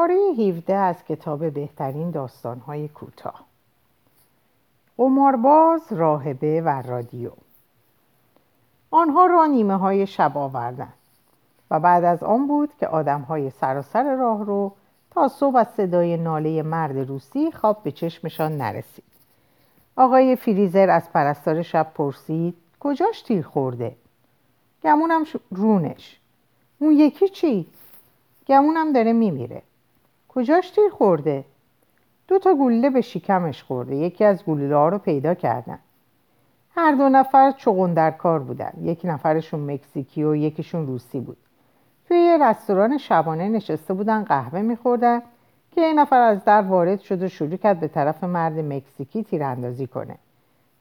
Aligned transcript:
پاره 0.00 0.14
17 0.14 0.74
از 0.74 1.04
کتاب 1.04 1.50
بهترین 1.50 2.10
داستانهای 2.10 2.88
کوتاه. 2.88 3.44
قمارباز 4.96 5.92
راهبه 5.92 6.60
و 6.60 6.82
رادیو. 6.82 7.30
آنها 8.90 9.26
را 9.26 9.46
نیمه 9.46 9.76
های 9.76 10.06
شب 10.06 10.38
آوردند 10.38 10.92
و 11.70 11.80
بعد 11.80 12.04
از 12.04 12.22
آن 12.22 12.46
بود 12.46 12.70
که 12.80 12.86
آدم 12.86 13.20
های 13.20 13.50
سراسر 13.50 14.16
راه 14.16 14.44
رو 14.44 14.72
تا 15.10 15.28
صبح 15.28 15.56
از 15.56 15.66
صدای 15.76 16.16
ناله 16.16 16.62
مرد 16.62 16.98
روسی 16.98 17.52
خواب 17.52 17.82
به 17.82 17.92
چشمشان 17.92 18.56
نرسید. 18.56 19.04
آقای 19.96 20.36
فریزر 20.36 20.90
از 20.90 21.12
پرستار 21.12 21.62
شب 21.62 21.86
پرسید 21.94 22.56
کجاش 22.80 23.22
تیر 23.22 23.42
خورده؟ 23.42 23.96
گمونم 24.82 25.24
رونش. 25.50 26.20
اون 26.78 26.92
یکی 26.92 27.28
چی؟ 27.28 27.66
گمونم 28.46 28.92
داره 28.92 29.12
میمیره. 29.12 29.62
کجاش 30.34 30.70
تیر 30.70 30.88
خورده؟ 30.92 31.44
دو 32.28 32.38
تا 32.38 32.54
گلوله 32.54 32.90
به 32.90 33.00
شکمش 33.00 33.62
خورده. 33.62 33.96
یکی 33.96 34.24
از 34.24 34.44
گلوله 34.44 34.76
ها 34.76 34.88
رو 34.88 34.98
پیدا 34.98 35.34
کردن. 35.34 35.78
هر 36.76 36.94
دو 36.94 37.08
نفر 37.08 37.50
چغن 37.50 37.94
در 37.94 38.10
کار 38.10 38.38
بودن. 38.38 38.72
یک 38.82 39.00
نفرشون 39.04 39.72
مکزیکی 39.72 40.24
و 40.24 40.34
یکیشون 40.36 40.86
روسی 40.86 41.20
بود. 41.20 41.36
توی 42.08 42.16
یه 42.16 42.38
رستوران 42.38 42.98
شبانه 42.98 43.48
نشسته 43.48 43.94
بودن 43.94 44.24
قهوه 44.24 44.62
میخوردن 44.62 45.22
که 45.70 45.80
یه 45.80 45.92
نفر 45.92 46.20
از 46.20 46.44
در 46.44 46.62
وارد 46.62 47.00
شد 47.00 47.22
و 47.22 47.28
شروع 47.28 47.56
کرد 47.56 47.80
به 47.80 47.88
طرف 47.88 48.24
مرد 48.24 48.58
مکزیکی 48.58 49.24
تیراندازی 49.24 49.86
کنه. 49.86 50.16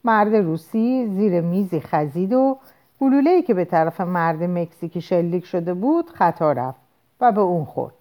مرد 0.03 0.35
روسی 0.35 1.07
زیر 1.07 1.41
میزی 1.41 1.79
خزید 1.79 2.33
و 2.33 2.57
گلوله‌ای 3.01 3.41
که 3.41 3.53
به 3.53 3.65
طرف 3.65 4.01
مرد 4.01 4.43
مکزیکی 4.43 5.01
شلیک 5.01 5.45
شده 5.45 5.73
بود 5.73 6.09
خطا 6.09 6.51
رفت 6.51 6.79
و 7.21 7.31
به 7.31 7.41
اون 7.41 7.65
خورد. 7.65 7.93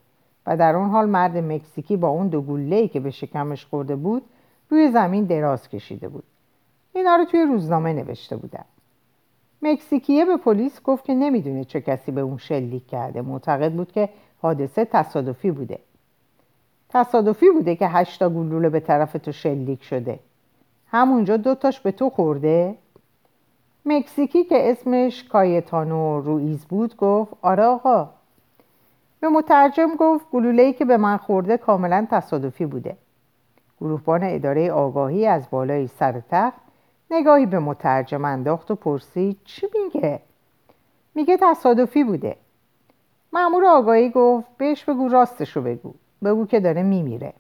و 0.49 0.57
در 0.57 0.77
اون 0.77 0.91
حال 0.91 1.09
مرد 1.09 1.37
مکزیکی 1.37 1.97
با 1.97 2.09
اون 2.09 2.29
دو 2.29 2.43
گلوله‌ای 2.43 2.89
که 2.89 3.01
به 3.01 3.11
شکمش 3.11 3.67
خورده 3.67 3.97
بود 3.97 4.23
روی 4.71 4.91
زمین 4.91 5.25
دراز 5.25 5.69
کشیده 5.69 6.09
بود. 6.09 6.25
اینا 6.93 7.17
رو 7.17 7.25
توی 7.25 7.43
روزنامه 7.43 7.93
نوشته 7.93 8.37
بودن. 8.37 8.65
مکزیکیه 9.63 10.25
به 10.25 10.37
پلیس 10.37 10.83
گفت 10.83 11.05
که 11.05 11.15
نمی‌دونه 11.15 11.65
چه 11.65 11.81
کسی 11.81 12.13
به 12.13 12.21
اون 12.21 12.37
شلیک 12.37 12.87
کرده. 12.87 13.23
معتقد 13.23 13.73
بود 13.73 13.93
که 13.93 14.09
حادثه 14.43 14.85
تصادفی 14.85 15.51
بوده. 15.51 15.79
تصادفی 16.89 17.51
بوده 17.51 17.77
که 17.77 17.89
هشتا 17.89 18.29
گلوله 18.29 18.69
به 18.69 18.81
طرف 18.81 19.13
تو 19.13 19.33
شلیک 19.33 19.83
شده. 19.83 20.19
همونجا 20.91 21.37
دوتاش 21.37 21.81
به 21.81 21.93
تو 21.93 22.11
خورده؟ 22.11 22.75
مکزیکی 23.87 24.45
که 24.45 24.71
اسمش 24.71 25.25
کایتانو 25.25 26.21
رویز 26.21 26.65
بود 26.65 26.97
گفت 26.97 27.33
آره 27.43 27.63
آقا. 27.63 28.18
به 29.21 29.29
مترجم 29.29 29.95
گفت 29.99 30.31
گلوله‌ای 30.31 30.73
که 30.73 30.85
به 30.85 30.97
من 30.97 31.17
خورده 31.17 31.57
کاملا 31.57 32.07
تصادفی 32.11 32.67
بوده. 32.67 32.97
گروهبان 33.81 34.21
اداره 34.23 34.73
آگاهی 34.73 35.27
از 35.27 35.51
بالای 35.51 35.87
سر 35.87 36.23
تخت 36.31 36.61
نگاهی 37.11 37.47
به 37.47 37.59
مترجم 37.59 38.25
انداخت 38.25 38.71
و 38.71 38.75
پرسید 38.75 39.39
چی 39.45 39.67
میگه؟ 39.75 40.21
میگه 41.15 41.39
تصادفی 41.41 42.05
بوده. 42.05 42.37
معمور 43.33 43.67
آگاهی 43.67 44.11
گفت 44.11 44.49
بهش 44.57 44.85
بگو 44.85 45.09
راستشو 45.09 45.63
بگو. 45.63 45.95
بگو 46.25 46.47
که 46.47 46.61
داره 46.61 46.83
میمیره. 46.83 47.33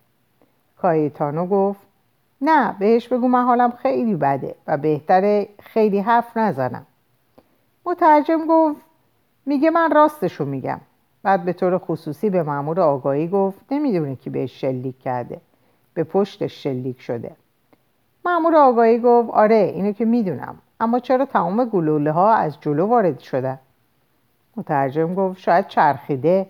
کایتانو 0.79 1.47
گفت 1.47 1.81
نه 2.41 2.77
بهش 2.79 3.09
بگو 3.09 3.29
من 3.29 3.45
حالم 3.45 3.71
خیلی 3.71 4.15
بده 4.15 4.55
و 4.67 4.77
بهتره 4.77 5.49
خیلی 5.62 5.99
حرف 5.99 6.37
نزنم. 6.37 6.87
مترجم 7.87 8.47
گفت 8.47 8.81
میگه 9.47 9.71
من 9.71 9.91
راستشو 9.91 10.45
میگم. 10.45 10.81
بعد 11.22 11.44
به 11.44 11.52
طور 11.52 11.78
خصوصی 11.78 12.30
به 12.30 12.42
مامور 12.42 12.80
آگاهی 12.80 13.28
گفت 13.28 13.61
نمی‌دونه 13.70 14.16
که 14.16 14.30
بهش 14.30 14.61
شلیک 14.61 14.98
کرده. 14.98 15.41
به 15.94 16.05
پشتش 16.05 16.62
شلیک 16.62 17.00
شده. 17.00 17.33
مامور 18.25 18.56
آگاهی 18.56 18.98
گفت 18.98 19.30
آره 19.30 19.72
اینو 19.75 19.92
که 19.92 20.05
می‌دونم. 20.05 20.58
اما 20.80 20.98
چرا 20.98 21.25
تمام 21.25 21.65
گلوله 21.65 22.12
ها 22.12 22.32
از 22.32 22.60
جلو 22.60 22.87
وارد 22.87 23.19
شده 23.19 23.59
مترجم 24.56 25.15
گفت 25.15 25.38
شاید 25.38 25.66
چرخیده. 25.66 26.47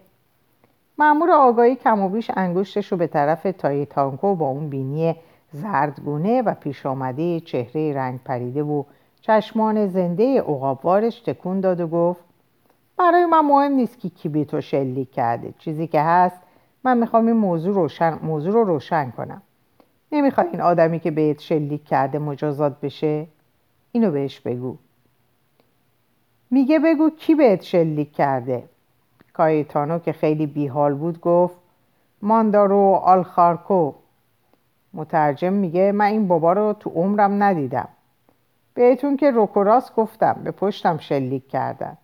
مامور 0.98 1.30
آگاهی 1.30 1.76
کم 1.76 2.00
و 2.00 2.08
بیش 2.08 2.30
انگشتش 2.36 2.92
رو 2.92 2.98
به 2.98 3.06
طرف 3.06 3.46
تای 3.58 3.86
تانکو 3.86 4.34
با 4.34 4.46
اون 4.46 4.68
بینی 4.68 5.16
زردگونه 5.52 6.42
و 6.42 6.54
پیش 6.54 6.86
آمده 6.86 7.40
چهره 7.40 7.94
رنگ 7.94 8.20
پریده 8.24 8.62
و 8.62 8.82
چشمان 9.20 9.86
زنده 9.86 10.40
عقابوارش 10.40 11.20
تکون 11.20 11.60
داد 11.60 11.80
و 11.80 11.86
گفت 11.86 12.24
برای 12.98 13.26
من 13.26 13.40
مهم 13.40 13.72
نیست 13.72 13.98
که 13.98 14.08
کی 14.08 14.28
به 14.28 14.60
شلیک 14.60 15.12
کرده. 15.12 15.54
چیزی 15.58 15.86
که 15.86 16.00
هست 16.00 16.40
من 16.84 16.98
می‌خوام 16.98 17.26
این 17.26 17.36
موضوع, 17.36 17.74
روشن، 17.74 18.18
موضوع 18.22 18.52
رو 18.52 18.64
روشن 18.64 19.10
کنم. 19.10 19.42
نمی‌خوای 20.12 20.46
این 20.46 20.60
آدمی 20.60 21.00
که 21.00 21.10
بهت 21.10 21.40
شلیک 21.40 21.84
کرده 21.84 22.18
مجازات 22.18 22.80
بشه؟ 22.80 23.26
اینو 23.92 24.10
بهش 24.10 24.40
بگو. 24.40 24.76
میگه 26.50 26.78
بگو 26.78 27.10
کی 27.10 27.34
بهت 27.34 27.62
شلیک 27.62 28.12
کرده. 28.12 28.64
کایتانو 29.32 29.98
که 29.98 30.12
خیلی 30.12 30.46
بیحال 30.46 30.94
بود 30.94 31.20
گفت 31.20 31.56
ماندارو 32.22 33.00
آلخارکو. 33.04 33.92
مترجم 34.94 35.52
میگه 35.52 35.92
من 35.92 36.04
این 36.04 36.28
بابا 36.28 36.52
رو 36.52 36.72
تو 36.72 36.90
عمرم 36.90 37.42
ندیدم. 37.42 37.88
بهتون 38.74 39.16
که 39.16 39.30
روکوراس 39.30 39.94
گفتم 39.94 40.40
به 40.44 40.50
پشتم 40.50 40.98
شلیک 40.98 41.48
کردن. 41.48 41.96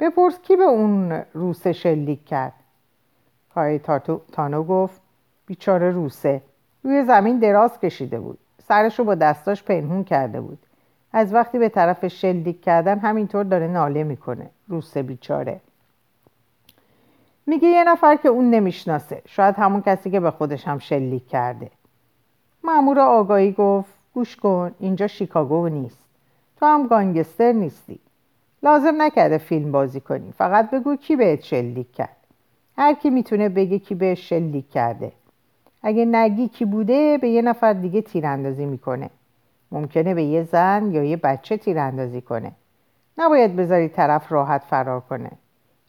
بپرس 0.00 0.38
کی 0.42 0.56
به 0.56 0.64
اون 0.64 1.22
روسه 1.32 1.72
شلیک 1.72 2.24
کرد. 2.24 2.52
پای 3.50 3.80
تانو 4.32 4.62
گفت 4.62 5.00
بیچاره 5.46 5.90
روسه. 5.90 6.42
روی 6.82 7.04
زمین 7.04 7.38
دراز 7.38 7.80
کشیده 7.80 8.20
بود. 8.20 8.38
سرش 8.62 8.98
رو 8.98 9.04
با 9.04 9.14
دستاش 9.14 9.62
پنهون 9.62 10.04
کرده 10.04 10.40
بود. 10.40 10.58
از 11.12 11.34
وقتی 11.34 11.58
به 11.58 11.68
طرف 11.68 12.06
شلیک 12.06 12.62
کردن 12.62 12.98
همینطور 12.98 13.44
داره 13.44 13.66
ناله 13.66 14.04
می‌کنه. 14.04 14.50
روسه 14.68 15.02
بیچاره. 15.02 15.60
میگه 17.46 17.68
یه 17.68 17.84
نفر 17.84 18.16
که 18.16 18.28
اون 18.28 18.50
نمی‌شناسه. 18.50 19.22
شاید 19.26 19.54
همون 19.54 19.82
کسی 19.82 20.10
که 20.10 20.20
به 20.20 20.30
خودش 20.30 20.68
هم 20.68 20.78
شلیک 20.78 21.28
کرده. 21.28 21.70
مامور 22.64 23.00
آگاهی 23.00 23.52
گفت 23.52 23.92
گوش 24.14 24.36
کن 24.36 24.74
اینجا 24.78 25.06
شیکاگو 25.06 25.68
نیست. 25.68 26.04
تو 26.56 26.66
هم 26.66 26.86
گانگستر 26.86 27.52
نیستی. 27.52 27.98
لازم 28.64 29.02
نکرده 29.02 29.38
فیلم 29.38 29.72
بازی 29.72 30.00
کنی. 30.00 30.32
فقط 30.32 30.70
بگو 30.70 30.96
کی 30.96 31.16
بهت 31.16 31.42
شلیک 31.42 31.92
کرد. 31.92 32.16
هر 32.78 32.94
کی 32.94 33.10
می‌تونه 33.10 33.48
بگه 33.48 33.78
کی 33.78 33.94
بهش 33.94 34.28
شلیک 34.28 34.70
کرده. 34.70 35.12
اگه 35.82 36.04
نگی 36.04 36.48
کی 36.48 36.64
بوده 36.64 37.18
به 37.18 37.28
یه 37.28 37.42
نفر 37.42 37.72
دیگه 37.72 38.02
تیراندازی 38.02 38.66
می‌کنه. 38.66 39.10
ممکنه 39.72 40.14
به 40.14 40.22
یه 40.22 40.42
زن 40.42 40.90
یا 40.92 41.04
یه 41.04 41.16
بچه 41.16 41.56
تیراندازی 41.56 42.20
کنه. 42.20 42.52
نباید 43.18 43.56
بذاری 43.56 43.88
طرف 43.88 44.32
راحت 44.32 44.62
فرار 44.62 45.00
کنه. 45.00 45.30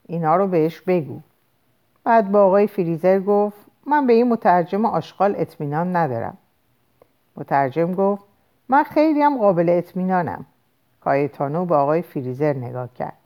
اینا 0.07 0.35
رو 0.35 0.47
بهش 0.47 0.81
بگو. 0.81 1.19
بعد 2.03 2.31
با 2.31 2.43
آقای 2.43 2.67
فریزر 2.67 3.19
گفت 3.19 3.57
من 3.85 4.07
به 4.07 4.13
این 4.13 4.27
مترجم 4.27 4.85
آشغال 4.85 5.35
اطمینان 5.37 5.95
ندارم. 5.95 6.37
مترجم 7.37 7.93
گفت 7.93 8.23
من 8.69 8.83
خیلی 8.83 9.21
هم 9.21 9.37
قابل 9.37 9.69
اطمینانم. 9.69 10.45
کایتانو 11.05 11.66
به 11.66 11.75
آقای 11.75 12.01
فریزر 12.01 12.53
نگاه 12.53 12.89
کرد. 12.93 13.17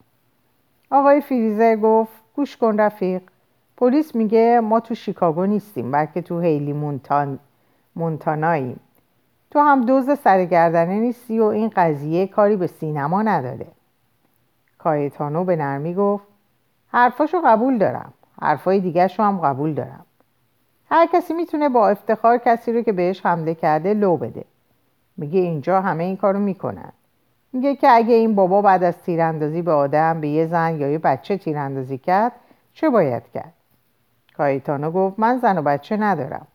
آقای 0.91 1.21
فریزر 1.21 1.75
گفت 1.75 2.13
گوش 2.35 2.57
کن 2.57 2.79
رفیق 2.79 3.21
پلیس 3.77 4.15
میگه 4.15 4.59
ما 4.59 4.79
تو 4.79 4.95
شیکاگو 4.95 5.45
نیستیم 5.45 5.91
بلکه 5.91 6.21
تو 6.21 6.39
هیلی 6.39 6.73
مونتان... 6.73 7.39
مونتاناییم. 7.95 8.79
تو 9.51 9.59
هم 9.59 9.85
دوز 9.85 10.19
سرگردنه 10.19 10.99
نیستی 10.99 11.39
و 11.39 11.43
این 11.43 11.71
قضیه 11.75 12.27
کاری 12.27 12.55
به 12.55 12.67
سینما 12.67 13.21
نداره. 13.21 13.67
کایتانو 14.77 15.43
به 15.43 15.55
نرمی 15.55 15.93
گفت 15.93 16.23
حرفاشو 16.87 17.41
قبول 17.45 17.77
دارم 17.77 18.13
حرفای 18.41 18.79
دیگه 18.79 19.07
هم 19.07 19.37
قبول 19.37 19.73
دارم. 19.73 20.05
هر 20.91 21.07
کسی 21.13 21.33
می‌تونه 21.33 21.69
با 21.69 21.89
افتخار 21.89 22.37
کسی 22.37 22.73
رو 22.73 22.81
که 22.81 22.91
بهش 22.91 23.25
حمله 23.25 23.55
کرده 23.55 23.93
لو 23.93 24.17
بده. 24.17 24.45
میگه 25.17 25.39
اینجا 25.39 25.81
همه 25.81 26.03
این 26.03 26.17
کارو 26.17 26.39
می‌کنن. 26.39 26.91
میگه 27.53 27.75
که 27.75 27.87
اگه 27.91 28.13
این 28.13 28.35
بابا 28.35 28.61
بعد 28.61 28.83
از 28.83 28.97
تیراندازی 28.97 29.61
به 29.61 29.71
آدم 29.71 30.21
به 30.21 30.27
یه 30.27 30.45
زن 30.45 30.79
یا 30.79 30.89
یه 30.89 30.97
بچه 30.97 31.37
تیراندازی 31.37 31.97
کرد 31.97 32.31
چه 32.73 32.89
باید 32.89 33.23
کرد؟ 33.33 33.53
کایتانو 34.37 34.91
گفت 34.91 35.19
من 35.19 35.37
زن 35.37 35.57
و 35.57 35.61
بچه 35.61 35.97
ندارم. 35.97 36.47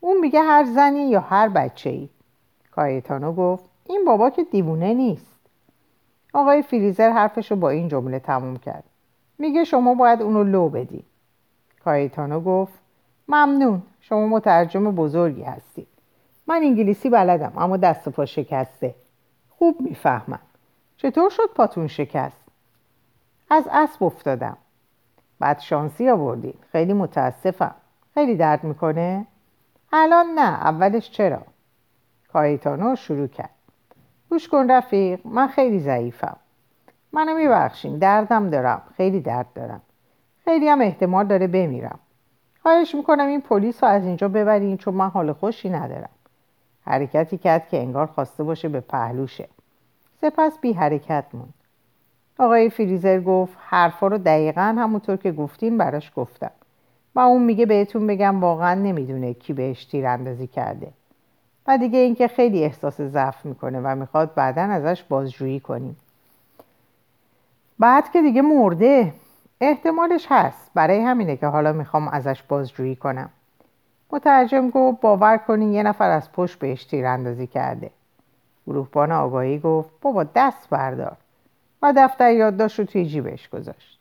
اون 0.00 0.20
میگه 0.20 0.40
هر 0.40 0.64
زنی 0.64 1.10
یا 1.10 1.20
هر 1.20 1.48
بچه 1.48 1.90
ای 1.90 2.08
کایتانو 2.70 3.32
گفت 3.32 3.64
این 3.86 4.04
بابا 4.06 4.30
که 4.30 4.44
دیوونه 4.44 4.94
نیست. 4.94 5.40
آقای 6.32 6.62
فریزر 6.62 7.10
حرفش 7.10 7.50
رو 7.50 7.56
با 7.56 7.70
این 7.70 7.88
جمله 7.88 8.18
تموم 8.18 8.56
کرد. 8.56 8.84
میگه 9.38 9.64
شما 9.64 9.94
باید 9.94 10.22
اونو 10.22 10.44
لو 10.44 10.68
بدی. 10.68 11.04
کایتانو 11.84 12.40
گفت 12.40 12.72
ممنون 13.28 13.82
شما 14.00 14.26
مترجم 14.26 14.90
بزرگی 14.90 15.42
هستید. 15.42 15.88
من 16.46 16.54
انگلیسی 16.54 17.10
بلدم 17.10 17.52
اما 17.56 17.76
دست 17.76 18.08
و 18.08 18.10
پا 18.10 18.24
شکسته. 18.24 18.94
خوب 19.58 19.80
می‌فهمم. 19.80 20.38
چطور 20.96 21.30
شد 21.30 21.50
پاتون 21.54 21.86
شکست؟ 21.86 22.40
از 23.50 23.68
اسب 23.72 24.04
افتادم. 24.04 24.56
بعد 25.38 25.60
شانسی 25.60 26.08
آوردین. 26.08 26.54
خیلی 26.72 26.92
متاسفم. 26.92 27.74
خیلی 28.14 28.36
درد 28.36 28.64
می‌کنه؟ 28.64 29.26
الان 29.92 30.26
نه. 30.26 30.64
اولش 30.64 31.10
چرا؟ 31.10 31.42
کایتانو 32.32 32.96
شروع 32.96 33.26
کرد. 33.26 33.50
گوش 34.30 34.48
کن 34.48 34.70
رفیق 34.70 35.20
من 35.26 35.46
خیلی 35.46 35.80
ضعیفم. 35.80 36.36
منو 37.12 37.34
میبخشین. 37.34 37.98
دردم 37.98 38.50
دارم. 38.50 38.82
خیلی 38.96 39.20
درد 39.20 39.46
دارم. 39.54 39.80
خیلی 40.44 40.68
هم 40.68 40.80
احتمال 40.80 41.26
داره 41.26 41.46
بمیرم. 41.46 41.98
خواهش 42.62 42.94
می‌کنم 42.94 43.26
این 43.26 43.40
پلیس 43.40 43.84
رو 43.84 43.90
از 43.90 44.04
اینجا 44.04 44.28
ببرین 44.28 44.76
چون 44.76 44.94
من 44.94 45.08
حال 45.08 45.32
خوشی 45.32 45.70
ندارم. 45.70 46.10
حرکتی 46.86 47.38
کرد 47.38 47.68
که 47.68 47.78
انگار 47.78 48.06
خواسته 48.06 48.44
باشه 48.44 48.68
به 48.68 48.80
پهلوشه. 48.80 49.48
سپس 50.20 50.58
بی 50.60 50.72
حرکت 50.72 51.24
موند. 51.32 51.54
آقای 52.38 52.70
فریزر 52.70 53.20
گفت 53.20 53.56
حرفا 53.58 54.06
رو 54.06 54.18
دقیقا 54.18 54.60
همونطور 54.78 55.16
که 55.16 55.32
گفتین 55.32 55.78
براش 55.78 56.12
گفتم. 56.16 56.50
و 57.14 57.20
اون 57.20 57.42
میگه 57.42 57.66
بهتون 57.66 58.06
بگم 58.06 58.40
واقعا 58.40 58.74
نمی‌دونه 58.74 59.34
کی 59.34 59.52
بهش 59.52 59.84
تیر 59.84 60.06
اندازی 60.06 60.46
کرده. 60.46 60.88
و 61.66 61.78
دیگه 61.78 61.98
اینکه 61.98 62.28
خیلی 62.28 62.64
احساس 62.64 63.00
ضعف 63.00 63.46
می‌کنه 63.46 63.80
و 63.80 63.94
می‌خواد 63.94 64.34
بعدا 64.34 64.62
ازش 64.62 65.02
بازجویی 65.02 65.60
کنیم. 65.60 65.96
بعد 67.78 68.10
که 68.12 68.22
دیگه 68.22 68.42
مرده 68.42 69.12
احتمالش 69.60 70.26
هست. 70.30 70.70
برای 70.74 71.00
همینه 71.00 71.36
که 71.36 71.46
حالا 71.46 71.72
می‌خوام 71.72 72.08
ازش 72.08 72.42
بازجویی 72.42 72.96
کنم. 72.96 73.30
مترجم 74.12 74.70
گفت 74.70 75.00
باور 75.00 75.36
کنین 75.36 75.72
یه 75.72 75.82
نفر 75.82 76.10
از 76.10 76.32
پشت 76.32 76.58
بهش 76.58 76.84
تیر 76.84 77.06
اندازی 77.06 77.46
کرده. 77.46 77.90
گروهبان 78.66 79.12
آگاهی 79.12 79.58
گفت 79.58 79.90
بابا 80.00 80.24
دست 80.34 80.70
بردار. 80.70 81.16
و 81.82 81.92
دفتر 81.96 82.32
یادداشت 82.32 82.78
رو 82.78 82.84
توی 82.84 83.06
جیبش 83.06 83.48
گذاشت. 83.48 83.98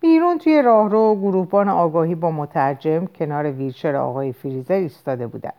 بیرون 0.00 0.38
توی 0.38 0.62
راهرو 0.62 1.16
گروهبان 1.16 1.68
آگاهی 1.68 2.14
با 2.14 2.30
مترجم 2.30 3.06
کنار 3.06 3.50
ویلچر 3.50 3.96
آقای 3.96 4.32
فریزر 4.32 4.74
ایستاده 4.74 5.26
بودن. 5.26 5.52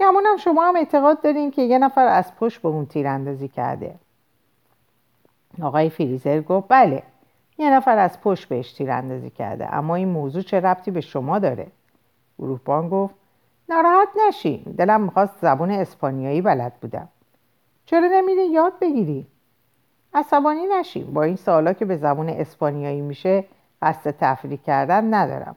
گمونم 0.00 0.36
شما 0.36 0.68
هم 0.68 0.76
اعتقاد 0.76 1.20
دارین 1.20 1.50
که 1.50 1.62
یه 1.62 1.78
نفر 1.78 2.06
از 2.06 2.36
پشت 2.36 2.62
به 2.62 2.68
اون 2.68 2.86
تیر 2.86 3.06
اندازی 3.06 3.48
کرده. 3.48 3.94
آقای 5.62 5.90
فریزر 5.90 6.40
گفت 6.40 6.66
بله 6.68 7.02
یه 7.58 7.70
نفر 7.70 7.98
از 7.98 8.20
پشت 8.20 8.48
بهش 8.48 8.72
تیر 8.72 8.90
اندازی 8.90 9.30
کرده 9.30 9.74
اما 9.74 9.94
این 9.94 10.08
موضوع 10.08 10.42
چه 10.42 10.60
ربطی 10.60 10.90
به 10.90 11.00
شما 11.00 11.38
داره؟ 11.38 11.66
گروهبان 12.38 12.88
گفت 12.88 13.14
ناراحت 13.68 14.08
نشین 14.28 14.62
دلم 14.78 15.00
می‌خواست 15.00 15.38
زبون 15.40 15.70
اسپانیایی 15.70 16.42
بلد 16.42 16.74
بودم. 16.80 17.08
چرا 17.84 18.08
نمیری؟ 18.12 18.46
یاد 18.46 18.72
بگیری. 18.80 19.26
عصبانی 20.14 20.66
نشین 20.66 21.14
با 21.14 21.22
این 21.22 21.36
سوالا 21.36 21.72
که 21.72 21.84
به 21.84 21.96
زبون 21.96 22.28
اسپانیایی 22.28 23.00
میشه 23.00 23.44
قصد 23.82 24.10
تفریح 24.10 24.58
کردن 24.66 25.14
ندارم. 25.14 25.56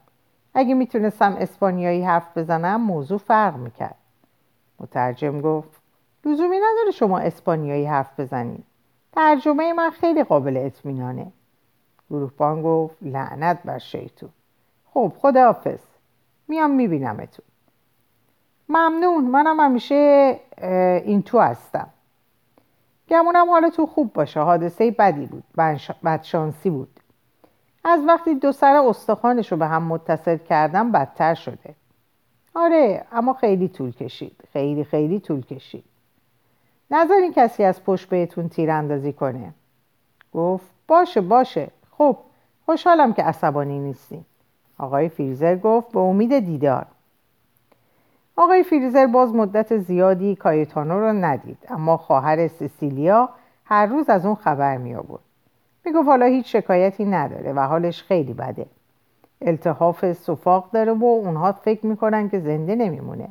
اگه 0.54 0.74
می‌تونستم 0.74 1.36
اسپانیایی 1.40 2.04
حرف 2.04 2.38
بزنم 2.38 2.82
موضوع 2.82 3.18
فرق 3.18 3.56
می‌کرد. 3.56 3.96
مترجم 4.80 5.42
گفت 5.42 5.82
لزومی 6.26 6.58
نداره 6.58 6.92
شما 6.94 7.20
اسپانیایی 7.20 7.86
حرف 7.86 8.20
بزنید 8.20 8.64
ترجمه 9.12 9.74
من 9.74 9.90
خیلی 9.90 10.24
قابل 10.24 10.58
اطمینانه. 10.58 11.32
گروهبان 12.10 12.62
گفت 12.62 12.96
لعنت 13.02 13.64
بر 13.66 13.78
شیطون. 13.78 14.30
خب 14.94 15.14
خداحافظ. 15.18 15.80
میام 16.52 16.72
میبینمتون. 16.72 17.46
ممنون 18.70 19.24
منم 19.24 19.60
همیشه 19.60 20.40
این 21.06 21.22
تو 21.22 21.40
هستم. 21.40 21.90
گمونم 23.10 23.50
حال 23.50 23.70
تو 23.70 23.86
خوب 23.86 24.14
باشه 24.14 24.40
حادثه 24.40 24.92
بدی 24.92 25.26
بود 25.26 25.44
بدشانسی 26.04 26.70
بود. 26.70 27.00
از 27.84 28.00
وقتی 28.08 28.36
دو 28.36 28.52
سر 28.52 28.76
استخوانش 28.76 29.52
رو 29.52 29.58
به 29.58 29.68
هم 29.68 29.84
متصل 29.84 30.38
کردم 30.38 30.92
بدتر 30.92 31.34
شده. 31.34 31.76
آره 32.56 33.06
اما 33.12 33.34
خیلی 33.34 33.68
طول 33.68 33.92
کشید. 33.92 34.42
خیلی 34.54 34.84
خیلی 34.84 35.20
طول 35.20 35.42
کشید. 35.42 35.84
نذارین 36.92 37.34
کسی 37.34 37.64
از 37.64 37.84
پشت 37.84 38.10
بهتون 38.10 38.50
تیر 38.50 38.72
اندازی 38.72 39.14
کنه. 39.14 39.54
گفت 40.34 40.72
باشه 40.88 41.22
باشه. 41.22 41.72
خب 41.98 42.18
خوشحالم 42.66 43.14
که 43.14 43.24
عصبانی 43.24 43.80
نیستیم 43.80 44.26
آقای 44.82 45.10
فریزر 45.10 45.56
گفت 45.56 45.92
به 45.92 46.00
امید 46.00 46.40
دیدار. 46.40 46.86
آقای 48.36 48.64
فریزر 48.64 49.08
باز 49.08 49.36
مدت 49.36 49.78
زیادی 49.78 50.36
کایتانو 50.36 51.00
را 51.00 51.12
ندید 51.12 51.58
اما 51.70 51.98
خواهر 51.98 52.48
سیسیلیا 52.48 53.30
هر 53.66 53.86
روز 53.86 54.10
از 54.10 54.26
اون 54.26 54.36
خبر 54.36 54.78
می 54.78 54.96
آورد 54.96 55.22
می 55.86 55.92
گفت 55.92 56.08
حالا 56.08 56.26
هیچ 56.26 56.56
شکایتی 56.56 57.06
نداره 57.06 57.54
و 57.54 57.60
حالش 57.60 58.04
خیلی 58.04 58.34
بده. 58.34 58.66
التحاف 59.42 60.14
سفاق 60.14 60.72
داره 60.72 60.94
و 60.94 61.06
اونها 61.06 61.52
فکر 61.52 61.86
می‌کنن 61.86 62.30
که 62.30 62.40
زنده 62.40 62.76
نمیمونه. 62.76 63.28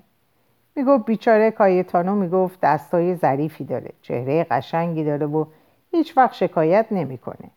می‌گفت 0.76 1.04
بیچاره 1.04 1.50
کایتانو 1.50 2.14
می‌گفت 2.14 2.60
دستای 2.60 3.14
ظریفی 3.14 3.64
داره 3.64 3.90
چهره 4.02 4.44
قشنگی 4.44 5.04
داره 5.04 5.26
و 5.26 5.44
هیچ 5.90 6.16
وقت 6.16 6.32
شکایت 6.34 6.86
نمی‌کنه. 6.90 7.50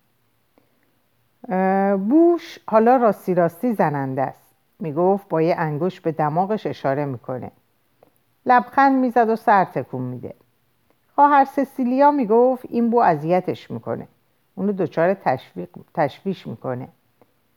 بوش 2.10 2.60
حالا 2.68 2.96
راستی 2.96 3.34
راستی 3.34 3.74
زننده 3.74 4.22
است. 4.22 4.56
می‌گفت 4.80 5.30
با 5.30 5.42
یه 5.42 5.56
انگوش 5.58 6.02
به 6.02 6.12
دماغش 6.12 6.68
اشاره 6.68 7.06
می‌کنه. 7.06 7.52
لبخند 8.46 8.96
می‌زد 8.96 9.30
و 9.30 9.36
سر 9.36 9.66
تکون 9.66 10.02
میده. 10.02 10.34
خواهر 11.16 11.46
سسیلیا 11.46 12.12
می‌گفت 12.12 12.66
این 12.70 12.90
بو 12.90 12.98
اذیتش 12.98 13.72
می‌کنه. 13.72 14.08
اونو 14.56 14.72
دچار 14.72 15.14
تشویش 15.94 16.48
می‌کنه. 16.48 16.88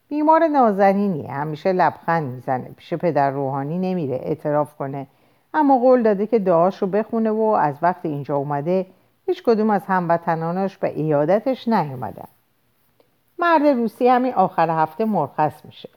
بیمار 0.08 0.46
نازنینیه 0.46 1.32
همیشه 1.32 1.72
لبخند 1.72 2.34
می‌زنه. 2.34 2.70
پیش 2.76 2.94
پدر 2.94 3.30
روحانی 3.30 3.78
نمیره 3.78 4.14
اعتراف 4.14 4.76
کنه. 4.76 5.06
اما 5.54 5.78
قول 5.78 6.02
داده 6.02 6.26
که 6.26 6.38
دعاش 6.38 6.82
رو 6.82 6.88
بخونه 6.88 7.30
و 7.30 7.40
از 7.42 7.74
وقت 7.82 8.06
اینجا 8.06 8.36
اومده 8.36 8.86
هیچ 9.26 9.42
کدوم 9.42 9.70
از 9.70 9.82
هموطنانش 9.86 10.76
به 10.76 11.00
ایادتش 11.00 11.68
نیومدن. 11.68 12.28
مرد 13.38 13.62
روسی 13.66 14.08
همین 14.08 14.34
آخر 14.34 14.70
هفته 14.70 15.04
مرخص 15.04 15.64
میشه. 15.64 15.88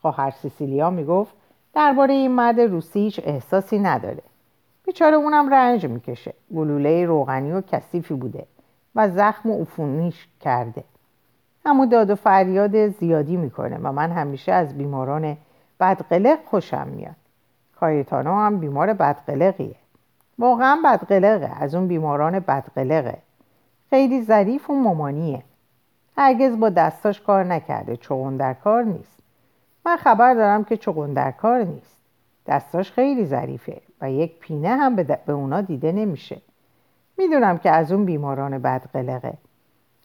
خواهر 0.00 0.30
سیسیلیا 0.30 0.90
می‌گفت 0.90 1.34
درباره 1.74 2.14
این 2.14 2.30
مرد 2.30 2.60
روسی 2.60 3.00
هیچ 3.00 3.20
احساسی 3.24 3.78
نداره. 3.78 4.22
بیچاره 4.86 5.16
اونم 5.16 5.54
رنج 5.54 5.86
می‌کشه. 5.86 6.34
گلوله 6.54 7.06
روغنی 7.06 7.52
و 7.52 7.60
کثیفی 7.60 8.14
بوده 8.14 8.46
و 8.94 9.08
زخم 9.08 9.50
و 9.50 9.62
عفونیش 9.62 10.28
کرده. 10.40 10.84
اما 11.64 11.86
داد 11.86 12.10
و 12.10 12.14
فریاد 12.14 12.88
زیادی 12.88 13.36
می‌کنه 13.36 13.78
و 13.82 13.92
من 13.92 14.10
همیشه 14.10 14.52
از 14.52 14.78
بیماران 14.78 15.36
بدقلق 15.80 16.38
خوشم 16.44 16.88
میاد. 16.88 17.16
کایتانو 17.80 18.34
هم 18.34 18.58
بیمار 18.58 18.92
بدقلقیه. 18.92 19.76
واقعا 20.38 20.78
بدقلقه. 20.84 21.52
از 21.60 21.74
اون 21.74 21.88
بیماران 21.88 22.38
بدقلقه. 22.38 23.18
خیلی 23.90 24.22
ظریف 24.22 24.70
و 24.70 24.74
مامانیه. 24.74 25.42
هرگز 26.20 26.58
با 26.58 26.68
دستاش 26.68 27.20
کار 27.20 27.44
نکرده 27.44 27.96
چون 27.96 28.36
در 28.36 28.54
کار 28.54 28.82
نیست. 28.82 29.18
من 29.86 29.96
خبر 29.96 30.34
دارم 30.34 30.64
که 30.64 30.76
چغن 30.76 31.12
در 31.12 31.30
کار 31.30 31.62
نیست. 31.62 31.96
دستاش 32.46 32.92
خیلی 32.92 33.26
ظریفه 33.26 33.80
و 34.00 34.10
یک 34.10 34.38
پینه 34.40 34.68
هم 34.68 34.96
به, 34.96 35.18
به 35.26 35.32
اونا 35.32 35.60
دیده 35.60 35.92
نمیشه. 35.92 36.40
می‌دونم 37.18 37.58
که 37.58 37.70
از 37.70 37.92
اون 37.92 38.04
بیماران 38.04 38.58
بدقلقه. 38.58 39.32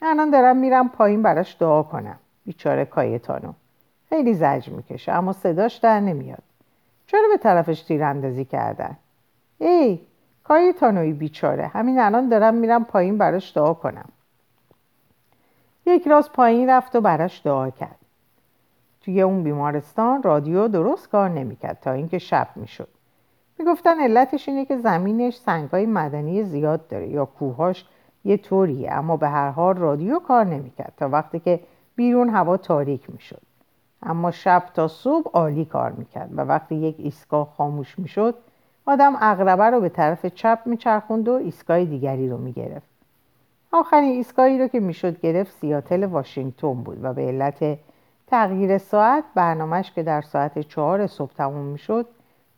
الان 0.01 0.29
دارم 0.29 0.57
میرم 0.57 0.89
پایین 0.89 1.22
براش 1.22 1.57
دعا 1.60 1.84
کنم. 1.84 2.19
بیچاره 2.45 2.86
کایتانو 2.86 3.53
خیلی 4.10 4.34
زج 4.34 4.69
می‌کشه 4.69 5.12
اما 5.12 5.34
صداش 5.34 5.75
در 5.75 6.00
نمیاد. 6.00 6.43
چرا 7.07 7.27
به 7.31 7.38
طرفش 7.38 7.81
تیراندازی 7.81 8.45
کردن؟ 8.45 8.98
ای 9.57 10.00
کایتانوی 10.43 11.13
بیچاره. 11.13 11.67
همین 11.67 12.00
الان 12.00 12.29
دارم 12.29 12.53
میرم 12.53 12.86
پایین 12.86 13.17
براش 13.17 13.57
دعا 13.57 13.74
کنم. 13.74 14.10
یک 15.85 16.07
راست 16.07 16.31
پایین 16.31 16.69
رفت 16.69 16.95
و 16.95 17.01
براش 17.01 17.41
دعا 17.45 17.69
کرد. 17.69 17.99
توی 19.01 19.21
اون 19.21 19.43
بیمارستان 19.43 20.23
رادیو 20.23 20.67
درست 20.67 21.09
کار 21.09 21.29
نمی‌کرد 21.29 21.79
تا 21.81 21.91
اینکه 21.91 22.17
شب 22.17 22.47
می‌شد. 22.55 22.87
می‌گفتن 23.59 23.99
علتش 23.99 24.49
اینه 24.49 24.65
که 24.65 24.77
زمینش 24.77 25.37
سنگای 25.37 25.85
مدنی 25.85 26.43
زیاد 26.43 26.87
داره 26.87 27.07
یا 27.07 27.25
کوهاش 27.25 27.85
یه 28.23 28.37
طوریه 28.37 28.93
اما 28.93 29.17
به 29.17 29.27
هر 29.29 29.49
حال 29.49 29.75
رادیو 29.75 30.19
کار 30.19 30.45
نمی‌کرد 30.45 30.93
تا 30.97 31.09
وقتی 31.09 31.39
که 31.39 31.59
بیرون 31.95 32.29
هوا 32.29 32.57
تاریک 32.57 33.09
می‌شد. 33.09 33.41
اما 34.03 34.31
شب 34.31 34.63
تا 34.73 34.87
صبح 34.87 35.31
عالی 35.31 35.65
کار 35.65 35.91
می‌کرد 35.91 36.29
و 36.37 36.41
وقتی 36.41 36.75
یک 36.75 36.95
ایستگاه 36.99 37.53
خاموش 37.57 37.99
می‌شد 37.99 38.35
آدم 38.85 39.13
اغربه 39.19 39.63
رو 39.63 39.81
به 39.81 39.89
طرف 39.89 40.25
چپ 40.25 40.59
میچرخوند 40.65 41.27
و 41.27 41.33
ایستگاه 41.33 41.85
دیگری 41.85 42.29
رو 42.29 42.37
می‌گرفت. 42.37 42.94
آخرین 43.75 44.12
ایستگاهی 44.12 44.60
رو 44.60 44.67
که 44.67 44.79
می‌شد 44.79 45.20
گرفت 45.20 45.51
سیاتل 45.51 46.03
واشنگتن 46.03 46.74
بود 46.74 47.03
و 47.03 47.13
به 47.13 47.22
علت 47.22 47.79
تغییر 48.27 48.77
ساعت 48.77 49.24
برنامهش 49.36 49.91
که 49.91 50.03
در 50.03 50.22
ساعت 50.22 50.60
چهار 50.60 51.08
صبح 51.08 51.32
تموم 51.34 51.65
می‌شد 51.65 52.05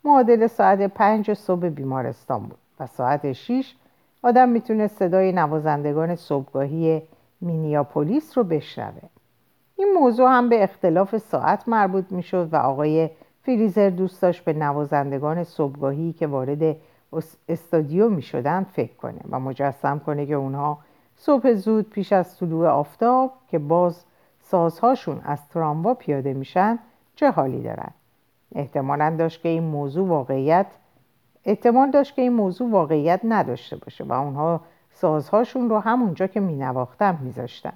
معادل 0.04 0.46
ساعت 0.46 0.80
پنج 0.80 1.32
صبح 1.32 1.68
بیمارستان 1.68 2.40
بود 2.40 2.58
و 2.80 2.86
ساعت 2.86 3.32
6 3.32 3.74
آدم 4.22 4.48
می‌تونه 4.48 4.86
صدای 4.86 5.32
نوازندگان 5.32 6.16
صبحگاهی 6.16 7.02
مینیاپولیس 7.40 8.38
رو 8.38 8.44
بشنوه. 8.44 9.08
این 9.76 9.92
موضوع 10.00 10.28
هم 10.30 10.48
به 10.48 10.62
اختلاف 10.62 11.16
ساعت 11.16 11.68
مربوط 11.68 12.04
می‌شد 12.10 12.48
و 12.52 12.56
آقای 12.56 13.10
فریزر 13.42 13.90
دوست 13.90 14.22
داشت 14.22 14.44
به 14.44 14.52
نوازندگان 14.52 15.44
صبحگاهی 15.44 16.12
که 16.12 16.26
وارد 16.26 16.76
استادیوم 17.48 18.12
می 18.12 18.22
شدن 18.22 18.64
فکر 18.64 18.94
کنه 18.94 19.20
و 19.30 19.40
مجسم 19.40 19.98
کنه 19.98 20.26
که 20.26 20.34
اونها 20.34 20.78
صبح 21.20 21.54
زود 21.54 21.90
پیش 21.90 22.12
از 22.12 22.36
طلوع 22.36 22.68
آفتاب 22.68 23.32
که 23.48 23.58
باز 23.58 24.04
سازهاشون 24.40 25.20
از 25.24 25.48
تراموا 25.48 25.94
پیاده 25.94 26.34
میشن 26.34 26.78
چه 27.14 27.30
حالی 27.30 27.62
دارن؟ 27.62 27.90
احتمالا 28.54 29.16
داشت 29.18 29.42
که 29.42 29.48
این 29.48 29.62
موضوع 29.62 30.08
واقعیت 30.08 30.66
احتمال 31.44 31.90
داشت 31.90 32.14
که 32.14 32.22
این 32.22 32.32
موضوع 32.32 32.70
واقعیت 32.70 33.20
نداشته 33.24 33.76
باشه 33.76 34.04
و 34.04 34.12
اونها 34.12 34.60
سازهاشون 34.92 35.70
رو 35.70 35.78
همونجا 35.78 36.26
که 36.26 36.40
مینواختن 36.40 37.18
میذاشتن. 37.22 37.72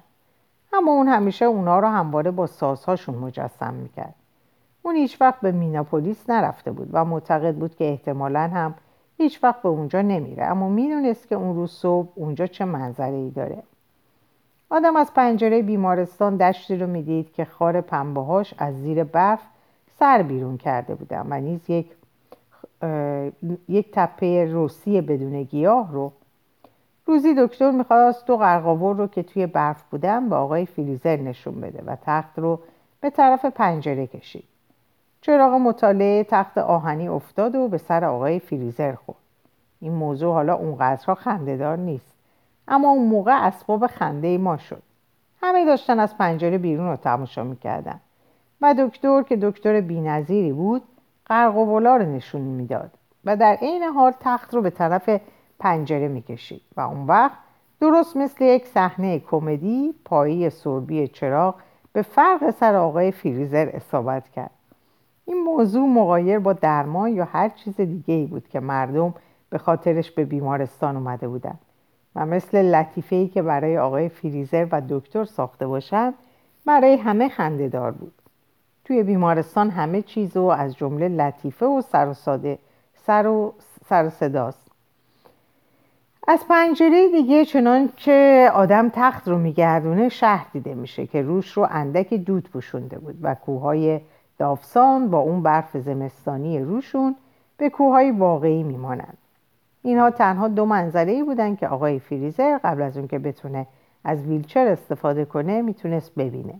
اما 0.73 0.91
اون 0.91 1.07
همیشه 1.07 1.45
اونا 1.45 1.79
رو 1.79 1.87
همواره 1.87 2.31
با 2.31 2.47
سازهاشون 2.47 3.15
مجسم 3.15 3.73
می‌کرد. 3.73 4.15
اون 4.81 4.95
هیچ 4.95 5.21
وقت 5.21 5.41
به 5.41 5.51
میناپولیس 5.51 6.29
نرفته 6.29 6.71
بود 6.71 6.89
و 6.91 7.05
معتقد 7.05 7.55
بود 7.55 7.75
که 7.75 7.89
احتمالا 7.89 8.39
هم 8.39 8.75
هیچ 9.17 9.43
وقت 9.43 9.61
به 9.61 9.69
اونجا 9.69 10.01
نمیره 10.01 10.45
اما 10.45 10.69
می‌دونست 10.69 11.27
که 11.27 11.35
اون 11.35 11.55
روز 11.55 11.71
صبح 11.71 12.09
اونجا 12.15 12.47
چه 12.47 12.65
منظره 12.65 13.15
ای 13.15 13.29
داره. 13.29 13.63
آدم 14.69 14.95
از 14.95 15.13
پنجره 15.13 15.61
بیمارستان 15.61 16.37
دشتی 16.37 16.77
رو 16.77 16.87
می‌دید 16.87 17.33
که 17.33 17.45
خار 17.45 17.81
پنبهاش 17.81 18.53
از 18.57 18.75
زیر 18.81 19.03
برف 19.03 19.41
سر 19.99 20.21
بیرون 20.21 20.57
کرده 20.57 20.95
بودن 20.95 21.27
و 21.29 21.39
نیز 21.39 21.69
یک 21.69 21.91
یک 23.69 23.91
تپه 23.91 24.45
روسی 24.45 25.01
بدون 25.01 25.43
گیاه 25.43 25.91
رو. 25.91 26.11
روزی 27.05 27.35
دکتر 27.37 27.71
می‌خواست 27.71 28.27
دو 28.27 28.37
قرقاور 28.37 28.95
رو 28.95 29.07
که 29.07 29.23
توی 29.23 29.45
برف 29.47 29.83
بودن 29.83 30.29
به 30.29 30.35
آقای 30.35 30.65
فیلیزر 30.65 31.17
نشون 31.17 31.61
بده 31.61 31.83
و 31.85 31.95
تخت 32.01 32.39
رو 32.39 32.59
به 33.01 33.09
طرف 33.09 33.45
پنجره 33.45 34.07
کشید. 34.07 34.43
چراغ 35.25 35.53
مطالعه 35.53 36.23
تخت 36.23 36.57
آهنی 36.57 37.07
افتاد 37.07 37.55
و 37.55 37.67
به 37.67 37.77
سر 37.77 38.05
آقای 38.05 38.39
فریزر 38.39 38.95
خورد. 38.95 39.17
این 39.79 39.93
موضوع 39.93 40.33
حالا 40.33 40.53
اونقدرها 40.53 41.15
خندهدار 41.15 41.77
نیست 41.77 42.13
اما 42.67 42.89
اون 42.89 43.07
موقع 43.07 43.47
اسباب 43.47 43.87
خنده 43.87 44.37
ما 44.37 44.57
شد. 44.57 44.81
همه 45.41 45.65
داشتن 45.65 45.99
از 45.99 46.17
پنجره 46.17 46.57
بیرون 46.57 46.87
رو 46.87 46.95
تماشا 46.95 47.43
می‌کردن. 47.43 47.99
و 48.61 48.75
دکتر 48.79 49.21
که 49.21 49.35
دکتر 49.35 49.81
بینظیری 49.81 50.53
بود 50.53 50.83
قرقولا 51.25 51.97
رو 51.97 52.05
نشون 52.05 52.41
می‌داد 52.41 52.91
و 53.25 53.35
در 53.35 53.57
عین 53.61 53.83
حال 53.83 54.13
تخت 54.19 54.53
رو 54.53 54.61
به 54.61 54.69
طرف 54.69 55.09
پنجره 55.59 56.07
می‌کشید 56.07 56.61
و 56.77 56.81
اون 56.81 57.05
وقت 57.07 57.37
درست 57.79 58.17
مثل 58.17 58.43
یک 58.45 58.67
صحنه 58.67 59.19
کمدی 59.19 59.93
پایی 60.05 60.49
سربی 60.49 61.07
چراغ 61.07 61.55
به 61.93 62.01
فرق 62.01 62.49
سر 62.49 62.75
آقای 62.75 63.11
فریزر 63.11 63.69
اصابت 63.73 64.29
کرد. 64.29 64.51
این 65.25 65.43
موضوع 65.43 65.87
مقایر 65.87 66.39
با 66.39 66.53
درمان 66.53 67.15
یا 67.15 67.25
هر 67.25 67.49
چیز 67.49 67.75
دیگه 67.75 68.13
ای 68.13 68.25
بود 68.25 68.47
که 68.47 68.59
مردم 68.59 69.13
به 69.49 69.57
خاطرش 69.57 70.11
به 70.11 70.25
بیمارستان 70.25 70.97
اومده 70.97 71.27
بودن 71.27 71.59
و 72.15 72.25
مثل 72.25 72.75
لطیفه 72.75 73.15
ای 73.15 73.27
که 73.27 73.41
برای 73.41 73.77
آقای 73.77 74.09
فریزر 74.09 74.67
و 74.71 74.81
دکتر 74.89 75.25
ساخته 75.25 75.67
باشند 75.67 76.13
برای 76.65 76.95
همه 76.95 77.29
خنده 77.29 77.67
دار 77.67 77.91
بود. 77.91 78.13
توی 78.85 79.03
بیمارستان 79.03 79.69
همه 79.69 80.01
چیز 80.01 80.37
و 80.37 80.43
از 80.43 80.75
جمله 80.75 81.07
لطیفه 81.07 81.65
و 81.65 81.81
سر 81.81 82.07
و 82.07 82.13
ساده 82.13 82.57
سر 83.05 83.27
و 83.27 83.53
سر 83.85 84.09
صداست. 84.09 84.71
از 86.27 86.39
پنجره 86.49 87.11
دیگه 87.11 87.45
چنان 87.45 87.89
که 87.97 88.49
آدم 88.53 88.89
تخت 88.89 89.27
رو 89.27 89.37
میگردونه 89.37 90.09
شهر 90.09 90.47
دیده 90.53 90.73
میشه 90.73 91.07
که 91.07 91.21
روش 91.21 91.51
رو 91.51 91.67
اندک 91.71 92.13
دود 92.13 92.49
پوشونده 92.49 92.99
بود 92.99 93.17
و 93.21 93.35
کوههای 93.35 93.99
دافسان 94.37 95.09
با 95.09 95.19
اون 95.19 95.43
برف 95.43 95.77
زمستانی 95.77 96.59
روشون 96.59 97.15
به 97.57 97.69
کوههای 97.69 98.11
واقعی 98.11 98.63
میمانند. 98.63 99.17
اینها 99.81 100.09
تنها 100.09 100.47
دو 100.47 100.65
منظره 100.65 101.11
ای 101.11 101.23
بودن 101.23 101.55
که 101.55 101.67
آقای 101.67 101.99
فریزر 101.99 102.57
قبل 102.63 102.81
از 102.81 102.97
اون 102.97 103.07
که 103.07 103.19
بتونه 103.19 103.67
از 104.03 104.25
ویلچر 104.25 104.67
استفاده 104.67 105.25
کنه 105.25 105.61
می‌تونست 105.61 106.15
ببینه. 106.15 106.53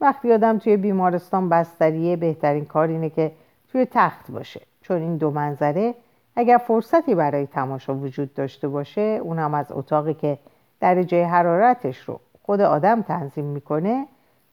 وقتی 0.00 0.32
آدم 0.32 0.58
توی 0.58 0.76
بیمارستان 0.76 1.48
بستریه 1.48 2.16
بهترین 2.16 2.64
کار 2.64 2.88
اینه 2.88 3.10
که 3.10 3.32
توی 3.68 3.86
تخت 3.90 4.30
باشه. 4.30 4.60
چون 4.80 4.96
این 4.96 5.16
دو 5.16 5.30
منظره 5.30 5.94
اگر 6.36 6.58
فرصتی 6.58 7.14
برای 7.14 7.46
تماشا 7.46 7.94
وجود 7.94 8.34
داشته 8.34 8.68
باشه 8.68 9.20
اونم 9.22 9.54
از 9.54 9.66
اتاقی 9.72 10.14
که 10.14 10.38
درجه 10.80 11.26
حرارتش 11.26 11.98
رو 11.98 12.20
خود 12.42 12.60
آدم 12.60 13.02
تنظیم 13.02 13.44
می‌کنه 13.44 14.06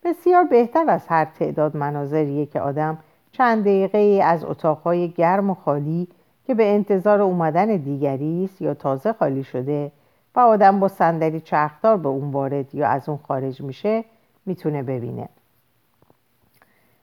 بسیار 0.04 0.44
بهتر 0.44 0.90
از 0.90 1.08
هر 1.08 1.26
تعداد 1.26 1.78
مناظریه 1.78 2.46
که 2.46 2.62
آدم 2.62 2.98
چند 3.32 3.62
دقیقه 3.62 4.24
از 4.24 4.46
اتاقهای 4.46 5.10
گرم 5.10 5.50
و 5.50 5.54
خالی 5.54 6.08
که 6.46 6.54
به 6.54 6.74
انتظار 6.74 7.22
اومدن 7.22 7.66
دیگری 7.66 8.44
است 8.44 8.62
یا 8.62 8.74
تازه 8.74 9.14
خالی 9.14 9.44
شده 9.44 9.92
و 10.36 10.40
آدم 10.40 10.80
با 10.80 10.88
صندلی 10.88 11.40
چرخدار 11.40 11.98
به 11.98 12.10
اون 12.10 12.32
وارد 12.32 12.76
یا 12.76 12.88
از 12.88 13.10
اون 13.10 13.20
خارج 13.28 13.62
میشه 13.62 14.04
می‌تونه 14.46 14.84
ببینه. 14.84 15.30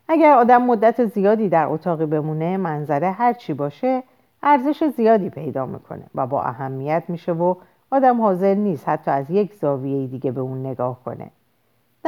اگر 0.08 0.34
آدم 0.34 0.62
مدت 0.62 1.04
زیادی 1.04 1.48
در 1.48 1.66
اتاقی 1.66 2.06
بمونه 2.06 2.56
منظره 2.56 3.10
هر 3.10 3.32
چی 3.32 3.54
باشه 3.54 4.02
ارزش 4.42 4.84
زیادی 4.96 5.30
پیدا 5.30 5.66
می‌کنه 5.66 6.02
و 6.14 6.26
با 6.26 6.42
اهمیت 6.42 7.02
میشه 7.08 7.32
و 7.32 7.54
آدم 7.90 8.20
حاضر 8.20 8.54
نیست 8.54 8.88
حتی 8.88 9.10
از 9.10 9.30
یک 9.30 9.54
زاویه 9.54 10.06
دیگه 10.06 10.32
به 10.32 10.40
اون 10.40 10.66
نگاه 10.66 11.04
کنه. 11.04 11.30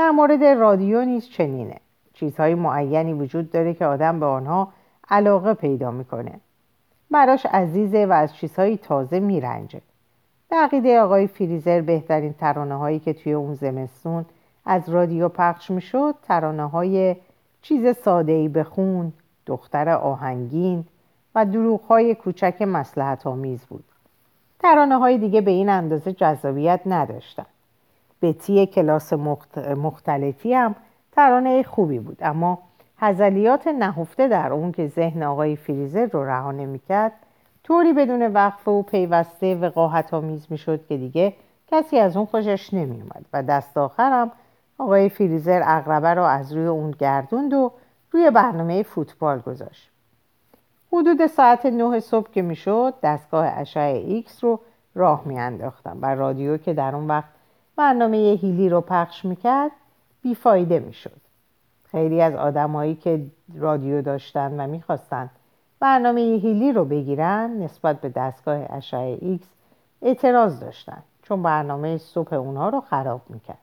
در 0.00 0.10
مورد 0.10 0.44
رادیو 0.44 1.04
نیز 1.04 1.28
چنینه. 1.28 1.76
چیزهای 2.12 2.54
معینی 2.54 3.12
وجود 3.12 3.50
داره 3.50 3.74
که 3.74 3.86
آدم 3.86 4.20
به 4.20 4.26
آنها 4.26 4.68
علاقه 5.08 5.54
پیدا 5.54 5.90
می‌کنه. 5.90 6.40
براش 7.10 7.46
عزیزه 7.46 8.06
و 8.06 8.12
از 8.12 8.34
چیزهای 8.34 8.76
تازه 8.76 9.20
میرنجه. 9.20 9.80
عقیده 10.52 11.00
آقای 11.00 11.26
فریزر 11.26 11.80
بهترین 11.80 12.32
ترانه 12.32 12.74
هایی 12.74 12.98
که 12.98 13.12
توی 13.12 13.32
اون 13.32 13.54
زمستون 13.54 14.24
از 14.66 14.88
رادیو 14.88 15.28
پخش 15.28 15.70
می‌شد 15.70 16.14
ترانه 16.22 16.68
های 16.68 17.16
چیز 17.62 17.96
ساده 17.96 18.32
ای 18.32 18.48
بخون 18.48 19.12
دختر 19.46 19.88
آهنگین 19.88 20.84
و 21.34 21.44
دروغ 21.44 21.80
های 21.80 22.14
کوچک 22.14 22.62
مسلحت 22.62 23.26
آمیز 23.26 23.64
بود. 23.64 23.84
ترانه 24.58 24.98
های 24.98 25.18
دیگه 25.18 25.40
به 25.40 25.50
این 25.50 25.68
اندازه 25.68 26.12
جذابیت 26.12 26.80
نداشتن. 26.86 27.46
بتی 28.22 28.66
کلاس 28.66 29.12
مختلفی 29.76 30.54
هم 30.54 30.74
ترانه 31.12 31.62
خوبی 31.62 31.98
بود. 31.98 32.18
اما 32.20 32.58
هزلیات 32.98 33.66
نهفته 33.66 34.28
در 34.28 34.52
اون 34.52 34.72
که 34.72 34.86
ذهن 34.86 35.22
آقای 35.22 35.56
فریزر 35.56 36.06
رو 36.06 36.24
رها 36.24 36.52
نمی‌کرد 36.52 37.12
طوری 37.64 37.92
بدون 37.92 38.26
وقفه 38.26 38.70
و 38.70 38.82
پیوسته 38.82 39.54
وقاحت 39.54 40.14
آمیز 40.14 40.46
می‌شد 40.50 40.86
که 40.86 40.96
دیگه 40.96 41.32
کسی 41.68 41.98
از 41.98 42.16
اون 42.16 42.26
خوشش 42.26 42.74
نمیومد 42.74 43.24
و 43.32 43.42
دست 43.42 43.78
آخرم 43.78 44.30
آقای 44.78 45.08
فریزر 45.08 45.62
اقربه 45.64 46.14
رو 46.14 46.22
از 46.22 46.52
روی 46.52 46.66
اون 46.66 46.90
گردوند 46.90 47.54
و 47.54 47.72
روی 48.10 48.30
برنامه 48.30 48.82
فوتبال 48.82 49.38
گذاشت. 49.38 49.90
حدود 50.92 51.26
ساعت 51.26 51.66
نه 51.66 52.00
صبح 52.00 52.30
که 52.30 52.42
می‌شد 52.42 52.94
دستگاه 53.02 53.46
اشعه 53.46 53.98
ایکس 53.98 54.44
رو 54.44 54.60
راه 54.94 55.22
میانداختم 55.24 55.98
و 56.02 56.14
رادیو 56.14 56.56
که 56.56 56.74
در 56.74 56.96
اون 56.96 57.06
وقت 57.06 57.39
برنامه 57.76 58.16
هیلی 58.16 58.68
رو 58.68 58.80
پخش 58.80 59.24
می‌کرد 59.24 59.70
بیفایده 60.22 60.78
می‌شد. 60.78 61.20
خیلی 61.84 62.22
از 62.22 62.34
آدمایی 62.34 62.94
که 62.94 63.26
رادیو 63.54 64.02
داشتن 64.02 64.60
و 64.60 64.66
می‌خواستن 64.66 65.30
برنامه 65.80 66.20
هیلی 66.20 66.72
رو 66.72 66.84
بگیرن 66.84 67.50
نسبت 67.62 68.00
به 68.00 68.08
دستگاه 68.08 68.66
اشعه 68.70 69.18
ایکس 69.20 69.48
اعتراض 70.02 70.60
داشتن 70.60 71.02
چون 71.22 71.42
برنامه 71.42 71.98
صبح 71.98 72.34
اونها 72.34 72.68
رو 72.68 72.80
خراب 72.80 73.20
می‌کرد. 73.28 73.58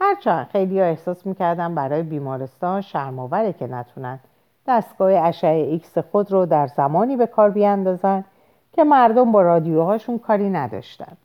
هرچند 0.00 0.46
خیلی 0.46 0.80
ها 0.80 0.86
احساس 0.86 1.26
می‌کردن 1.26 1.74
برای 1.74 2.02
بیمارستان 2.02 2.80
شرماوره 2.80 3.52
که 3.52 3.66
نتونن 3.66 4.18
دستگاه 4.66 5.12
اشعه 5.12 5.66
ایکس 5.66 5.98
خود 5.98 6.32
رو 6.32 6.46
در 6.46 6.66
زمانی 6.66 7.16
به 7.16 7.26
کار 7.26 7.50
بیاندازن 7.50 8.24
که 8.72 8.84
مردم 8.84 9.32
با 9.32 9.42
رادیوهاشون 9.42 10.18
کاری 10.18 10.50
نداشتن. 10.50 11.16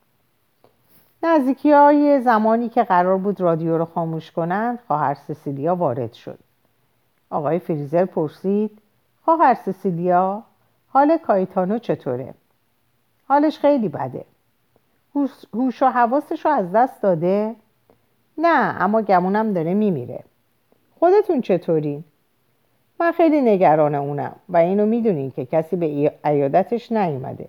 نزدیکی 1.23 1.71
های 1.71 2.21
زمانی 2.21 2.69
که 2.69 2.83
قرار 2.83 3.17
بود 3.17 3.41
رادیو 3.41 3.77
رو 3.77 3.85
خاموش 3.85 4.31
کنند 4.31 4.79
خواهر 4.87 5.13
سسیلیا 5.13 5.75
وارد 5.75 6.13
شد. 6.13 6.39
آقای 7.29 7.59
فریزر 7.59 8.05
پرسید 8.05 8.79
خواهر 9.25 9.53
سسیلیا 9.53 10.43
حال 10.87 11.17
کایتانو 11.17 11.79
چطوره؟ 11.79 12.33
حالش 13.27 13.59
خیلی 13.59 13.89
بده. 13.89 14.25
هوش 15.53 15.83
و 15.83 15.85
حواسش 15.85 16.45
رو 16.45 16.51
از 16.51 16.71
دست 16.71 17.01
داده؟ 17.01 17.55
نه 18.37 18.75
اما 18.81 19.01
گمونم 19.01 19.53
داره 19.53 19.73
میمیره. 19.73 20.23
خودتون 20.99 21.41
چطورین 21.41 22.03
من 22.99 23.11
خیلی 23.11 23.41
نگران 23.41 23.95
اونم 23.95 24.35
و 24.49 24.57
اینو 24.57 24.85
می‌دونین 24.85 25.31
که 25.31 25.45
کسی 25.45 25.75
به 25.75 26.13
عیادتش 26.23 26.91
نیومده. 26.91 27.47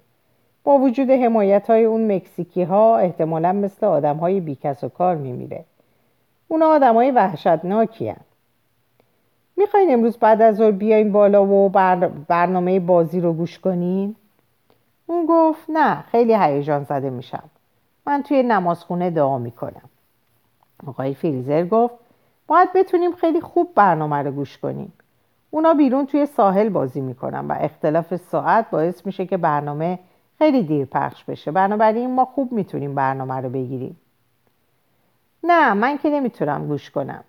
با 0.65 0.79
وجود 0.79 1.11
حمایت 1.11 1.71
های 1.71 1.85
اون 1.85 2.13
مکزیکی 2.13 2.63
ها 2.63 2.99
احتمالا 2.99 3.53
مثل 3.53 3.87
آدم 3.87 4.17
های 4.17 4.41
بیکس 4.41 4.85
و 4.85 4.89
کار 4.89 5.17
میمیره 5.17 5.65
اونا 6.49 6.67
آدم 6.67 6.95
های 6.95 7.11
وحشتناکی 7.11 8.09
هن. 8.09 8.21
می‌خواین 9.57 9.93
امروز 9.93 10.17
بعد 10.17 10.43
از 10.43 10.57
ظهر 10.57 10.71
بیاین 10.71 11.13
بالا 11.13 11.47
و 11.47 11.69
برنامه 12.29 12.81
بازی 12.81 13.21
رو 13.21 13.33
گوش 13.33 13.59
کنین؟ 13.59 14.17
اون 15.07 15.27
گفت 15.29 15.65
نه 15.69 16.01
خیلی 16.01 16.35
هیجان 16.35 16.85
زده 16.85 17.11
میشم 17.11 17.43
من 18.07 18.23
توی 18.23 18.43
نمازخونه 18.43 19.11
دعا 19.11 19.39
می‌کنم 19.39 19.91
آقای 20.87 21.15
فریزر 21.15 21.65
گفت 21.65 21.95
باید 22.47 22.73
بتونیم 22.75 23.13
خیلی 23.13 23.41
خوب 23.41 23.75
برنامه 23.75 24.17
رو 24.17 24.31
گوش 24.31 24.59
کنیم 24.59 24.93
اونا 25.51 25.75
بیرون 25.75 26.07
توی 26.07 26.27
ساحل 26.27 26.69
بازی 26.69 27.01
می‌کنن 27.01 27.49
و 27.49 27.57
اختلاف 27.61 28.17
ساعت 28.17 28.71
باعث 28.71 29.07
میشه 29.07 29.27
که 29.27 29.37
برنامه 29.37 29.99
خیلی 30.41 30.63
دیر 30.63 30.85
پخش 30.85 31.25
بشه. 31.25 31.51
بنابراین 31.51 32.15
ما 32.15 32.25
خوب 32.25 32.53
می‌تونیم 32.53 32.95
برنامه 32.95 33.35
رو 33.35 33.51
بگیریم. 33.51 33.97
نه 35.45 35.75
من 35.75 35.99
که 35.99 36.11
نمی‌تونم 36.11 36.67
گوش 36.67 36.91
کنم. 36.91 37.25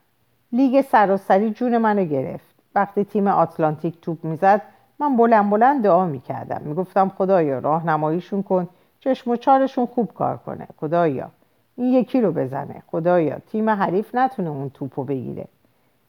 لیگ 0.52 0.82
سراسری 0.82 1.52
جون 1.52 1.78
منو 1.78 2.06
گرفت. 2.06 2.56
وقتی 2.76 3.04
تیم 3.04 3.28
آتلانتیک 3.28 4.02
توپ 4.02 4.26
می‌زد 4.26 4.62
من 5.00 5.18
بلند 5.18 5.50
بلند 5.50 5.84
دعا 5.84 6.06
می‌کردم. 6.06 6.62
می‌گفتم 6.66 7.10
خدایا 7.10 7.60
راهنماییشون 7.60 8.44
کن. 8.44 8.68
چشم 9.00 9.32
و 9.32 9.36
چارشون 9.36 9.86
خوب 9.86 10.14
کار 10.14 10.38
کنه. 10.38 10.68
خدایا 10.78 11.30
این 11.76 11.94
یکی 11.94 12.22
رو 12.22 12.32
بزنه. 12.32 12.84
خدایا 12.88 13.40
تیم 13.40 13.70
حریف 13.70 14.16
نتونه 14.16 14.50
اون 14.50 14.70
توپو 14.70 15.04
بگیره. 15.04 15.46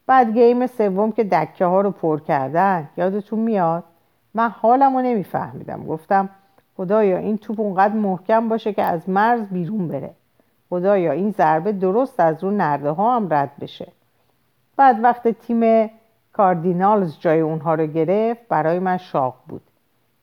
بعد 0.06 0.32
گیم 0.38 0.66
سوم 0.66 1.12
که 1.12 1.24
دکه 1.24 1.64
ها 1.64 1.80
رو 1.80 1.90
پر 1.90 2.20
کردن 2.20 2.88
یادتون 2.96 3.38
میاد؟ 3.38 3.84
من 4.34 4.48
حالم 4.48 4.96
رو 4.96 5.02
نمیفهمیدم. 5.02 5.84
گفتم 5.86 6.28
خدایا 6.76 7.18
این 7.18 7.38
توپ 7.38 7.60
اونقدر 7.60 7.94
محکم 7.94 8.48
باشه 8.48 8.72
که 8.72 8.82
از 8.82 9.08
مرز 9.08 9.40
بیرون 9.40 9.88
بره. 9.88 10.10
خدایا 10.70 11.12
این 11.12 11.30
ضربه 11.30 11.72
درست 11.72 12.20
از 12.20 12.44
رو 12.44 12.50
نرده 12.50 12.90
ها 12.90 13.16
هم 13.16 13.34
رد 13.34 13.50
بشه. 13.60 13.92
بعد 14.76 15.04
وقت 15.04 15.28
تیم 15.28 15.90
کاردینالز 16.32 17.18
جای 17.20 17.40
اونها 17.40 17.74
رو 17.74 17.86
گرفت 17.86 18.48
برای 18.48 18.78
من 18.78 18.96
شاق 18.96 19.34
بود. 19.48 19.62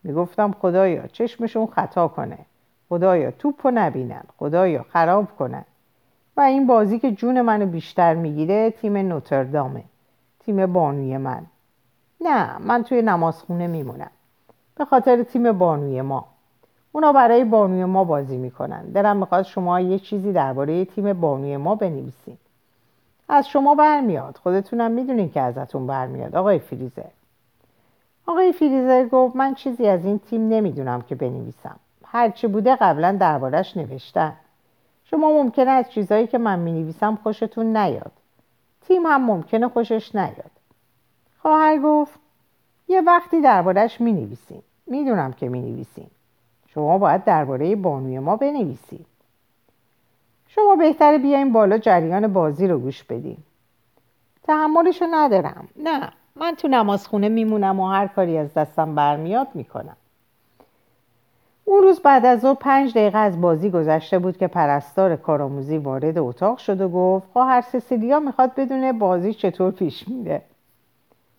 می‌گفتم 0.03 0.51
خدایا 0.51 1.07
چشمشون 1.07 1.65
خطا 1.65 2.07
کنه. 2.07 2.37
خدایا 2.89 3.31
توپ 3.31 3.67
رو 3.67 3.71
نبینن. 3.71 4.23
خدایا 4.37 4.85
خراب 4.89 5.27
کنن. 5.39 5.65
و 6.37 6.41
این 6.41 6.67
بازی 6.67 6.99
که 6.99 7.11
جون 7.11 7.41
منو 7.41 7.65
بیشتر 7.65 8.13
می‌گیره 8.13 8.69
تیم 8.69 8.97
نوتردامه. 8.97 9.83
تیم 10.39 10.73
بانوی 10.73 11.17
من. 11.17 11.45
نه 12.21 12.57
من 12.57 12.83
توی 12.83 13.01
نمازخونه 13.01 13.67
میمونم. 13.67 14.11
به 14.75 14.85
خاطر 14.85 15.23
تیم 15.23 15.51
بانوی 15.51 16.01
ما. 16.01 16.25
اونا 16.91 17.13
برای 17.13 17.43
بانوی 17.43 17.85
ما 17.85 18.03
بازی 18.03 18.37
می‌کنن. 18.37 18.85
دلم 18.85 19.17
می‌خواد 19.17 19.43
شما 19.43 19.79
یه 19.79 19.99
چیزی 19.99 20.33
درباره 20.33 20.85
تیم 20.85 21.13
بانوی 21.13 21.57
ما 21.57 21.75
بنویسین. 21.75 22.37
از 23.29 23.47
شما 23.47 23.75
برمیاد. 23.75 24.39
خودتونم 24.43 24.91
می‌دونین 24.91 25.31
که 25.31 25.41
ازتون 25.41 25.87
برمیاد. 25.87 26.35
آقای 26.35 26.59
فریزر. 26.59 27.09
آقای 28.27 28.53
فریزر 28.53 29.05
گفت 29.05 29.35
من 29.35 29.53
چیزی 29.53 29.87
از 29.87 30.05
این 30.05 30.19
تیم 30.19 30.49
نمی‌دونم 30.49 31.01
که 31.01 31.15
بنویسم. 31.15 31.79
هرچی 32.05 32.47
بوده 32.47 32.75
قبلا 32.75 33.17
دربارش 33.19 33.77
نوشتن. 33.77 34.33
شما 35.03 35.29
ممکنه 35.31 35.71
از 35.71 35.91
چیزهایی 35.91 36.27
که 36.27 36.37
من 36.37 36.59
می‌نویسم 36.59 37.15
خوشتون 37.23 37.77
نیاد. 37.77 38.11
تیم 38.87 39.05
هم 39.05 39.25
ممکنه 39.25 39.67
خوشش 39.67 40.15
نیاد. 40.15 40.51
خواهر 41.41 41.77
گفت 41.77 42.19
یه 42.87 43.01
وقتی 43.01 43.41
دربارش 43.41 44.01
می‌نویسیم 44.01 44.63
می‌دونم 44.87 45.33
که 45.33 45.49
می‌نویسیم 45.49 46.11
شما 46.73 46.97
باید 46.97 47.23
درباره 47.23 47.75
بانوی 47.75 48.19
ما 48.19 48.35
بنویسید. 48.35 49.05
شما 50.47 50.75
بهتره 50.75 51.17
بیاین 51.17 51.53
بالا 51.53 51.77
جریان 51.77 52.33
بازی 52.33 52.67
رو 52.67 52.79
گوش 52.79 53.03
بدیم 53.03 53.43
تحملشو 54.43 55.05
ندارم. 55.11 55.67
نه 55.75 56.11
من 56.35 56.55
تو 56.55 56.67
نمازخونه 56.67 57.29
میمونم 57.29 57.79
و 57.79 57.87
هر 57.87 58.07
کاری 58.07 58.37
از 58.37 58.53
دستم 58.53 58.95
برمیاد 58.95 59.47
می‌کنم. 59.53 59.95
اون 61.65 61.83
روز 61.83 61.99
بعد 61.99 62.25
از 62.25 62.39
ظهر 62.39 62.53
پنج 62.53 62.91
دقیقه 62.91 63.17
از 63.17 63.41
بازی 63.41 63.69
گذشته 63.69 64.19
بود 64.19 64.37
که 64.37 64.47
پرستار 64.47 65.15
کارآموزی 65.15 65.77
وارد 65.77 66.17
اتاق 66.17 66.57
شد 66.57 66.81
و 66.81 66.89
گفت 66.89 67.27
خواهر 67.33 67.61
سسیلیا 67.61 68.19
می‌خواد 68.19 68.55
بدونه 68.55 68.93
بازی 68.93 69.33
چطور 69.33 69.71
پیش 69.71 70.07
میره. 70.07 70.41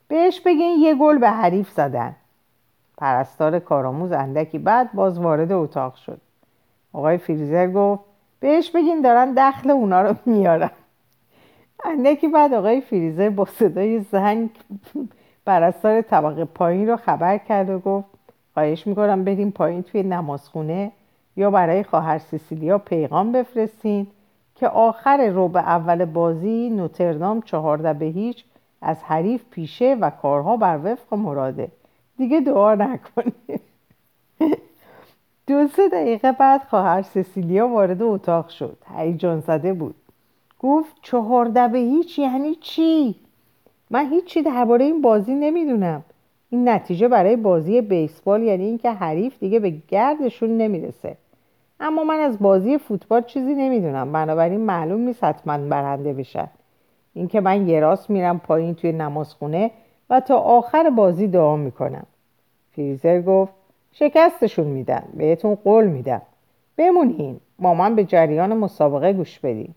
بهش 0.09 0.41
بگین 0.41 0.81
یه 0.81 0.95
گل 0.95 1.19
به 1.19 1.31
حریف 1.31 1.71
زدن. 1.71 2.17
پرستار 3.01 3.59
کارآموز 3.59 4.13
اندکی 4.13 4.59
بعد 4.59 4.93
باز 4.93 5.19
وارد 5.19 5.53
اتاق 5.53 5.95
شد. 5.95 6.21
آقای 6.93 7.19
فریزر 7.19 7.71
گفت 7.71 8.03
بهش 8.41 8.71
بگین 8.71 9.01
دارن 9.01 9.35
دخل 9.37 9.71
اونا 9.71 10.03
رو 10.03 10.15
میارن. 10.27 10.71
اندکی 11.85 12.29
بعد 12.29 12.55
آقای 12.55 12.81
فریزر 12.81 13.31
با 13.31 13.45
صدای 13.45 14.01
زنگ 14.01 14.51
پرستار 15.47 16.03
طبقه 16.03 16.45
پایین 16.45 16.89
رو 16.89 16.97
خبر 16.97 17.39
کرد 17.39 17.71
و 17.71 17.79
گفت 17.79 18.07
خواهش 18.55 18.87
می‌کنم 18.87 19.25
بریم 19.25 19.51
پایین 19.51 19.83
توی 19.83 20.03
نمازخونه 20.03 20.93
یا 21.37 21.51
برای 21.51 21.85
خواهر 21.85 22.19
سیسیلیا 22.19 22.79
پیغام 22.79 23.33
بفرستین 23.33 24.07
که 24.55 24.69
آخر 24.69 25.27
روب 25.27 25.57
اول 25.57 26.05
بازی 26.05 26.71
نوتردام 26.71 27.43
چهارده 27.43 27.93
به 27.93 28.05
هیچ 28.05 28.45
از 28.83 29.03
حریف 29.03 29.45
پیشه 29.51 29.97
و 30.01 30.11
کارها 30.11 30.57
بر 30.57 30.81
وفق 30.85 31.15
مراده. 31.15 31.69
دیگه 32.21 32.41
دعا 32.41 32.75
نکنه 32.75 33.33
دو 35.47 35.69
سه 35.69 35.89
دقیقه 35.89 36.33
بعد 36.33 36.63
خواهر 36.63 37.03
سسیلیا 37.03 37.69
وارد 37.69 38.03
اتاق 38.03 38.49
شد. 38.49 38.77
هیجان 38.97 39.41
زده 39.41 39.73
بود. 39.73 39.95
گفت 40.59 40.97
چهارده 41.03 41.69
به 41.69 41.79
هیچ 41.79 42.19
یعنی 42.19 42.55
چی؟ 42.55 43.15
من 43.91 44.11
هیچی 44.11 44.43
درباره 44.43 44.85
این 44.85 45.03
بازی 45.03 45.35
نمی‌دونم. 45.35 46.03
این 46.51 46.69
نتیجه 46.69 47.09
برای 47.09 47.37
بازی 47.37 47.81
بیسبال 47.81 48.43
یعنی 48.43 48.65
اینکه 48.65 48.91
حریف 48.91 49.39
دیگه 49.39 49.61
به 49.61 49.75
گردشون 49.89 50.59
نمی‌رسه. 50.59 51.17
اما 51.81 52.05
من 52.05 52.21
از 52.21 52.39
بازی 52.39 52.79
فوتبال 52.79 53.23
چیزی 53.23 53.55
نمی‌دونم. 53.55 54.13
بنابراین 54.13 54.61
معلوم 54.61 55.01
نیست 55.01 55.25
حتما 55.25 55.59
برنده 55.59 56.13
بشن. 56.13 56.49
اینکه 57.15 57.41
من 57.41 57.69
یه 57.69 57.81
راست 57.81 58.11
میرم 58.11 58.39
پایین 58.39 58.75
توی 58.75 58.93
نمازخونه 58.93 59.71
و 60.11 60.21
تا 60.21 60.39
آخر 60.39 60.91
بازی 60.91 61.27
دعا 61.27 61.57
می‌کنم. 61.57 62.07
فریزر 62.81 63.21
گفت 63.21 63.53
شکستشون 63.93 64.67
میدن 64.67 65.03
بهتون 65.15 65.55
قول 65.55 65.87
میدم. 65.87 66.23
بمونین 66.77 67.41
با 67.59 67.75
من 67.75 67.95
به 67.95 68.05
جریان 68.05 68.57
مسابقه 68.57 69.13
گوش 69.13 69.39
بدین 69.39 69.75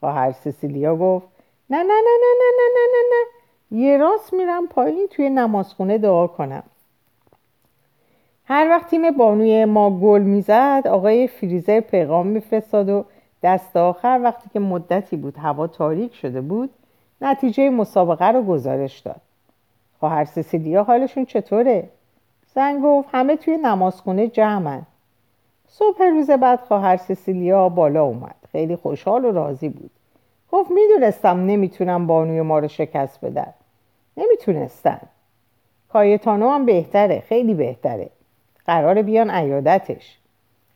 خواهر 0.00 0.32
سسیلیا 0.32 0.96
گفت 0.96 1.28
نه 1.70 1.76
نه 1.76 1.82
نه 1.82 2.16
نه 2.22 2.32
نه 2.40 2.50
نه 2.58 2.68
نه 2.74 2.86
نه 2.92 3.02
نه. 3.10 3.80
یه 3.80 3.96
راست 3.96 4.32
میرم 4.32 4.66
پایین 4.66 5.06
توی 5.10 5.30
نمازخونه 5.30 5.98
دعا 5.98 6.26
کنم. 6.26 6.62
هر 8.44 8.68
وقت 8.70 8.90
تیم 8.90 9.10
بانوی 9.10 9.64
ما 9.64 9.90
گل 9.90 10.22
می‌زد 10.22 10.82
آقای 10.86 11.26
فریزر 11.26 11.80
پیغام 11.80 12.26
میفرستاد 12.26 12.88
و 12.88 13.04
دست 13.42 13.76
آخر 13.76 14.20
وقتی 14.22 14.50
که 14.52 14.60
مدتی 14.60 15.16
بود 15.16 15.36
هوا 15.36 15.66
تاریک 15.66 16.14
شده 16.14 16.40
بود 16.40 16.70
نتیجه 17.20 17.70
مسابقه 17.70 18.28
رو 18.28 18.42
گزارش 18.42 18.98
داد. 18.98 19.20
خواهر 20.00 20.24
سسیلیا 20.24 20.82
حالشون 20.82 21.24
چطوره؟ 21.24 21.88
زن 22.54 22.80
گفت 22.80 23.08
همه 23.12 23.36
توی 23.36 23.56
نمازخونه 23.56 24.28
جمعن. 24.28 24.82
صبح 25.68 26.02
روز 26.02 26.30
بعد 26.30 26.60
خواهر 26.60 26.96
سسیلیا 26.96 27.68
بالا 27.68 28.04
اومد. 28.04 28.34
خیلی 28.52 28.76
خوشحال 28.76 29.24
و 29.24 29.32
راضی 29.32 29.68
بود. 29.68 29.90
گفت 30.52 30.70
می‌دونستم 30.70 31.46
نمی‌تونم 31.46 32.06
بانوی 32.06 32.40
ما 32.40 32.58
رو 32.58 32.68
شکست 32.68 33.24
بدن 33.24 33.54
نمی‌تونستن. 34.16 35.00
کایتانو 35.92 36.50
هم 36.50 36.66
بهتره 36.66 37.20
خیلی 37.20 37.54
بهتره. 37.54 38.10
قرار 38.66 39.02
بیان 39.02 39.30
عیادتش. 39.30 40.18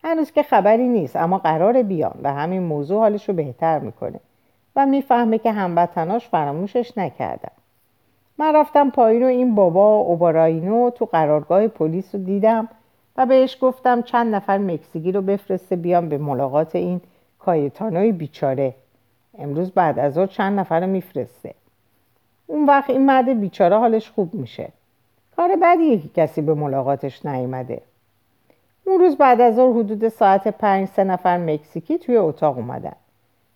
هنوز 0.04 0.32
که 0.32 0.42
خبری 0.42 0.88
نیست 0.88 1.16
اما 1.16 1.38
قرار 1.38 1.82
بیان 1.82 2.20
و 2.22 2.32
همین 2.32 2.62
موضوع 2.62 2.98
حالش 2.98 3.28
رو 3.28 3.34
بهتر 3.34 3.78
می‌کنه. 3.78 4.20
و 4.76 4.86
می‌فهمه 4.86 5.38
که 5.38 5.52
هموطناش 5.52 6.28
فراموشش 6.28 6.98
نکردن. 6.98 7.52
من 8.38 8.56
رفتم 8.56 8.90
پایین 8.90 9.22
و 9.22 9.26
این 9.26 9.54
بابا 9.54 9.96
اوباراینو 9.96 10.90
تو 10.90 11.04
قرارگاه 11.04 11.68
پلیس 11.68 12.14
رو 12.14 12.24
دیدم 12.24 12.68
و 13.16 13.26
بهش 13.26 13.58
گفتم 13.60 14.02
چند 14.02 14.34
نفر 14.34 14.58
مکزیکی 14.58 15.12
رو 15.12 15.22
بفرسته 15.22 15.76
بیام 15.76 16.08
به 16.08 16.18
ملاقات 16.18 16.76
این 16.76 17.00
کایتانوی 17.38 18.12
بیچاره. 18.12 18.74
امروز 19.38 19.70
بعد 19.70 19.98
از 19.98 20.12
ظهر 20.12 20.26
چند 20.26 20.58
نفر 20.60 20.80
رو 20.80 20.86
میفرسته. 20.86 21.54
اون 22.46 22.66
وقت 22.66 22.90
این 22.90 23.06
مرد 23.06 23.40
بیچاره 23.40 23.78
حالش 23.78 24.10
خوب 24.10 24.34
میشه. 24.34 24.68
کار 25.36 25.50
بدیه 25.62 25.98
که 25.98 26.08
کسی 26.08 26.40
به 26.40 26.54
ملاقاتش 26.54 27.26
نیومده. 27.26 27.82
اون 28.84 29.00
روز 29.00 29.16
بعد 29.16 29.40
از 29.40 29.54
ظهر 29.54 29.78
حدود 29.78 30.08
ساعت 30.08 30.48
پنج 30.48 30.88
سه 30.88 31.04
نفر 31.04 31.38
مکزیکی 31.38 31.98
توی 31.98 32.16
اتاق 32.16 32.56
اومدن. 32.56 32.96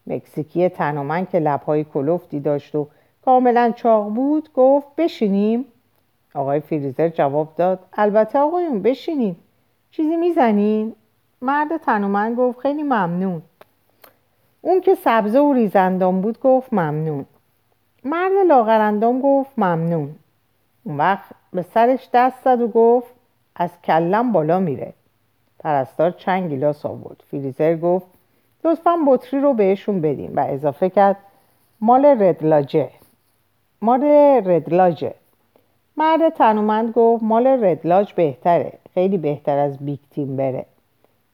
مکزیکی 0.06 0.68
تنومن 0.68 1.26
که 1.26 1.38
لبهای 1.38 1.84
کلوفتی 1.84 2.40
داشت 2.40 2.74
و 2.74 2.88
کاملا 3.28 3.72
چاق 3.76 4.08
بود 4.08 4.52
گفت 4.54 4.86
بشینیم. 4.96 5.64
آقای 6.34 6.60
فریزر 6.60 7.08
جواب 7.08 7.54
داد 7.56 7.78
البته 7.92 8.38
آقایون 8.38 8.82
بشینیم 8.82 9.36
چیزی 9.90 10.16
می‌زنین؟ 10.16 10.94
مرد 11.42 11.76
تنومن 11.76 12.34
گفت 12.34 12.58
خیلی 12.58 12.82
ممنون. 12.82 13.42
اون 14.60 14.80
که 14.80 14.94
سبزه 14.94 15.40
و 15.40 15.52
ریزندان 15.52 16.20
بود 16.20 16.40
گفت 16.40 16.72
ممنون. 16.72 17.24
مرد 18.04 18.32
لاغرندام 18.46 19.20
گفت 19.20 19.50
ممنون. 19.58 20.14
اون 20.84 20.96
وقت 20.96 21.34
به 21.52 21.62
سرش 21.62 22.08
دست 22.12 22.44
زد 22.44 22.60
و 22.60 22.68
گفت 22.68 23.14
از 23.56 23.70
کلم 23.84 24.32
بالا 24.32 24.60
میره. 24.60 24.92
پرستار 25.58 26.10
چند 26.10 26.50
گیلاس 26.50 26.86
آورد. 26.86 27.22
فریزر 27.30 27.76
گفت 27.76 28.06
لطفا 28.64 28.96
بطری 29.06 29.40
رو 29.40 29.54
بهشون 29.54 30.00
بدیم 30.00 30.32
و 30.36 30.40
اضافه 30.48 30.90
کرد 30.90 31.16
مال 31.80 32.04
ردلاجه 32.04 32.90
مال 33.82 34.04
ردلاجه 34.44 35.14
مرد 35.96 36.28
تنومند 36.28 36.92
گفت 36.92 37.22
مال 37.22 37.46
ردلاج 37.46 38.12
بهتره 38.12 38.72
خیلی 38.94 39.18
بهتر 39.18 39.58
از 39.58 39.78
بیگ 39.78 39.98
تیمبره. 40.10 40.66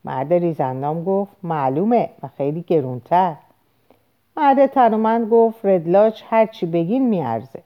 مرد 0.04 0.32
ریزندام 0.32 1.04
گفت 1.04 1.32
معلومه 1.42 2.10
و 2.22 2.28
خیلی 2.36 2.64
گرونتر. 2.66 3.34
مرد 4.36 4.66
تنومند 4.66 5.28
گفت 5.30 5.66
ردلاج 5.66 6.22
هرچی 6.26 6.66
بگین 6.66 7.08
میارزه. 7.08 7.62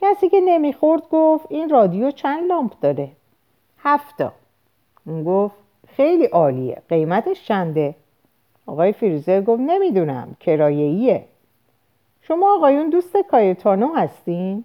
کسی 0.00 0.28
که 0.28 0.40
نمی‌خورد 0.40 1.02
گفت 1.10 1.46
این 1.50 1.68
رادیو 1.68 2.10
چند 2.10 2.48
لامپ 2.48 2.72
داره؟ 2.80 3.08
هفتا. 3.78 4.32
اون 5.06 5.24
گفت 5.24 5.54
خیلی 5.88 6.24
عالیه 6.24 6.82
قیمتش 6.88 7.46
چنده؟ 7.46 7.94
آقای 8.66 8.92
فریزر 8.92 9.40
گفت 9.40 9.60
نمی‌دونم 9.60 10.36
کرایه‌ایه. 10.40 11.24
شما 12.22 12.56
آقایون 12.56 12.90
دوست 12.90 13.16
کایتانو 13.16 13.94
هستین؟ 13.94 14.64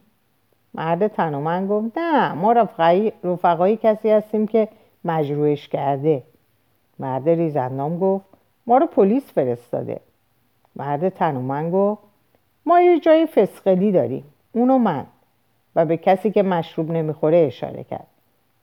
مرد 0.73 1.07
تنومن 1.07 1.67
گفت 1.67 1.97
نه 1.97 2.33
ما 2.33 2.51
رفقایی 3.23 3.77
کسی 3.77 4.09
هستیم 4.09 4.47
که 4.47 4.67
مجروعش 5.05 5.67
کرده. 5.67 6.23
مرد 6.99 7.29
ریزندام 7.29 7.99
گفت 7.99 8.25
ما 8.67 8.77
رو 8.77 8.85
پلیس 8.85 9.33
فرستاده. 9.33 9.99
مرد 10.75 11.09
تنومن 11.09 11.71
گفت 11.71 12.01
ما 12.65 12.79
یه 12.81 12.99
جای 12.99 13.25
فسقلی 13.25 13.91
داریم 13.91 14.23
اونو 14.51 14.77
من. 14.77 15.05
و 15.75 15.85
به 15.85 15.97
کسی 15.97 16.31
که 16.31 16.43
مشروب 16.43 16.91
نمی‌خوره 16.91 17.37
اشاره 17.37 17.83
کرد. 17.83 18.07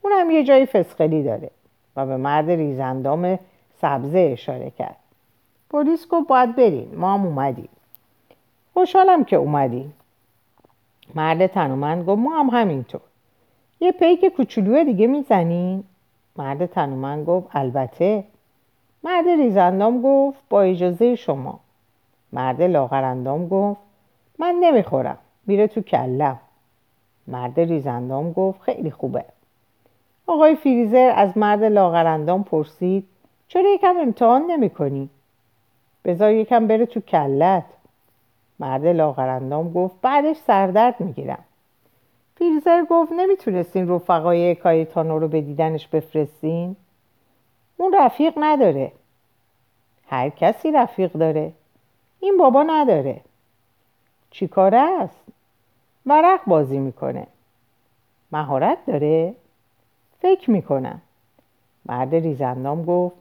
اونم 0.02 0.30
یه 0.30 0.44
جای 0.44 0.66
فسقلی 0.66 1.22
داره. 1.22 1.50
و 1.96 2.07
به 2.07 2.16
مرد 2.16 2.50
ریزندام 2.50 3.38
سبزه 3.80 4.28
اشاره 4.33 4.70
کرد. 4.70 4.96
پلیس 5.70 6.09
گفت 6.09 6.28
باید 6.28 6.57
بریم 6.57 6.94
ما 6.96 7.14
هم 7.14 7.26
اومدیم. 7.26 7.68
خوشحالم 8.74 9.24
که 9.24 9.37
اومدیم 9.37 9.94
مرد 11.14 11.46
تنومند 11.46 12.04
گفت 12.04 12.22
ما 12.22 12.38
هم 12.38 12.50
همینطور. 12.60 13.00
یه 13.80 13.92
پیک 13.92 14.24
کوچولو 14.24 14.84
دیگه 14.84 15.06
می‌زنین 15.06 15.84
مرد 16.37 16.66
تنومند 16.66 17.26
گفت 17.26 17.48
البته. 17.52 18.24
مرد 19.04 19.28
ریزندام 19.28 20.02
گفت 20.02 20.38
با 20.50 20.62
اجازه 20.62 21.16
شما. 21.16 21.60
مرد 22.32 22.62
لاغرندام 22.62 23.48
گفت 23.48 23.80
من 24.38 24.54
نمی‌خورم 24.60 25.18
میره 25.46 25.66
تو 25.66 25.80
کلم 25.80 26.40
مرد 27.26 27.60
ریزندام 27.60 28.32
گفت 28.32 28.62
خیلی 28.62 28.90
خوبه. 28.90 29.24
آقای 30.26 30.56
فریزر 30.56 31.12
از 31.16 31.38
مرد 31.38 31.64
لاغرندام 31.64 32.44
پرسید 32.44 33.06
چرا 33.48 33.70
یکم 33.70 33.96
امتحان 33.96 34.42
نمی 34.42 34.70
کنی؟ 34.70 35.08
بذار 36.04 36.32
یکم 36.32 36.66
بره 36.66 36.87
تو 36.87 37.00
کلت 37.00 37.64
مرد 38.58 38.86
لاغرندام 38.86 39.72
گفت 39.72 39.94
بعدش 40.02 40.36
سردرد 40.36 41.00
می‌گیرم. 41.00 41.44
فریزر 42.36 42.84
گفت 42.90 43.12
نمی‌تونستین 43.12 43.88
رفقای 43.88 44.54
کایتانو 44.54 45.18
رو 45.18 45.28
به 45.28 45.40
دیدنش 45.40 45.88
بفرستین؟ 45.88 46.76
اون 47.76 47.94
رفیق 47.94 48.34
نداره. 48.36 48.92
هر 50.08 50.28
کسی 50.28 50.72
رفیق 50.72 51.12
داره. 51.12 51.52
این 52.20 52.36
بابا 52.38 52.62
نداره. 52.62 53.20
چی 54.30 54.48
کاره 54.48 54.78
است؟ 54.78 55.20
ورق 56.06 56.40
بازی 56.46 56.78
می‌کنه. 56.78 57.26
مهارت 58.32 58.78
داره؟ 58.86 59.34
فکر 60.20 60.50
می‌کنم. 60.50 61.00
مرد 61.86 62.14
ریزندام 62.14 62.84
گفت 62.84 63.16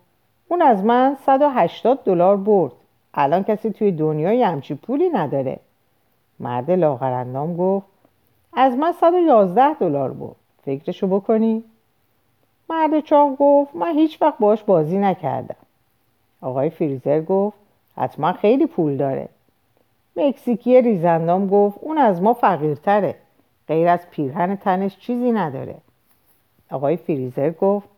اون 0.47 0.61
از 0.61 0.83
من 0.83 1.17
180 1.25 2.03
دلار 2.03 2.37
برد. 2.37 2.71
الان 3.13 3.43
کسی 3.43 3.71
توی 3.71 3.91
دنیای 3.91 4.43
همچی 4.43 4.75
پولی 4.75 5.09
نداره. 5.09 5.59
مرد 6.39 6.71
لاغرندام 6.71 7.57
گفت 7.57 7.85
از 8.53 8.75
من 8.75 8.91
111 8.91 9.73
دلار 9.73 10.11
برد. 10.11 10.35
فکرشو 10.65 11.07
بکنی؟ 11.07 11.63
مرد 12.69 12.99
چاق 12.99 13.35
گفت 13.39 13.75
من 13.75 13.93
هیچ 13.93 14.21
وقت 14.21 14.37
باش 14.39 14.63
بازی 14.63 14.97
نکردم. 14.97 15.55
آقای 16.41 16.69
فریزر 16.69 17.21
گفت 17.21 17.57
حتما 17.97 18.33
خیلی 18.33 18.65
پول 18.65 18.97
داره. 18.97 19.29
مکزیکی 20.15 20.81
ریزندام 20.81 21.47
گفت 21.47 21.77
اون 21.81 21.97
از 21.97 22.21
ما 22.21 22.33
فقیرتره. 22.33 23.15
غیر 23.67 23.87
از 23.87 24.09
پیرهن 24.09 24.55
تنش 24.55 24.97
چیزی 24.97 25.31
نداره. 25.31 25.75
آقای 26.71 26.97
فریزر 26.97 27.49
گفت 27.49 27.89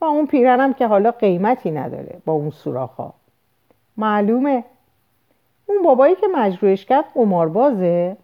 و 0.00 0.04
اون 0.04 0.26
پیرهنم 0.26 0.74
که 0.74 0.86
حالا 0.86 1.10
قیمتی 1.10 1.70
نداره 1.70 2.18
با 2.24 2.32
اون 2.32 2.50
سوراخا 2.50 3.12
معلومه. 3.98 4.64
اون 5.66 5.82
بابایی 5.82 6.14
که 6.14 6.26
مجروعش 6.26 6.84
کرد 6.84 7.04
قماربازه. 7.14 8.16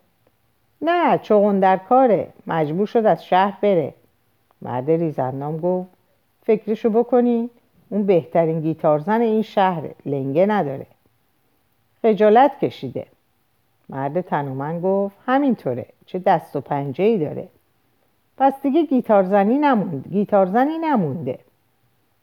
نه 0.83 1.19
چون 1.19 1.61
در 1.61 1.77
کاره. 1.77 2.29
مجبور 2.47 2.87
شد 2.87 3.07
از 3.07 3.25
شهر 3.25 3.59
بره. 3.61 3.95
مرد 4.63 4.91
ریزندام 4.91 5.57
گفت 5.57 5.89
فکرشو 6.43 6.91
بکنی 6.91 7.51
اون 7.89 8.07
بهترین 8.07 8.61
گیتارزن 8.61 9.21
این 9.21 9.43
شهره. 9.43 9.95
لنگه 10.07 10.47
نداره. 10.47 10.87
خجالت 12.03 12.59
کشیده. 12.59 13.07
مرد 13.89 14.21
تنومن 14.21 14.81
گفت 14.81 15.17
همینطوره. 15.27 15.87
چه 16.07 16.19
دست 16.19 16.57
و 16.57 16.61
پنجه 16.61 17.05
ای 17.05 17.19
داره. 17.19 17.49
پس 18.37 18.53
دیگه 18.63 18.87
گیتارزنی 18.87 19.59
نمونده 19.59 20.09
گیتارزنی 20.09 20.79
نمونده. 20.79 21.39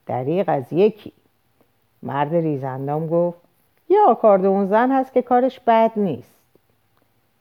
دریق 0.06 0.46
از 0.50 0.74
یکی. 0.74 1.14
مرد 2.04 2.36
ریزندام 2.36 3.08
گفت 3.08 3.41
یه 3.92 4.00
آکاردون 4.08 4.66
زن 4.66 4.92
هست 4.92 5.14
که 5.14 5.22
کارش 5.22 5.60
بد 5.60 5.92
نیست 5.96 6.36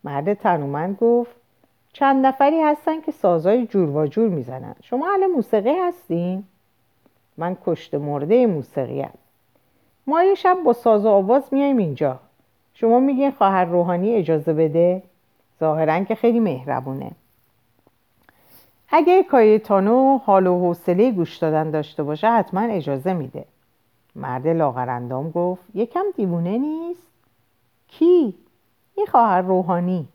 مرد 0.05 0.35
تنومند 0.35 0.99
گفت 1.01 1.31
چند 1.93 2.27
نفری 2.27 2.61
هستن 2.61 3.01
که 3.01 3.13
سازای 3.13 3.67
جور 3.67 3.97
و 3.97 4.07
جور 4.07 4.29
می‌زنن 4.29 4.75
شما 4.83 5.11
اهل 5.11 5.27
موسیقی 5.27 5.79
هستین؟ 5.79 6.45
من 7.37 7.57
کشت 7.67 7.95
مرده 7.95 8.47
موسیقی 8.47 9.01
هم. 9.01 9.11
ما 10.07 10.23
یه 10.23 10.35
شب 10.35 10.59
با 10.65 10.73
ساز 10.73 11.07
و 11.07 11.09
آواز 11.09 11.43
میایم 11.53 11.77
اینجا 11.77 12.19
شما 12.75 13.01
میگین 13.01 13.31
خواهر 13.31 13.65
روحانی 13.65 14.15
اجازه 14.15 14.53
بده؟ 14.53 15.03
ظاهرا 15.61 16.05
که 16.05 16.15
خیلی 16.15 16.41
مهربونه 16.41 17.11
اگه 18.89 19.23
کایتانو 19.23 20.19
حال 20.19 20.47
و 20.47 20.59
حوصله 20.59 21.11
گوش 21.11 21.37
دادن 21.37 21.71
داشته 21.71 22.03
باشه 22.03 22.29
حتما 22.29 22.61
اجازه 22.61 23.13
میده 23.13 23.45
مرد 24.17 24.49
لاغرندام 24.49 25.31
گفت 25.31 25.63
یکم 25.75 26.05
دیوونه 26.17 26.59
نیست؟ 26.59 27.07
کی؟ 27.89 28.35
این 28.97 29.07
خواهر 29.07 29.41
روحانی 29.41 30.09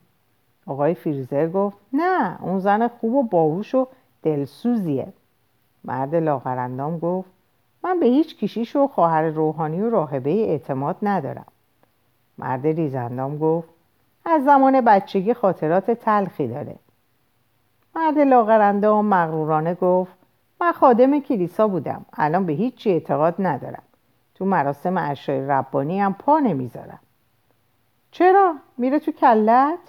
آقای 0.66 0.94
فریزر 0.94 1.50
گفت 1.50 1.78
نه 1.94 2.38
اون 2.42 2.60
زن 2.60 2.88
خوب 2.88 3.14
و 3.14 3.24
باهوش 3.24 3.76
و 3.76 3.88
دلسوزیه 4.24 5.14
مرد 5.84 6.16
لاغرندام 6.16 7.00
گفت 7.00 7.30
من 7.84 8.00
به 8.00 8.06
هیچ 8.06 8.38
کشیش 8.38 8.76
و 8.76 8.88
خواهر 8.88 9.22
روحانی 9.22 9.82
و 9.82 9.90
راهبه 9.90 10.32
اعتماد 10.32 10.98
ندارم 11.02 11.46
مرد 12.38 12.68
ریزندام 12.68 13.38
گفت 13.38 13.70
از 14.26 14.44
زمان 14.44 14.82
بچگی 14.82 15.34
خاطرات 15.34 15.92
تلخی 15.92 16.48
داره 16.48 16.76
مرد 17.96 18.20
لاغرندام 18.20 19.06
مغرورانه 19.06 19.74
گفت 19.74 20.25
من 20.62 20.72
خادم 20.72 21.20
کلیسا 21.20 21.68
بودم. 21.68 22.06
الان 22.14 22.46
به 22.46 22.54
هیچی 22.54 22.92
اعتقاد 22.92 23.36
ندارم. 23.40 23.84
تو 24.36 24.46
مراسم 24.46 24.98
اشای 24.98 25.48
ربانی 25.48 26.02
هم 26.02 26.14
پا 26.14 26.40
نمی‌ذارم. 26.40 27.00
چرا؟ 28.12 28.56
میره 28.78 29.00
تو 29.00 29.12
کلت؟ 29.12 29.80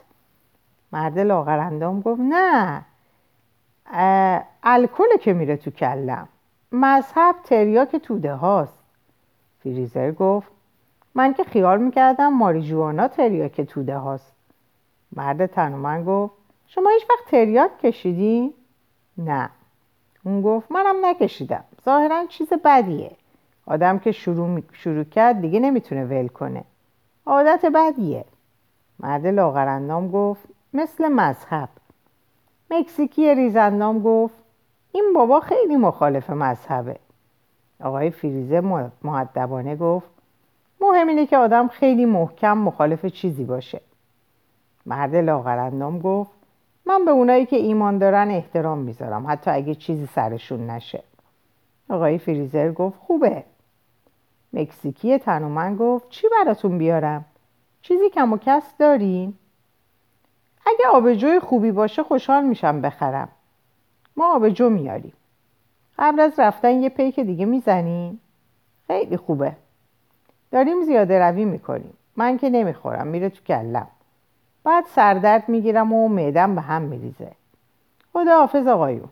مرد 0.92 1.18
لاغرندام 1.18 2.00
گفت 2.00 2.20
نه. 2.20 2.84
الکل 4.62 5.16
که 5.20 5.32
میره 5.32 5.56
تو 5.56 5.70
کلم. 5.70 6.28
مذهب 6.72 7.36
تریاک 7.44 7.96
توده 7.96 8.34
هاست. 8.34 8.78
فریزر 9.62 10.12
گفت 10.12 10.48
من 11.14 11.34
که 11.34 11.44
خیال 11.44 11.78
می‌کردم 11.78 12.32
ماریجوانا 12.32 13.08
تریاک 13.08 13.60
توده 13.60 13.96
هاست. 13.96 14.32
مرد 15.16 15.46
تنومن 15.46 16.04
گفت 16.04 16.34
شما 16.66 16.90
هیچ 16.90 17.06
وقت 17.10 17.30
تریاک 17.30 17.78
کشیدی؟ 17.78 18.54
نه. 19.18 19.50
اون 20.26 20.42
گفت 20.42 20.72
منم 20.72 21.06
نکشیدم. 21.06 21.64
ظاهرا 21.84 22.26
چیز 22.28 22.48
بدیه. 22.64 23.10
آدم 23.66 23.98
که 23.98 24.12
شروع, 24.12 24.60
شروع 24.72 25.04
کرد 25.04 25.40
دیگه 25.40 25.60
نمی‌تونه 25.60 26.04
ول 26.04 26.28
کنه. 26.28 26.64
عادت 27.26 27.66
بدیه. 27.74 28.24
مرد 29.00 29.26
لاغرندام 29.26 30.10
گفت 30.10 30.44
مثل 30.74 31.08
مذهب. 31.08 31.68
مکزیکی 32.70 33.34
ریزندام 33.34 34.02
گفت 34.02 34.34
این 34.92 35.12
بابا 35.14 35.40
خیلی 35.40 35.76
مخالف 35.76 36.30
مذهبه. 36.30 36.96
آقای 37.80 38.10
فریزه 38.10 38.60
معدبانه 39.02 39.76
گفت 39.76 40.08
مهم 40.80 41.08
اینه 41.08 41.26
که 41.26 41.36
آدم 41.36 41.68
خیلی 41.68 42.04
محکم 42.04 42.58
مخالف 42.58 43.06
چیزی 43.06 43.44
باشه. 43.44 43.80
مرد 44.86 45.16
لاغرندام 45.16 45.98
گفت 45.98 46.35
من 46.86 47.04
به 47.04 47.10
اونایی 47.10 47.46
که 47.46 47.56
ایمان 47.56 47.98
دارن 47.98 48.30
احترام 48.30 48.78
می‌ذارم. 48.78 49.26
حتی 49.28 49.50
اگه 49.50 49.74
چیزی 49.74 50.06
سرشون 50.06 50.70
نشه. 50.70 51.02
آقای 51.90 52.18
فریزر 52.18 52.72
گفت 52.72 52.98
خوبه. 52.98 53.44
مکزیکی 54.52 55.18
تنومن 55.18 55.76
گفت 55.76 56.08
چی 56.08 56.26
براتون 56.28 56.78
بیارم؟ 56.78 57.24
چیزی 57.82 58.10
کم 58.10 58.32
و 58.32 58.38
کس 58.38 58.76
دارین؟ 58.78 59.34
اگه 60.66 60.86
آبجوی 60.92 61.40
خوبی 61.40 61.72
باشه 61.72 62.02
خوشحال 62.02 62.44
میشم 62.44 62.80
بخرم. 62.80 63.28
ما 64.16 64.34
آبجو 64.34 64.70
میاریم. 64.70 65.12
قبل 65.98 66.20
از 66.20 66.38
رفتن 66.38 66.82
یه 66.82 66.88
پیک 66.88 67.20
دیگه 67.20 67.44
می‌زنیم؟ 67.44 68.20
خیلی 68.86 69.16
خوبه. 69.16 69.52
داریم 70.50 70.84
زیاده 70.84 71.18
روی 71.18 71.44
می‌کنیم. 71.44 71.92
من 72.16 72.38
که 72.38 72.50
نمی‌خورم 72.50 73.06
میره 73.06 73.28
تو 73.28 73.44
کلم. 73.44 73.86
بعد 74.66 74.84
سردرد 74.86 75.48
می‌گیرم 75.48 75.92
و 75.92 76.08
معدم 76.08 76.54
به 76.54 76.60
هم 76.60 76.82
میریزه. 76.82 77.32
خدا 78.12 78.38
حافظ 78.38 78.66
آقایون. 78.66 79.08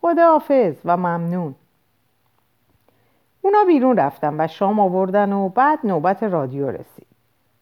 خدا 0.00 0.32
حافظ 0.32 0.74
و 0.84 0.96
ممنون. 0.96 1.54
اونا 3.42 3.64
بیرون 3.66 3.96
رفتن 3.96 4.40
و 4.40 4.46
شام 4.46 4.80
آوردن 4.80 5.32
و 5.32 5.48
بعد 5.48 5.78
نوبت 5.84 6.22
رادیو 6.22 6.70
رسید. 6.70 7.06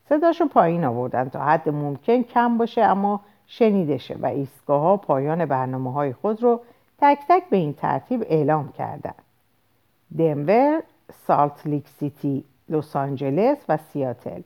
صداشو 0.09 0.49
پایین 0.49 0.85
آوردن 0.85 1.29
تا 1.29 1.45
حد 1.45 1.69
ممکن 1.69 2.23
کم 2.23 2.59
باشه 2.59 2.81
اما 2.83 3.21
شنیده 3.47 3.99
شه 3.99 4.17
و 4.23 4.27
ایستگاه 4.27 4.97
پایان 4.97 5.47
برنامه 5.47 5.93
های 5.93 6.13
خود 6.13 6.43
رو 6.43 6.61
تک 6.99 7.19
تک 7.29 7.43
به 7.51 7.57
این 7.57 7.73
ترتیب 7.73 8.25
اعلام 8.29 8.73
کردن. 8.73 9.15
دنور، 10.19 10.83
سالت 11.27 11.67
لیک 11.67 11.89
سیتی، 11.89 12.45
لس 12.69 12.97
آنجلس 12.97 13.59
و 13.69 13.77
سیاتل. 13.77 14.41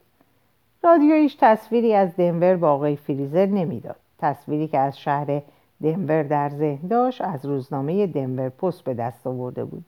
رادیو 0.85 1.15
هیچ 1.15 1.37
تصویری 1.41 1.95
از 1.95 2.17
دنور 2.17 2.57
با 2.57 2.73
آقای 2.73 2.97
فریزر 2.97 3.47
نمی‌داد. 3.47 3.97
تصویری 4.19 4.69
که 4.69 4.79
از 4.79 4.99
شهر 4.99 5.43
دنور 5.83 6.23
در 6.23 6.49
ذهن 6.49 6.89
داشت 6.89 7.21
از 7.21 7.47
روزنامه 7.47 8.07
دنور 8.07 8.49
پست 8.49 8.85
به 8.85 8.95
دست 8.95 9.27
آورده 9.27 9.65
بود 9.65 9.85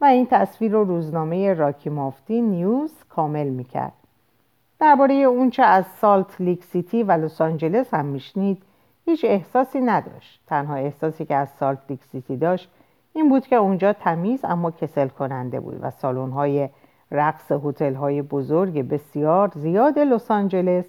و 0.00 0.04
این 0.04 0.26
تصویر 0.30 0.72
رو 0.72 0.84
روزنامه 0.84 1.54
راکی 1.54 1.90
مانتین 1.90 2.42
نیوز 2.42 2.92
کامل 3.08 3.48
می‌کرد. 3.48 3.92
درباره 4.80 5.14
اونچه 5.14 5.62
از 5.62 5.86
سالت 5.86 6.40
لیک 6.40 6.64
سیتی 6.64 7.02
و 7.02 7.12
لس 7.12 7.40
آنجلس 7.40 7.94
هم 7.94 8.04
میشنید 8.04 8.62
هیچ 9.04 9.24
احساسی 9.24 9.80
نداشت. 9.80 10.40
تنها 10.46 10.74
احساسی 10.74 11.24
که 11.24 11.34
از 11.34 11.48
سالت 11.48 11.78
لیک 11.88 12.04
سیتی 12.04 12.36
داشت 12.36 12.70
این 13.12 13.28
بود 13.28 13.46
که 13.46 13.56
اونجا 13.56 13.92
تمیز 13.92 14.44
اما 14.44 14.70
کسل 14.70 15.08
کننده 15.08 15.60
بود 15.60 15.78
و 15.80 15.90
سالن 15.90 16.30
های 16.30 16.68
رقص 17.14 17.52
هتل 17.52 17.94
های 17.94 18.22
بزرگ 18.22 18.88
بسیار 18.88 19.52
زیاد 19.54 19.98
لس 19.98 20.30
آنجلس 20.30 20.84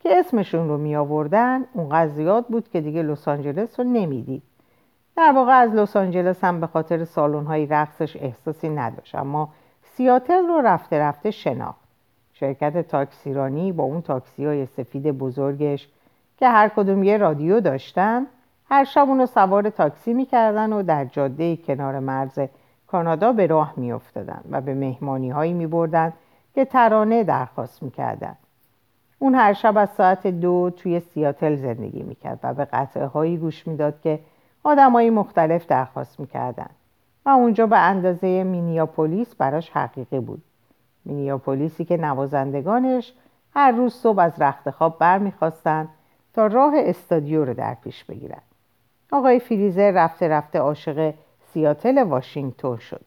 که 0.00 0.18
اسمشون 0.18 0.68
رو 0.68 0.78
می 0.78 0.96
آوردن 0.96 1.64
اونقدر 1.72 2.08
زیاد 2.08 2.46
بود 2.46 2.68
که 2.68 2.80
دیگه 2.80 3.02
لس 3.02 3.28
آنجلس 3.28 3.80
رو 3.80 3.86
نمی‌دید. 3.86 4.42
در 5.16 5.32
واقع 5.34 5.52
از 5.52 5.74
لس 5.74 5.96
آنجلس 5.96 6.44
هم 6.44 6.60
به 6.60 6.66
خاطر 6.66 7.04
سالن 7.04 7.44
های 7.46 7.66
رقصش 7.66 8.16
احساسی 8.16 8.68
نداشت 8.68 9.14
اما 9.14 9.48
سیاتل 9.82 10.46
رو 10.46 10.60
رفته 10.60 10.98
رفته 10.98 11.30
شناخت. 11.30 11.80
شرکت 12.32 12.88
تاکسیرانی 12.88 13.72
با 13.72 13.84
اون 13.84 14.02
تاکسی 14.02 14.44
های 14.46 14.66
سفید 14.66 15.10
بزرگش 15.10 15.88
که 16.36 16.48
هر 16.48 16.68
کدوم 16.68 17.04
یه 17.04 17.16
رادیو 17.16 17.60
داشتن 17.60 18.26
هر 18.70 18.84
شب 18.84 19.08
اونو 19.08 19.26
سوار 19.26 19.70
تاکسی 19.70 20.14
می‌کردن 20.14 20.72
و 20.72 20.82
در 20.82 21.04
جاده 21.04 21.56
کنار 21.56 21.98
مرز 21.98 22.38
کانادا 22.90 23.32
به 23.32 23.46
راه 23.46 23.74
میافتادن 23.76 24.40
و 24.50 24.60
به 24.60 24.74
مهمانی 24.74 25.30
هایی 25.30 25.52
می 25.52 25.66
بردن 25.66 26.12
که 26.54 26.64
ترانه 26.64 27.24
درخواست 27.24 27.82
می‌کردن 27.82 28.36
اون 29.18 29.34
هر 29.34 29.52
شب 29.52 29.78
از 29.78 29.88
ساعت 29.90 30.26
دو 30.26 30.70
توی 30.76 31.00
سیاتل 31.00 31.56
زندگی 31.56 32.02
می‌کرد 32.02 32.38
و 32.42 32.54
به 32.54 32.64
قطعه 32.64 33.06
هایی 33.06 33.36
گوش 33.36 33.66
می‌داد 33.66 34.00
که 34.00 34.18
آدمایی 34.62 35.10
مختلف 35.10 35.66
درخواست 35.66 36.20
می‌کردن 36.20 36.70
و 37.26 37.28
اونجا 37.28 37.66
به 37.66 37.78
اندازه 37.78 38.44
مینیاپولیس 38.44 39.34
براش 39.34 39.70
حقیقی 39.70 40.20
بود. 40.20 40.42
مینیاپولیسی 41.04 41.84
که 41.84 41.96
نوازندگانش 41.96 43.12
هر 43.54 43.72
روز 43.72 43.94
صبح 43.94 44.20
از 44.20 44.32
رخت 44.42 44.70
خواب 44.70 44.98
برمیخواستند 44.98 45.88
تا 46.34 46.46
راه 46.46 46.72
استادیو 46.76 47.44
رو 47.44 47.54
در 47.54 47.74
پیش 47.74 48.04
بگیرن 48.04 48.42
آقای 49.12 49.40
فریزر 49.40 49.90
رفته 49.90 50.28
رفته 50.28 50.58
عاشق 50.58 51.14
سیاتل 51.52 52.02
واشنگتن 52.02 52.76
شد. 52.76 53.04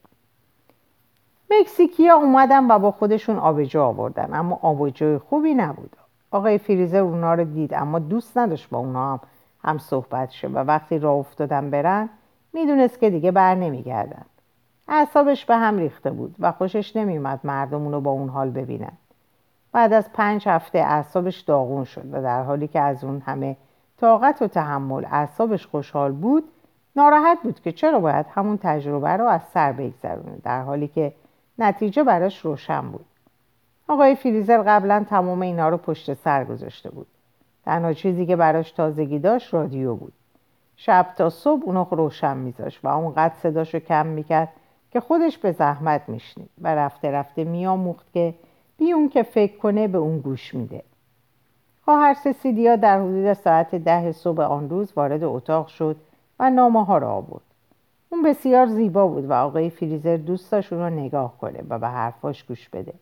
مکزیکیا 1.51 2.15
اومدن 2.15 2.71
و 2.71 2.79
با 2.79 2.91
خودشون 2.91 3.39
آبجو 3.39 3.81
آوردن 3.81 4.33
اما 4.33 4.59
آبجو 4.61 5.19
خوبی 5.19 5.53
نبود. 5.53 5.95
آقای 6.31 6.57
فریزر 6.57 6.99
اونا 6.99 7.33
رو 7.33 7.43
دید 7.43 7.73
اما 7.73 7.99
دوست 7.99 8.37
نداشت 8.37 8.69
با 8.69 8.77
اونا 8.77 9.13
هم, 9.13 9.19
هم 9.63 9.77
صحبت 9.77 10.31
شه 10.31 10.47
و 10.47 10.57
وقتی 10.57 10.99
راه 10.99 11.15
افتادن 11.15 11.69
برن 11.69 12.09
می‌دونست 12.53 12.99
که 12.99 13.09
دیگه 13.09 13.31
بر 13.31 13.55
نمیگردن. 13.55 14.25
اعصابش 14.87 15.45
به 15.45 15.55
هم 15.55 15.77
ریخته 15.77 16.11
بود 16.11 16.35
و 16.39 16.51
خوشش 16.51 16.95
نمیومد 16.95 17.39
مردم 17.43 17.87
رو 17.87 18.01
با 18.01 18.11
اون 18.11 18.29
حال 18.29 18.49
ببینن. 18.49 18.91
بعد 19.71 19.93
از 19.93 20.13
پنج 20.13 20.47
هفته 20.47 20.79
اعصابش 20.79 21.39
داغون 21.39 21.83
شد 21.83 22.05
و 22.11 22.21
در 22.21 22.43
حالی 22.43 22.67
که 22.67 22.79
از 22.79 23.03
اون 23.03 23.19
همه 23.25 23.57
طاقت 23.97 24.41
و 24.41 24.47
تحمل 24.47 25.05
اعصابش 25.05 25.67
خوشحال 25.67 26.11
بود 26.11 26.43
ناراحت 26.95 27.37
بود 27.43 27.59
که 27.59 27.71
چرا 27.71 27.99
باید 27.99 28.25
همون 28.29 28.57
تجربه 28.57 29.09
رو 29.09 29.25
از 29.25 29.41
سر 29.53 29.71
بگذرونه 29.71 30.37
در 30.43 30.61
حالی 30.61 30.87
که 30.87 31.13
نتیجه 31.59 32.03
براش 32.03 32.45
روشن 32.45 32.81
بود. 32.81 33.05
آقای 33.87 34.15
فریزر 34.15 34.61
قبلا 34.61 35.05
تمام 35.09 35.41
اینا 35.41 35.69
رو 35.69 35.77
پشت 35.77 36.13
سر 36.13 36.43
گذاشته 36.43 36.89
بود. 36.89 37.07
تنها 37.65 37.93
چیزی 37.93 38.25
که 38.25 38.35
براش 38.35 38.71
تازگی 38.71 39.19
داشت 39.19 39.53
رادیو 39.53 39.95
بود. 39.95 40.13
شب 40.75 41.07
تا 41.17 41.29
صبح 41.29 41.63
اونو 41.63 41.85
روشن 41.91 42.37
میذاشت 42.37 42.85
و 42.85 42.87
اونقدر 42.87 43.33
صداشو 43.33 43.79
کم 43.79 44.05
می‌کرد 44.05 44.49
که 44.91 44.99
خودش 44.99 45.37
به 45.37 45.51
زحمت 45.51 46.01
میشنید 46.07 46.49
و 46.61 46.75
رفته 46.75 47.11
رفته 47.11 47.43
میاموخت 47.43 48.13
که 48.13 48.33
بی 48.77 48.91
اون 48.91 49.09
که 49.09 49.23
فکر 49.23 49.57
کنه 49.57 49.87
به 49.87 49.97
اون 49.97 50.19
گوش 50.19 50.53
میده. 50.53 50.83
خواهر 51.85 52.13
سسیلیا 52.13 52.75
در 52.75 52.99
حدود 52.99 53.33
ساعت 53.33 53.75
ده 53.75 54.11
صبح 54.11 54.41
آن 54.41 54.69
روز 54.69 54.93
وارد 54.95 55.23
اتاق 55.23 55.67
شد 55.67 55.95
نامه 56.49 56.85
ها 56.85 56.97
را 56.97 57.11
آورد. 57.11 57.43
اون 58.09 58.23
بسیار 58.23 58.65
زیبا 58.65 59.07
بود 59.07 59.29
و 59.29 59.33
آقای 59.33 59.69
فریزر 59.69 60.17
دوست 60.17 60.51
داشت 60.51 60.73
را 60.73 60.89
نگاه 60.89 61.37
کنه 61.37 61.63
و 61.69 61.79
به 61.79 61.87
حرفاش 61.87 62.43
گوش 62.43 62.69
بده. 62.69 62.93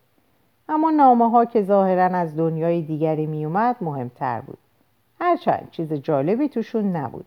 اما 0.68 0.90
نامه 0.90 1.30
ها 1.30 1.44
که 1.44 1.62
ظاهرا 1.62 2.04
از 2.04 2.36
دنیای 2.36 2.82
دیگری 2.82 3.26
میومد 3.26 3.76
مهمتر 3.80 4.40
بود. 4.40 4.58
هرچند 5.20 5.68
چیز 5.70 5.92
جالبی 5.92 6.48
توشون 6.48 6.96
نبود. 6.96 7.26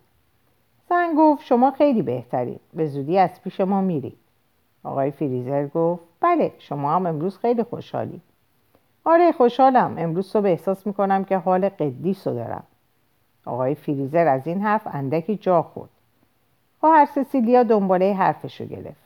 زن 0.89 1.13
گفت 1.17 1.45
شما 1.45 1.71
خیلی 1.71 2.01
بهترین 2.01 2.59
به 2.73 2.85
زودی 2.85 3.17
از 3.17 3.41
پیش 3.43 3.61
ما 3.61 3.81
میرید. 3.81 4.17
آقای 4.83 5.11
فریزر 5.11 5.67
گفت 5.67 6.03
بله 6.21 6.53
شما 6.59 6.95
هم 6.95 7.05
امروز 7.05 7.37
خیلی 7.37 7.63
خوشحالی 7.63 8.21
آره 9.05 9.31
خوشحالم. 9.31 9.95
امروز 9.97 10.27
صبح 10.27 10.45
احساس 10.45 10.87
می‌کنم 10.87 11.23
که 11.23 11.37
حال 11.37 11.69
قدیس 11.69 12.27
رو 12.27 12.33
دارم. 12.33 12.63
آقای 13.45 13.75
فریزر 13.75 14.27
از 14.27 14.47
این 14.47 14.61
حرف 14.61 14.87
اندکی 14.91 15.37
جا 15.37 15.61
خورد. 15.61 15.89
خواهر 16.79 17.05
سسیلیا 17.05 17.63
دنباله 17.63 18.13
حرفش 18.13 18.61
رو 18.61 18.67
گرفت. 18.67 19.05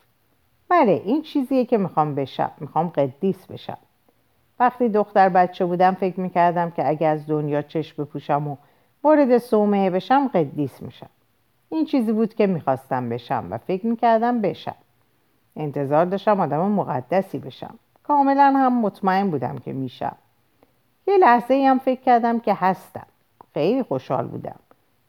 بله 0.70 1.02
این 1.06 1.22
چیزیه 1.22 1.66
که 1.66 1.78
می‌خوام 1.78 2.16
بشم. 2.16 2.52
می‌خوام 2.58 2.88
قدیس 2.88 3.46
بشم. 3.46 3.78
وقتی 4.60 4.90
دختر 4.90 5.30
بچه 5.30 5.66
بودم 5.66 5.94
فکر 5.94 6.20
می‌کردم 6.20 6.72
که 6.72 6.88
اگه 6.88 7.08
از 7.08 7.28
دنیا 7.28 7.62
چشم 7.62 8.04
بپوشم 8.04 8.48
و 8.48 8.58
وارد 9.04 9.38
صومعه 9.38 9.90
بشم 9.90 10.28
قدیس 10.28 10.82
میشم. 10.82 11.10
این 11.70 11.86
چیزی 11.86 12.12
بود 12.12 12.34
که 12.34 12.48
می‌خواستم 12.48 13.10
بشم 13.10 13.48
و 13.50 13.58
فکر 13.58 13.88
می‌کردم 13.88 14.42
بشم. 14.42 14.76
انتظار 15.56 16.06
داشتم 16.06 16.40
آدم 16.40 16.72
مقدسی 16.72 17.40
بشم. 17.40 17.80
کاملا 18.04 18.54
هم 18.56 18.82
مطمئن 18.82 19.30
بودم 19.30 19.58
که 19.58 19.74
میشم. 19.74 20.16
یه 21.08 21.18
لحظه 21.18 21.54
ای 21.54 21.66
هم 21.66 21.80
فکر 21.80 22.02
کردم 22.02 22.40
که 22.40 22.54
هستم. 22.54 23.06
خیلی 23.54 23.84
خوشحال 23.84 24.28
بودم. 24.28 24.60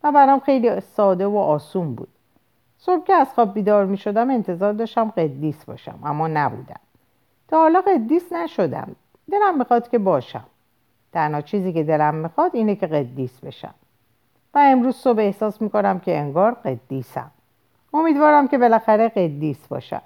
و 0.05 0.13
برام 0.13 0.41
خیلی 0.41 0.81
ساده 0.81 1.27
و 1.27 1.37
آسون 1.37 1.95
بود. 1.95 2.09
صبح 2.83 3.05
که 3.05 3.15
از 3.15 3.29
خواب 3.35 3.55
بیدار 3.55 3.85
می 3.85 3.97
شدم 3.97 4.31
انتظار 4.31 4.73
داشتم 4.73 5.11
قدیس 5.11 5.65
باشم 5.65 5.99
اما 6.05 6.29
نبودم. 6.29 6.81
تا 7.49 7.57
حالا 7.57 7.81
قدیس 7.81 8.33
نشدم. 8.33 8.97
دلم 9.31 9.59
می‌خواد 9.59 9.89
که 9.89 9.99
باشم. 9.99 10.45
تنها 11.13 11.41
چیزی 11.41 11.73
که 11.73 11.85
دلم 11.85 12.15
می‌خواد 12.15 12.51
اینه 12.55 12.77
که 12.77 12.87
قدیس 12.87 13.41
بشم. 13.41 13.75
و 14.55 14.59
امروز 14.59 14.97
صبح 14.97 15.19
احساس 15.19 15.63
می‌کنم 15.63 16.01
که 16.01 16.19
انگار 16.19 16.53
قدیسم. 16.55 17.31
امیدوارم 17.95 18.49
که 18.49 18.59
بالاخره 18.59 19.09
قدیس 19.09 19.67
باشم. 19.67 20.03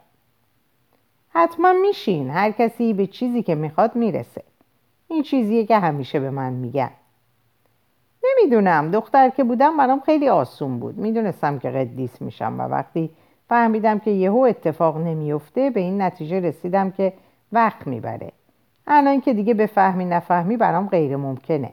حتما 1.29 1.73
میشین. 1.73 2.31
هر 2.31 2.51
کسی 2.51 2.93
به 2.93 3.07
چیزی 3.07 3.43
که 3.43 3.55
می‌خواد 3.55 3.97
می‌رسه. 3.97 4.43
این 5.09 5.23
چیزیه 5.23 5.67
که 5.67 5.79
همیشه 5.79 6.21
به 6.21 6.31
من 6.31 6.53
میگن. 6.53 6.91
نمی‌دونم. 8.25 8.91
دختر 8.91 9.29
که 9.29 9.45
بودم 9.45 9.77
برام 9.77 10.01
خیلی 10.01 10.29
آسون 10.29 10.79
بود. 10.79 10.99
می‌دونستم 10.99 11.59
که 11.59 11.71
قدیس 11.71 12.23
میشم 12.23 12.61
و 12.61 12.63
وقتی 12.63 13.11
فهمیدم 13.49 13.99
که 13.99 14.11
یهو 14.11 14.39
اتفاق 14.39 14.99
نمیفته 14.99 15.71
به 15.71 15.81
این 15.81 16.03
نتیجه 16.03 16.41
رسیدم 16.41 16.91
که 16.91 17.13
وقت 17.53 17.87
می‌بره. 17.87 18.33
الان 18.87 19.21
که 19.21 19.35
دیگه 19.35 19.55
به 19.55 19.67
فهمی 19.67 20.05
نفهمی 20.05 20.57
برام 20.57 20.89
غیر 20.89 21.17
ممکنه. 21.17 21.73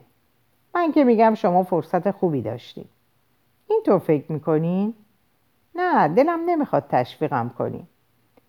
من 0.74 0.92
که 0.92 1.04
میگم 1.04 1.34
شما 1.34 1.62
فرصت 1.62 2.10
خوبی 2.10 2.42
داشتید 2.42 2.88
اینطور 3.70 3.98
فکر 3.98 4.32
می‌کنین؟ 4.32 4.94
نه 5.74 6.08
دلم 6.08 6.40
نمی‌خواد 6.46 6.84
تشویقم 6.88 7.50
کنین. 7.58 7.86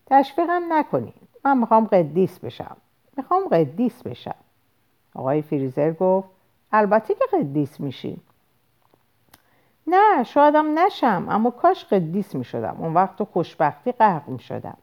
تشویقم 0.06 0.63
نکنین. 0.70 1.13
من 1.46 1.58
می‌خوام 1.58 1.86
قدیس 1.86 2.39
بشم. 2.39 2.78
می‌خوام 3.18 3.48
قدیس 3.48 4.04
بشم. 4.04 4.36
آقای 5.16 5.42
فریزر 5.42 5.92
گفت 5.92 6.30
البته 6.74 7.14
که 7.14 7.26
قدیس 7.34 7.80
میشین 7.80 8.18
نه 9.88 10.24
شایدم 10.24 10.80
نشم 10.80 11.26
اما 11.30 11.52
کاش 11.52 11.86
قدیس 11.86 12.36
می‌شدم. 12.36 12.76
اون 12.80 12.94
وقت 12.94 13.16
تو 13.16 13.26
خوشبختی 13.26 13.92
غرق 13.92 14.28
می‌شدم. 14.28 14.78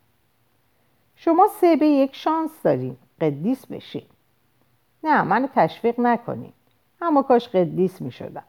شما 1.16 1.46
سه 1.60 1.76
به 1.76 1.86
یک 1.86 2.14
شانس 2.14 2.50
دارین 2.62 2.96
قدیس 3.20 3.66
بشین. 3.66 4.06
نه 5.04 5.22
منو 5.22 5.46
تشویق 5.54 6.00
نکنین. 6.00 6.52
اما 7.02 7.22
کاش 7.22 7.48
قدیس 7.48 8.00
می‌شدم. 8.00 8.44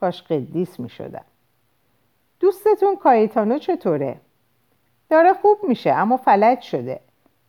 کاش 0.00 0.22
قدیس 0.22 0.80
می‌شدم. 0.80 1.24
دوستتون 2.40 2.96
کایتانو 2.96 3.58
چطوره؟ 3.58 4.20
داره 5.10 5.32
خوب 5.32 5.58
میشه 5.68 5.90
اما 5.90 6.16
فلج 6.16 6.60
شده. 6.60 7.00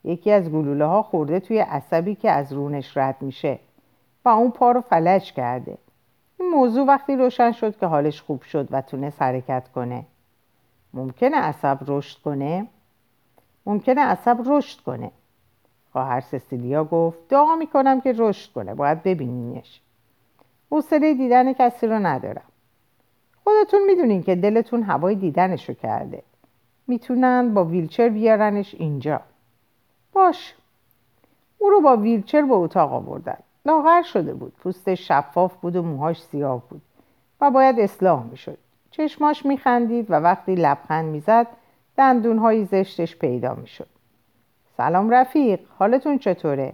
یکی 0.03 0.31
از 0.31 0.49
گلوله 0.49 0.85
ها 0.85 1.03
خورده 1.03 1.39
توی 1.39 1.59
عصبی 1.59 2.15
که 2.15 2.31
از 2.31 2.53
رونش 2.53 2.97
رد 2.97 3.21
میشه. 3.21 3.59
و 4.25 4.29
اون 4.29 4.51
پا 4.51 4.71
رو 4.71 4.81
فلج 4.81 5.33
کرده. 5.33 5.77
این 6.39 6.49
موضوع 6.49 6.85
وقتی 6.87 7.15
روشن 7.15 7.51
شد 7.51 7.77
که 7.77 7.85
حالش 7.85 8.21
خوب 8.21 8.41
شد 8.41 8.67
و 8.71 8.81
تونست 8.81 9.21
حرکت 9.21 9.67
کنه. 9.75 10.05
ممکنه 10.93 11.37
عصب 11.37 11.79
رشد 11.87 12.21
کنه؟ 12.21 12.67
ممکنه 13.65 14.01
عصب 14.01 14.37
رشد 14.45 14.81
کنه. 14.81 15.11
خواهر 15.91 16.21
سسیلیا 16.21 16.83
گفت 16.83 17.19
دعا 17.29 17.55
می‌کنم 17.55 18.01
که 18.01 18.13
رشد 18.17 18.53
کنه 18.53 18.73
باید 18.73 19.03
ببینینش. 19.03 19.81
حوصله 20.71 21.13
دیدن 21.13 21.53
کسی 21.53 21.87
رو 21.87 21.99
ندارم. 21.99 22.45
خودتون 23.43 23.85
می‌دونین 23.85 24.23
که 24.23 24.35
دلتون 24.35 24.83
هوای 24.83 25.15
دیدنشو 25.15 25.73
کرده. 25.73 26.23
می‌تونن 26.87 27.53
با 27.53 27.65
ویلچر 27.65 28.09
بیارنش 28.09 28.75
اینجا. 28.75 29.21
باش. 30.13 30.55
او 31.57 31.69
رو 31.69 31.81
با 31.81 31.97
ویلچر 31.97 32.41
به 32.41 32.53
اتاق 32.53 32.93
آوردن. 32.93 33.37
لاغر 33.65 34.01
شده 34.01 34.33
بود. 34.33 34.53
پوستش 34.53 35.07
شفاف 35.07 35.55
بود 35.55 35.75
و 35.75 35.81
موهاش 35.81 36.23
سیاه 36.23 36.63
بود. 36.69 36.81
و 37.41 37.51
باید 37.51 37.79
اصلاح 37.79 38.23
می‌شد. 38.23 38.57
چشماش 38.91 39.45
میخندید 39.45 40.11
و 40.11 40.13
وقتی 40.13 40.55
لبخند 40.55 41.05
می‌زد 41.05 41.47
دندونهای 41.97 42.65
زشتش 42.65 43.15
پیدا 43.15 43.53
می‌شد. 43.53 43.87
سلام 44.77 45.09
رفیق 45.09 45.59
حالتون 45.79 46.17
چطوره؟ 46.17 46.73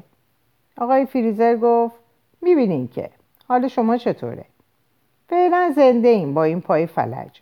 آقای 0.77 1.05
فریزر 1.05 1.55
گفت 1.55 1.95
می‌بینین 2.41 2.87
که. 2.87 3.09
حال 3.47 3.67
شما 3.67 3.97
چطوره؟ 3.97 4.45
فعلا 5.29 5.73
زنده 5.75 6.07
ایم 6.07 6.33
با 6.33 6.43
این 6.43 6.61
پای 6.61 6.87
فلج. 6.87 7.41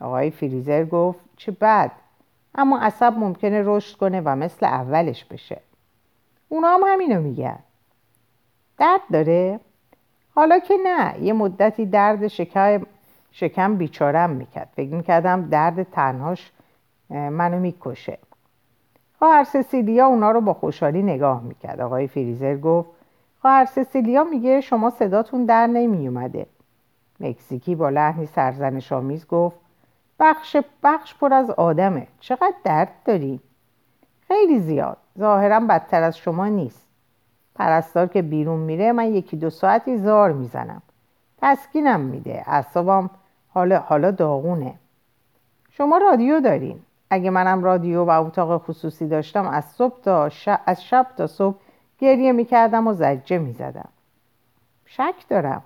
آقای 0.00 0.30
فریزر 0.30 0.84
گفت 0.84 1.20
چه 1.36 1.52
بد. 1.52 1.92
اما 2.54 2.78
عصب 2.78 3.14
ممکنه 3.18 3.62
رشد 3.64 3.96
کنه 3.96 4.22
و 4.24 4.36
مثل 4.36 4.66
اولش 4.66 5.24
بشه. 5.24 5.60
اونا 6.48 6.68
هم 6.68 6.80
همینو 6.86 7.20
میگن. 7.20 7.58
درد 8.78 9.00
داره؟ 9.12 9.60
حالا 10.34 10.58
که 10.58 10.74
نه 10.84 11.22
یه 11.22 11.32
مدتی 11.32 11.86
درد 11.86 12.28
شکم, 12.28 12.82
شکم 13.32 13.76
بیچارم 13.76 14.30
می‌کرد. 14.30 14.68
فکر 14.76 14.94
می‌کردم 14.94 15.48
درد 15.48 15.82
تنهاش 15.82 16.52
منو 17.10 17.58
می‌کشه. 17.58 18.18
خواهر 19.18 19.44
سسیلیا 19.44 20.06
اونا 20.06 20.30
رو 20.30 20.40
با 20.40 20.54
خوشحالی 20.54 21.02
نگاه 21.02 21.42
می‌کرد. 21.42 21.80
آقای 21.80 22.06
فریزر 22.06 22.56
گفت 22.56 22.88
خواهر 23.40 23.64
سسیلیا 23.64 24.24
میگه 24.24 24.60
شما 24.60 24.90
صداتون 24.90 25.44
در 25.44 25.66
نمیومده 25.66 26.46
مکزیکی 27.20 27.74
با 27.74 27.88
لحنی 27.88 28.26
سرزنش 28.26 28.92
آمیز 28.92 29.26
گفت 29.26 29.56
بخش 30.20 30.56
بخش 30.82 31.14
پر 31.14 31.34
از 31.34 31.50
آدمه. 31.50 32.06
چقدر 32.20 32.54
درد 32.64 32.92
داری؟ 33.04 33.40
خیلی 34.28 34.60
زیاد. 34.60 34.96
ظاهرا 35.18 35.60
بدتر 35.60 36.02
از 36.02 36.18
شما 36.18 36.46
نیست. 36.46 36.85
پرستار 37.56 38.06
که 38.06 38.22
بیرون 38.22 38.58
میره 38.58 38.92
من 38.92 39.14
یکی 39.14 39.36
دو 39.36 39.50
ساعتی 39.50 39.98
زار 39.98 40.32
می‌زنم. 40.32 40.82
تسکینم 41.42 42.00
میده. 42.00 42.44
اعصابم 42.46 43.10
حالا 43.48 43.78
حالا 43.78 44.10
داغونه. 44.10 44.74
شما 45.70 45.98
رادیو 45.98 46.40
دارین. 46.40 46.80
اگه 47.10 47.30
منم 47.30 47.64
رادیو 47.64 48.04
و 48.04 48.10
اتاق 48.10 48.62
خصوصی 48.62 49.08
داشتم 49.08 49.48
از 49.48 49.64
صبح 49.64 50.00
تا 50.02 50.28
شب، 50.28 50.60
از 50.66 50.84
شب 50.84 51.06
تا 51.16 51.26
صبح 51.26 51.56
گریه 51.98 52.32
می‌کردم 52.32 52.86
و 52.86 52.92
زجه 52.92 53.38
می‌زدم. 53.38 53.88
شک 54.86 55.14
دارم. 55.28 55.62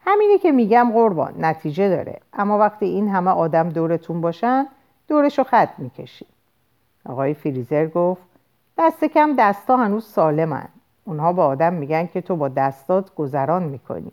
همینی 0.00 0.38
که 0.38 0.52
میگم 0.52 0.90
قربان 0.92 1.34
نتیجه 1.38 1.88
داره. 1.88 2.20
اما 2.32 2.58
وقتی 2.58 2.86
این 2.86 3.08
همه 3.08 3.30
آدم 3.30 3.68
دورتون 3.68 4.20
باشن 4.20 4.66
دورشو 5.08 5.44
خط 5.44 5.78
می‌کشی 5.78 6.26
آقای 7.06 7.34
فریزر 7.34 7.86
گفت 7.86 8.22
دست 8.78 9.04
کم 9.04 9.34
دستا 9.38 9.76
هنوز 9.76 10.06
سالمن. 10.06 10.68
اونها 11.04 11.32
با 11.32 11.46
آدم 11.46 11.72
میگن 11.72 12.06
که 12.06 12.20
تو 12.20 12.36
با 12.36 12.48
دستات 12.48 13.14
گذران 13.14 13.62
می‌کنی. 13.62 14.12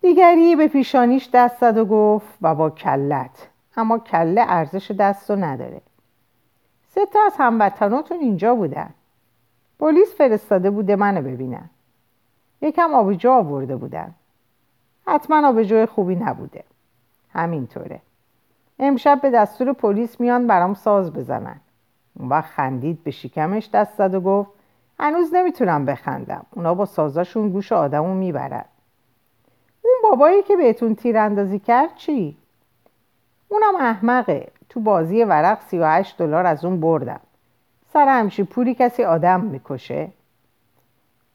دیگری 0.00 0.56
به 0.56 0.68
پیشانیش 0.68 1.30
دست 1.32 1.60
زد 1.60 1.78
و 1.78 1.84
گفت 1.84 2.38
و 2.42 2.54
با 2.54 2.70
کلت. 2.70 3.48
اما 3.76 3.98
کله 3.98 4.44
ارزش 4.48 4.90
دست 4.90 5.30
رو 5.30 5.36
نداره. 5.36 5.80
سه 6.88 7.06
تا 7.06 7.18
از 7.26 7.32
هموطناتون 7.38 8.18
اینجا 8.20 8.54
بودن. 8.54 8.90
پلیس 9.80 10.14
فرستاده 10.14 10.70
بوده 10.70 10.96
منو 10.96 11.22
ببینن. 11.22 11.70
یکم 12.60 12.94
آبجو 12.94 13.30
آورده 13.30 13.76
بودن. 13.76 14.14
حتما 15.06 15.48
آبجو 15.48 15.86
خوبی 15.86 16.16
نبوده. 16.16 16.64
همینطوره. 17.32 18.00
امشب 18.78 19.20
به 19.22 19.30
دستور 19.30 19.72
پلیس 19.72 20.20
میان 20.20 20.46
برام 20.46 20.74
ساز 20.74 21.12
بزنن. 21.12 21.60
اون 22.18 22.28
وقت 22.28 22.50
خندید 22.50 23.04
به 23.04 23.10
شکمش 23.10 23.70
دست 23.72 23.94
زد 23.98 24.14
و 24.14 24.20
گفت 24.20 24.50
هنوز 24.98 25.34
نمی‌تونم 25.34 25.84
بخندم. 25.84 26.46
اونا 26.50 26.74
با 26.74 26.84
سازاشون 26.84 27.48
گوش 27.48 27.72
آدمو 27.72 28.14
می‌برد 28.14 28.68
اون 29.82 29.94
بابایی 30.02 30.42
که 30.42 30.56
بهتون 30.56 30.94
تیراندازی 30.94 31.58
کرد 31.58 31.94
چی؟ 31.96 32.36
اونم 33.48 33.76
احمقه. 33.76 34.48
تو 34.68 34.80
بازی 34.80 35.24
ورق 35.24 35.60
38 35.60 36.18
دلار 36.18 36.46
از 36.46 36.64
اون 36.64 36.80
بردم. 36.80 37.20
سر 37.92 38.08
همچی 38.08 38.44
پولی 38.44 38.74
کسی 38.74 39.04
آدم 39.04 39.40
می‌کشه؟ 39.40 40.08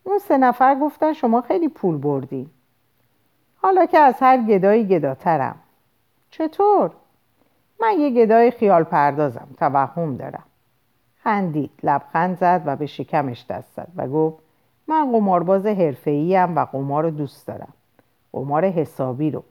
اون 0.04 0.20
سه 0.20 0.38
نفر 0.38 0.76
گفتن 0.76 1.14
شما 1.14 1.42
خیلی 1.42 1.68
پول 1.68 1.98
بردی. 1.98 2.50
حالا 3.56 3.86
که 3.86 4.00
از 4.00 4.16
هر 4.20 4.38
گدایی 4.38 4.88
گداترم. 4.88 5.56
چطور؟ 6.30 6.92
من 7.82 8.00
یه 8.00 8.10
گدای 8.10 8.52
خیال 8.52 8.84
پردازم. 8.84 9.48
توهم 9.58 10.16
دارم. 10.18 10.44
خندید 11.24 11.72
لبخند 11.84 12.38
زد 12.38 12.62
و 12.66 12.76
به 12.76 12.86
شکمش 12.86 13.46
دست 13.50 13.74
زد 13.76 13.88
و 13.96 14.08
گفت 14.08 14.38
من 14.88 15.12
قمارباز 15.12 15.66
حرفه‌ای 15.66 16.38
و 16.38 16.68
قمار 16.72 17.04
رو 17.04 17.12
دوست 17.12 17.48
دارم. 17.48 17.74
قمار 18.34 18.66
حسابی 18.66 19.32
رو. 19.32 19.44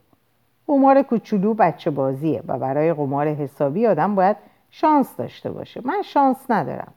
قمار 0.66 1.02
کوچولو 1.02 1.54
بچه 1.54 1.90
بازیه 1.90 2.42
و 2.46 2.58
برای 2.58 2.92
قمار 2.92 3.28
حسابی 3.28 3.86
آدم 3.86 4.14
باید 4.14 4.36
شانس 4.70 5.16
داشته 5.16 5.50
باشه. 5.50 5.80
من 5.84 6.02
شانس 6.02 6.50
ندارم. 6.50 6.94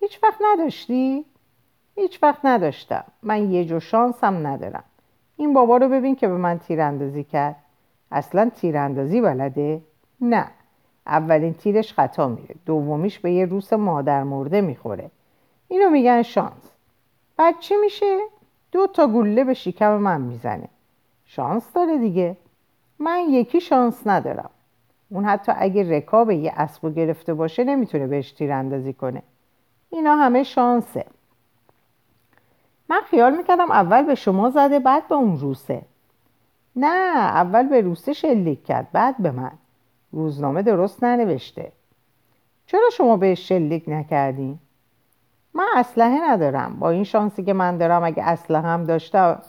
هیچ 0.00 0.22
وقت 0.22 0.40
نداشتی؟ 0.52 1.24
هیچ 1.94 2.22
وقت 2.22 2.40
نداشتم. 2.44 3.04
من 3.22 3.50
یه 3.50 3.64
جو 3.64 3.80
شانس 3.80 4.24
هم 4.24 4.46
ندارم. 4.46 4.84
این 5.36 5.54
بابا 5.54 5.76
رو 5.76 5.88
ببین 5.88 6.16
که 6.16 6.28
به 6.28 6.36
من 6.36 6.58
تیراندازی 6.58 7.24
کرد. 7.24 7.56
اصلا 8.12 8.50
تیراندازی 8.54 9.20
بلده؟ 9.20 9.82
نه. 10.20 10.46
اولین 11.06 11.54
تیرش 11.54 11.92
خطا 11.92 12.28
میره. 12.28 12.54
دومیش 12.66 13.18
به 13.18 13.32
یه 13.32 13.46
روس 13.46 13.72
مادر 13.72 14.22
مرده 14.22 14.60
می‌خوره. 14.60 15.10
اینو 15.68 15.90
میگن 15.90 16.22
شانس. 16.22 16.72
بعد 17.36 17.58
چی 17.58 17.74
میشه؟ 17.76 18.18
دو 18.72 18.86
تا 18.86 19.06
گله 19.06 19.44
به 19.44 19.54
شکم 19.54 19.96
من 19.96 20.20
می‌زنه. 20.20 20.68
شانس 21.24 21.72
داره 21.72 21.98
دیگه. 21.98 22.36
من 22.98 23.20
یکی 23.20 23.60
شانس 23.60 24.06
ندارم. 24.06 24.50
اون 25.10 25.24
حتی 25.24 25.52
اگه 25.56 25.96
رکاب 25.96 26.30
یه 26.30 26.52
اسبو 26.56 26.90
گرفته 26.90 27.34
باشه 27.34 27.64
نمی‌تونه 27.64 28.06
بهش 28.06 28.32
تیراندازی 28.32 28.92
کنه. 28.92 29.22
اینا 29.90 30.16
همه 30.16 30.42
شانسه. 30.42 31.04
من 32.88 33.00
خیال 33.00 33.36
می‌کردم 33.36 33.70
اول 33.70 34.02
به 34.02 34.14
شما 34.14 34.50
زده 34.50 34.78
بعد 34.78 35.08
به 35.08 35.14
اون 35.14 35.38
روسه. 35.38 35.82
نه 36.76 37.16
اول 37.16 37.68
به 37.68 37.80
روسه 37.80 38.12
شلیک 38.12 38.64
کرد 38.64 38.92
بعد 38.92 39.16
به 39.18 39.30
من. 39.30 39.52
روزنامه 40.16 40.62
درست 40.62 41.04
ننوشته. 41.04 41.72
چرا 42.66 42.90
شما 42.92 43.16
بهش 43.16 43.48
شلیک 43.48 43.84
نکردین؟ 43.88 44.58
من 45.54 45.66
اسلحه 45.76 46.30
ندارم. 46.30 46.76
با 46.78 46.90
این 46.90 47.04
شانسی 47.04 47.44
که 47.44 47.52
من 47.52 47.76
دارم 47.76 48.04
اگه 48.04 48.22
اسلحه 48.22 48.62
هم 48.62 48.84
داشتم 48.84 49.42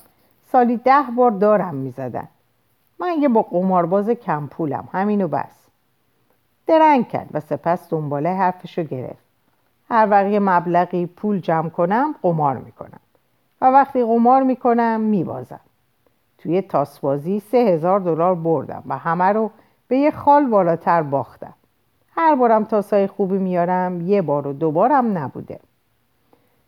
سالی 0.51 0.77
ده 0.77 1.03
بار 1.15 1.31
دارم 1.31 1.75
می‌زدن. 1.75 2.27
من 2.99 3.21
یه 3.21 3.29
با 3.29 3.41
قمارباز 3.41 4.09
کم 4.09 4.47
پولم. 4.47 4.89
همینو 4.91 5.27
بس. 5.27 5.67
درنگ 6.67 7.07
کرد 7.07 7.29
و 7.33 7.39
سپس 7.39 7.89
دنباله 7.89 8.29
حرفشو 8.29 8.83
گرفت. 8.83 9.23
هر 9.89 10.07
وقت 10.09 10.25
یه 10.25 10.39
مبلغی 10.39 11.05
پول 11.05 11.39
جمع 11.39 11.69
کنم 11.69 12.15
قمار 12.21 12.57
می‌کنم. 12.57 12.99
و 13.61 13.65
وقتی 13.65 14.03
قمار 14.03 14.43
می‌کنم 14.43 15.01
میبازم. 15.01 15.59
توی 16.37 16.61
تاسبازی 16.61 17.39
سه 17.39 17.57
هزار 17.57 17.99
دلار 17.99 18.35
بردم 18.35 18.83
و 18.87 18.97
همه 18.97 19.23
رو 19.23 19.51
به 19.87 19.97
یه 19.97 20.11
خال 20.11 20.45
بالاتر 20.45 21.01
باختم. 21.01 21.53
هر 22.11 22.35
بارم 22.35 22.63
تاسای 22.63 23.07
خوبی 23.07 23.37
میارم 23.37 24.01
یه 24.01 24.21
بار 24.21 24.47
و 24.47 24.53
دوبارم 24.53 25.17
نبوده. 25.17 25.59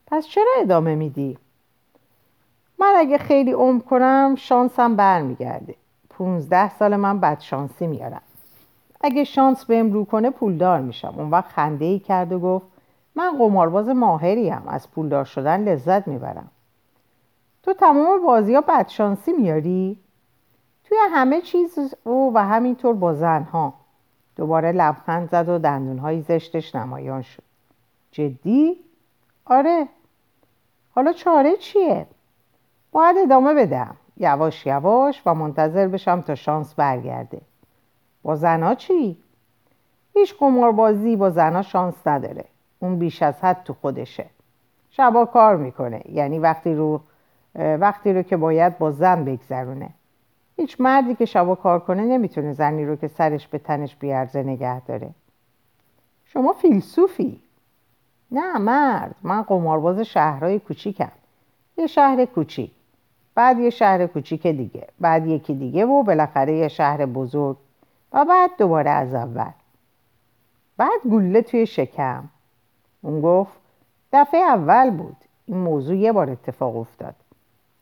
پس 0.07 0.27
چرا 0.27 0.51
ادامه 0.59 0.95
میدی؟ 0.95 1.37
من 2.79 2.93
اگه 2.97 3.17
خیلی 3.17 3.51
عمر 3.51 3.81
کنم 3.81 4.35
شانسم 4.37 4.95
برمیگرده. 4.95 5.75
پونزده 6.09 6.69
سال 6.69 6.95
من 6.95 7.19
بدشانسی 7.19 7.87
میارم. 7.87 8.21
اگه 9.01 9.23
شانس 9.23 9.65
بهم 9.65 9.93
رو 9.93 10.05
کنه 10.05 10.29
پولدار 10.29 10.79
میشم. 10.79 11.13
اون 11.17 11.29
وقت 11.29 11.49
خنده 11.49 11.85
ای 11.85 11.99
کرد 11.99 12.31
و 12.31 12.39
گفت 12.39 12.65
من 13.15 13.37
قمارباز 13.37 13.89
ماهریم. 13.89 14.63
از 14.67 14.91
پولدار 14.91 15.25
شدن 15.25 15.63
لذت 15.63 16.07
می‌برم. 16.07 16.51
تو 17.63 17.73
تمام 17.73 18.25
بازی 18.25 18.55
ها 18.55 18.61
بدشانسی 18.61 19.31
میاری؟ 19.31 19.97
توی 20.89 20.97
همه 21.11 21.41
چیز 21.41 21.95
او 22.03 22.31
و 22.35 22.45
همینطور 22.45 22.93
با 22.93 23.13
زنها 23.13 23.73
دوباره 24.35 24.71
لبخند 24.71 25.29
زد 25.29 25.49
و 25.49 25.59
دندونهای 25.59 26.21
زشتش 26.21 26.75
نمایان 26.75 27.21
شد. 27.21 27.43
جدی؟ 28.11 28.77
آره. 29.45 29.87
حالا 30.95 31.13
چاره 31.13 31.57
چیه؟ 31.57 32.05
باید 32.91 33.17
ادامه 33.17 33.53
بدم. 33.53 33.95
یواش 34.17 34.65
یواش 34.65 35.21
و 35.25 35.33
منتظر 35.33 35.87
بشم 35.87 36.21
تا 36.21 36.35
شانس 36.35 36.73
برگرده. 36.73 37.41
با 38.23 38.35
زنا 38.35 38.75
چی؟ 38.75 39.17
هیچ 40.13 40.35
قماربازی 40.39 41.15
با 41.15 41.29
زنا 41.29 41.61
شانس 41.61 42.07
نداره. 42.07 42.45
اون 42.79 42.99
بیش 42.99 43.23
از 43.23 43.41
حد 43.41 43.63
تو 43.63 43.73
خودشه. 43.73 44.25
شبا 44.89 45.25
کار 45.25 45.55
می‌کنه. 45.55 46.01
یعنی 46.11 46.39
وقتی 46.39 46.73
رو 46.75 47.01
وقتی 47.55 48.13
رو 48.13 48.21
که 48.21 48.37
باید 48.37 48.77
با 48.77 48.91
زن 48.91 49.25
بگذرونه. 49.25 49.89
هیچ 50.59 50.81
مردی 50.81 51.15
که 51.15 51.25
شبا 51.25 51.55
کار 51.55 51.79
کنه 51.79 52.01
نمی‌تونه 52.01 52.53
زنی 52.53 52.85
رو 52.85 52.95
که 52.95 53.07
سرش 53.07 53.47
به 53.47 53.57
تنش 53.57 53.95
بیارزه 53.95 54.43
نگه 54.43 54.81
داره. 54.81 55.09
شما 56.25 56.53
فیلسوفی. 56.53 57.41
نه 58.31 58.57
مرد. 58.57 59.15
من 59.23 59.41
قمارباز 59.41 59.99
شهرهای 59.99 60.59
کوچیکم. 60.59 61.11
یه 61.77 61.87
شهر 61.87 62.25
کوچیک. 62.25 62.71
بعد 63.35 63.59
یه 63.59 63.69
شهر 63.69 64.07
کوچیک 64.07 64.47
دیگه. 64.47 64.87
بعد 64.99 65.27
یکی 65.27 65.53
دیگه 65.53 65.85
و 65.85 66.03
بالاخره 66.03 66.53
یه 66.53 66.67
شهر 66.67 67.05
بزرگ. 67.05 67.57
و 68.13 68.25
بعد 68.25 68.51
دوباره 68.57 68.89
از 68.89 69.13
اول. 69.13 69.51
بعد 70.77 71.01
گوله 71.03 71.41
توی 71.41 71.65
شکم. 71.65 72.23
اون 73.01 73.21
گفت 73.21 73.53
دفعه 74.13 74.41
اول 74.41 74.89
بود. 74.89 75.17
این 75.45 75.57
موضوع 75.57 75.95
یه 75.95 76.11
بار 76.11 76.29
اتفاق 76.29 76.77
افتاد. 76.77 77.15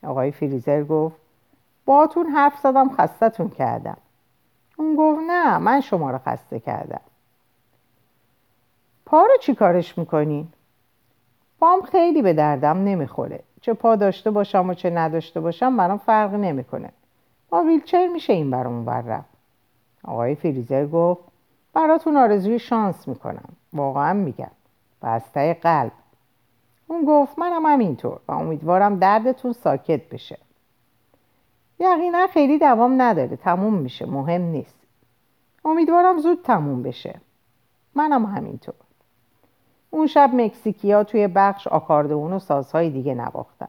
آقای 0.02 0.30
فریزر 0.30 0.84
گفت 0.84 1.16
باهاتون 1.88 2.26
حرف 2.26 2.58
زدم 2.58 2.90
خستتون 2.96 3.48
کردم. 3.48 3.96
اون 4.76 4.96
گفت 4.96 5.20
نه 5.26 5.58
من 5.58 5.80
شما 5.80 6.10
رو 6.10 6.18
خسته 6.18 6.60
کردم. 6.60 7.00
پا 9.06 9.22
رو 9.22 9.36
چی 9.40 9.54
کارش 9.54 9.98
می‌کنین؟ 9.98 10.48
پام 11.60 11.82
خیلی 11.82 12.22
به 12.22 12.32
دردم 12.32 12.84
نمی‌خوره. 12.84 13.40
چه 13.60 13.74
پا 13.74 13.96
داشته 13.96 14.30
باشم 14.30 14.68
و 14.68 14.74
چه 14.74 14.90
نداشته 14.90 15.40
باشم 15.40 15.76
برام 15.76 15.98
فرق 15.98 16.34
نمی‌کنه. 16.34 16.92
با 17.48 17.62
ویلچر 17.62 18.06
میشه 18.06 18.32
این 18.32 18.50
برام 18.50 18.84
بر 18.84 19.00
رفت. 19.00 19.34
آقای 20.04 20.34
فریزر 20.34 20.86
گفت 20.86 21.22
براتون 21.72 22.16
آرزوی 22.16 22.58
شانس 22.58 23.08
می‌کنم. 23.08 23.48
واقعا 23.72 24.12
میگم. 24.12 24.50
از 25.02 25.22
قلب. 25.62 25.92
اون 26.86 27.04
گفت 27.04 27.38
منم 27.38 27.66
همینطور 27.66 28.20
و 28.28 28.32
امیدوارم 28.32 28.98
دردتون 28.98 29.52
ساکت 29.52 30.08
بشه. 30.08 30.38
یقینا 31.80 32.26
خیلی 32.26 32.58
دوام 32.58 33.02
نداره 33.02 33.36
تموم 33.36 33.74
میشه 33.74 34.06
مهم 34.06 34.42
نیست. 34.42 34.78
امیدوارم 35.64 36.18
زود 36.18 36.42
تموم 36.42 36.82
بشه. 36.82 37.20
منم 37.94 38.26
همینطور. 38.26 38.74
اون 39.90 40.06
شب 40.06 40.30
مکزیکیا 40.34 41.04
توی 41.04 41.28
بخش 41.28 41.66
آکاردئون 41.66 42.32
و 42.32 42.38
سازهای 42.38 42.90
دیگه 42.90 43.14
نواختن. 43.14 43.68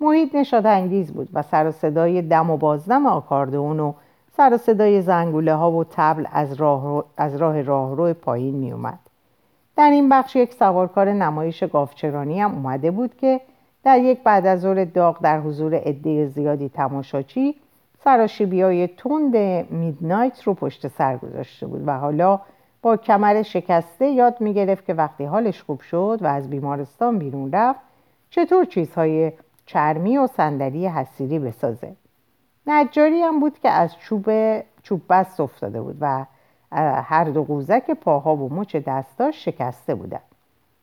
محیط 0.00 0.34
نشاد 0.34 0.66
انگیز 0.66 1.12
بود 1.12 1.28
و 1.32 1.42
سر 1.42 1.66
و 1.66 1.72
صدای 1.72 2.22
دم 2.22 2.50
و 2.50 2.56
بازدم 2.56 3.06
آکاردئون 3.06 3.80
و 3.80 3.92
سر 4.36 4.54
و 4.54 4.56
صدای 4.56 5.02
زنگوله 5.02 5.54
ها 5.54 5.70
و 5.72 5.84
تبل 5.84 6.26
از 6.32 6.52
راه, 6.52 7.04
از 7.16 7.36
راه 7.36 7.62
راهرو 7.62 8.14
پایین 8.14 8.54
می 8.54 8.72
اومد. 8.72 8.98
در 9.76 9.90
این 9.90 10.08
بخش 10.08 10.36
یک 10.36 10.54
سوارکار 10.54 11.12
نمایش 11.12 11.64
گافچرانی 11.64 12.40
هم 12.40 12.54
اومده 12.54 12.90
بود 12.90 13.16
که 13.16 13.40
در 13.86 13.98
یک 13.98 14.22
بعد 14.22 14.46
از 14.46 14.60
ظهر 14.60 14.84
داغ 14.84 15.18
در 15.22 15.40
حضور 15.40 15.74
عده 15.74 16.26
زیادی 16.26 16.68
تماشاچی 16.68 17.54
سراشیبی 18.04 18.62
های 18.62 18.86
تند 18.86 19.36
میدنایت 19.70 20.42
رو 20.42 20.54
پشت 20.54 20.88
سر 20.88 21.16
گذاشته 21.16 21.66
بود 21.66 21.88
و 21.88 21.98
حالا 21.98 22.40
با 22.82 22.96
کمر 22.96 23.42
شکسته 23.42 24.06
یاد 24.06 24.40
می 24.40 24.54
گرفت 24.54 24.84
که 24.84 24.94
وقتی 24.94 25.24
حالش 25.24 25.62
خوب 25.62 25.80
شد 25.80 26.18
و 26.22 26.26
از 26.26 26.50
بیمارستان 26.50 27.18
بیرون 27.18 27.52
رفت 27.52 27.80
چطور 28.30 28.64
چیزهای 28.64 29.32
چرمی 29.66 30.18
و 30.18 30.26
صندلی 30.26 30.86
حسیری 30.86 31.38
بسازه. 31.38 31.96
نجاری 32.66 33.20
هم 33.20 33.40
بود 33.40 33.58
که 33.58 33.70
از 33.70 33.98
چوب 33.98 34.30
چوب 34.82 35.02
بست 35.08 35.40
افتاده 35.40 35.82
بود 35.82 35.96
و 36.00 36.24
هر 37.02 37.24
دو 37.24 37.44
قوزک 37.44 37.90
پاها 37.90 38.36
و 38.36 38.54
مچ 38.54 38.76
دستاش 38.76 39.44
شکسته 39.44 39.94
بودن. 39.94 40.20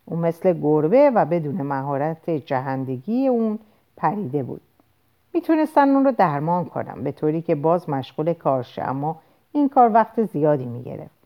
اون 0.05 0.19
مثل 0.19 0.53
گربه 0.53 1.11
و 1.15 1.25
بدون 1.25 1.61
مهارت 1.61 2.29
جهندگی 2.29 3.27
اون 3.27 3.59
پریده 3.97 4.43
بود. 4.43 4.61
می‌تونستن 5.33 5.89
اون 5.89 6.05
رو 6.05 6.11
درمان 6.11 6.65
کنم 6.65 7.03
به 7.03 7.11
طوری 7.11 7.41
که 7.41 7.55
باز 7.55 7.89
مشغول 7.89 8.33
کارشه 8.33 8.81
اما 8.81 9.19
این 9.51 9.69
کار 9.69 9.93
وقت 9.93 10.23
زیادی 10.23 10.65
می‌گرفت. 10.65 11.23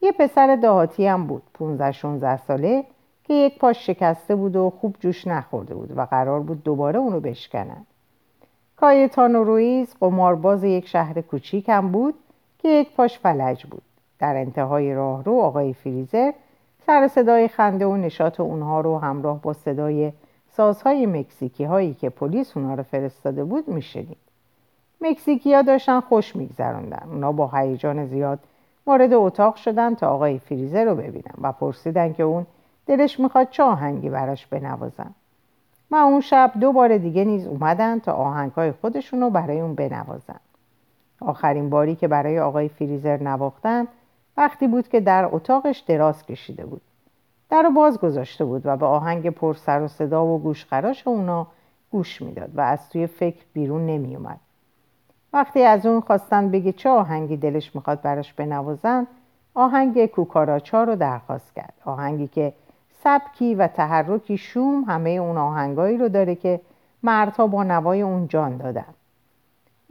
یه 0.00 0.12
پسر 0.12 0.56
دهاتی 0.56 1.06
هم 1.06 1.26
بود 1.26 1.42
15 1.54 1.92
16 1.92 2.36
ساله 2.36 2.84
که 3.24 3.34
یک 3.34 3.58
پاش 3.58 3.86
شکسته 3.86 4.34
بود 4.34 4.56
و 4.56 4.70
خوب 4.80 4.96
جوش 5.00 5.26
نخورده 5.26 5.74
بود 5.74 5.98
و 5.98 6.04
قرار 6.04 6.40
بود 6.40 6.64
دوباره 6.64 6.98
اونو 6.98 7.20
بشکنن. 7.20 7.86
کایتانو 8.76 9.44
رویز 9.44 9.94
قمارباز 10.00 10.64
یک 10.64 10.88
شهر 10.88 11.20
کوچیک 11.20 11.68
هم 11.68 11.92
بود 11.92 12.14
که 12.58 12.68
یک 12.68 12.94
پاش 12.96 13.18
فلج 13.18 13.66
بود. 13.66 13.82
در 14.18 14.36
انتهای 14.36 14.94
راهرو 14.94 15.40
آقای 15.40 15.72
فریزر 15.72 16.32
سر 16.86 17.08
صدای 17.08 17.48
خنده 17.48 17.86
و 17.86 17.96
نشاط 17.96 18.40
اونها 18.40 18.80
رو 18.80 18.98
همراه 18.98 19.42
با 19.42 19.52
صدای 19.52 20.12
سازهای 20.50 21.06
مکزیکی 21.06 21.64
هایی 21.64 21.94
که 21.94 22.10
پلیس 22.10 22.56
اونها 22.56 22.74
رو 22.74 22.82
فرستاده 22.82 23.44
بود 23.44 23.68
میشنید. 23.68 24.16
مکزیکی 25.00 25.54
ها 25.54 25.62
داشتن 25.62 26.00
خوش 26.00 26.36
میگذراندن 26.36 27.08
اونا 27.10 27.32
با 27.32 27.50
هیجان 27.54 28.06
زیاد 28.06 28.38
وارد 28.86 29.12
اتاق 29.12 29.54
شدن 29.56 29.94
تا 29.94 30.08
آقای 30.08 30.38
فریزر 30.38 30.84
رو 30.84 30.94
ببینن 30.94 31.34
و 31.42 31.52
پرسیدن 31.52 32.12
که 32.12 32.22
اون 32.22 32.46
دلش 32.86 33.20
می‌خواد 33.20 33.50
چه 33.50 33.62
آهنگی 33.62 34.10
براش 34.10 34.46
بنوازن. 34.46 35.10
و 35.90 35.94
اون 35.94 36.20
شب 36.20 36.52
دو 36.60 36.72
بار 36.72 36.98
دیگه 36.98 37.24
نیز 37.24 37.46
اومدن 37.46 37.98
تا 37.98 38.12
آهنگهای 38.12 38.72
خودشون 38.72 39.20
رو 39.20 39.30
برای 39.30 39.60
اون 39.60 39.74
بنوازن. 39.74 40.40
آخرین 41.20 41.70
باری 41.70 41.94
که 41.94 42.08
برای 42.08 42.40
آقای 42.40 42.68
فریزر 42.68 43.22
نواختن 43.22 43.86
وقتی 44.36 44.66
بود 44.66 44.88
که 44.88 45.00
در 45.00 45.28
اتاقش 45.32 45.78
دراز 45.78 46.26
کشیده 46.26 46.66
بود. 46.66 46.82
در 47.50 47.62
رو 47.62 47.70
باز 47.70 47.98
گذاشته 47.98 48.44
بود 48.44 48.62
و 48.64 48.76
به 48.76 48.86
آهنگ 48.86 49.30
پر 49.30 49.54
سر 49.54 49.82
و 49.82 49.88
صدا 49.88 50.26
و 50.26 50.38
گوشخراش 50.38 51.06
اونا 51.06 51.46
گوش 51.90 52.22
می‌داد 52.22 52.50
و 52.54 52.60
از 52.60 52.88
توی 52.88 53.06
فکر 53.06 53.44
بیرون 53.52 53.86
نمی 53.86 54.16
اومد. 54.16 54.40
وقتی 55.32 55.62
از 55.62 55.86
اون 55.86 56.00
خواستن 56.00 56.50
بگه 56.50 56.72
چه 56.72 56.88
آهنگی 56.88 57.36
دلش 57.36 57.74
می‌خواد 57.74 58.02
براش 58.02 58.32
بنوازن 58.32 59.06
آهنگ 59.54 60.06
کوکاراچا 60.06 60.84
رو 60.84 60.96
درخواست 60.96 61.54
کرد. 61.54 61.74
آهنگی 61.84 62.26
که 62.26 62.52
سبکی 63.04 63.54
و 63.54 63.66
تحرکی 63.66 64.38
شوم 64.38 64.84
همه 64.84 65.10
اون 65.10 65.38
آهنگایی 65.38 65.98
رو 65.98 66.08
داره 66.08 66.34
که 66.34 66.60
مردها 67.02 67.46
با 67.46 67.64
نوای 67.64 68.02
اون 68.02 68.28
جان 68.28 68.56
دادن. 68.56 68.94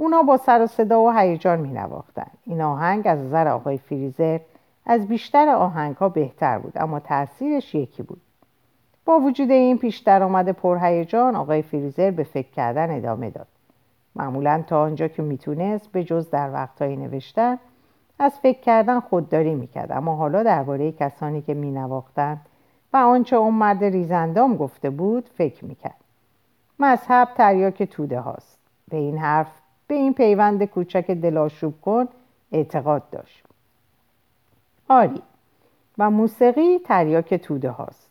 اونا 0.02 0.22
با 0.22 0.38
سر 0.38 0.62
و 0.62 0.68
صدا 0.68 1.02
و 1.02 1.12
هیجان 1.12 1.60
می 1.60 1.72
نواختن. 1.72 2.28
این 2.46 2.62
آهنگ 2.62 3.08
از 3.08 3.20
نظر 3.20 3.48
آقای 3.48 3.78
فریزر 3.78 4.40
از 4.86 5.08
بیشتر 5.08 5.50
آهنگ 5.50 5.96
ها 5.96 6.10
بهتر 6.10 6.60
بود 6.60 6.74
اما 6.76 7.00
تاثیرش 7.00 7.76
یکی 7.76 8.04
بود. 8.04 8.22
با 9.06 9.20
وجود 9.20 9.52
این 9.52 9.78
پیش 9.78 9.98
درآمد 9.98 10.50
پرهیجان 10.50 11.36
آقای 11.36 11.62
فریزر 11.62 12.12
به 12.12 12.24
فکر 12.24 12.52
کردن 12.52 12.98
ادامه 12.98 13.30
داد. 13.30 13.48
معمولا 14.16 14.64
تا 14.68 14.82
آنجا 14.82 15.08
که 15.08 15.22
می‌تونست 15.22 15.92
به 15.92 16.04
جز 16.04 16.30
در 16.30 16.54
وقتهایی 16.54 16.98
نوشتن 16.98 17.58
از 18.20 18.40
فکر 18.40 18.60
کردن 18.60 19.00
خودداری 19.00 19.56
می‌کرد. 19.56 19.92
اما 19.92 20.16
حالا 20.16 20.44
درباره 20.44 20.92
کسانی 20.92 21.42
که 21.42 21.54
مینواختند 21.54 22.42
و 22.94 22.98
آنچه 22.98 23.36
اون 23.36 23.54
مرد 23.54 23.84
ریزندام 23.84 24.56
گفته 24.56 24.90
بود 24.90 25.30
فکر 25.38 25.66
می‌کرد. 25.66 26.02
مذهب 26.80 27.28
تریاک 27.36 27.84
توده 27.84 28.20
هاست. 28.20 28.58
به 28.90 28.98
این 28.98 29.18
حرف 29.18 29.61
به 29.92 29.98
این 29.98 30.14
پیوند 30.14 30.64
کوچک 30.64 31.12
دلاشوب 31.12 31.82
کن 31.82 32.08
اعتقاد 32.52 33.10
داشت. 33.10 33.44
آری 34.90 35.22
و 35.98 36.10
موسیقی 36.10 36.80
تریاک 36.80 37.34
توده 37.34 37.70
هاست. 37.70 38.10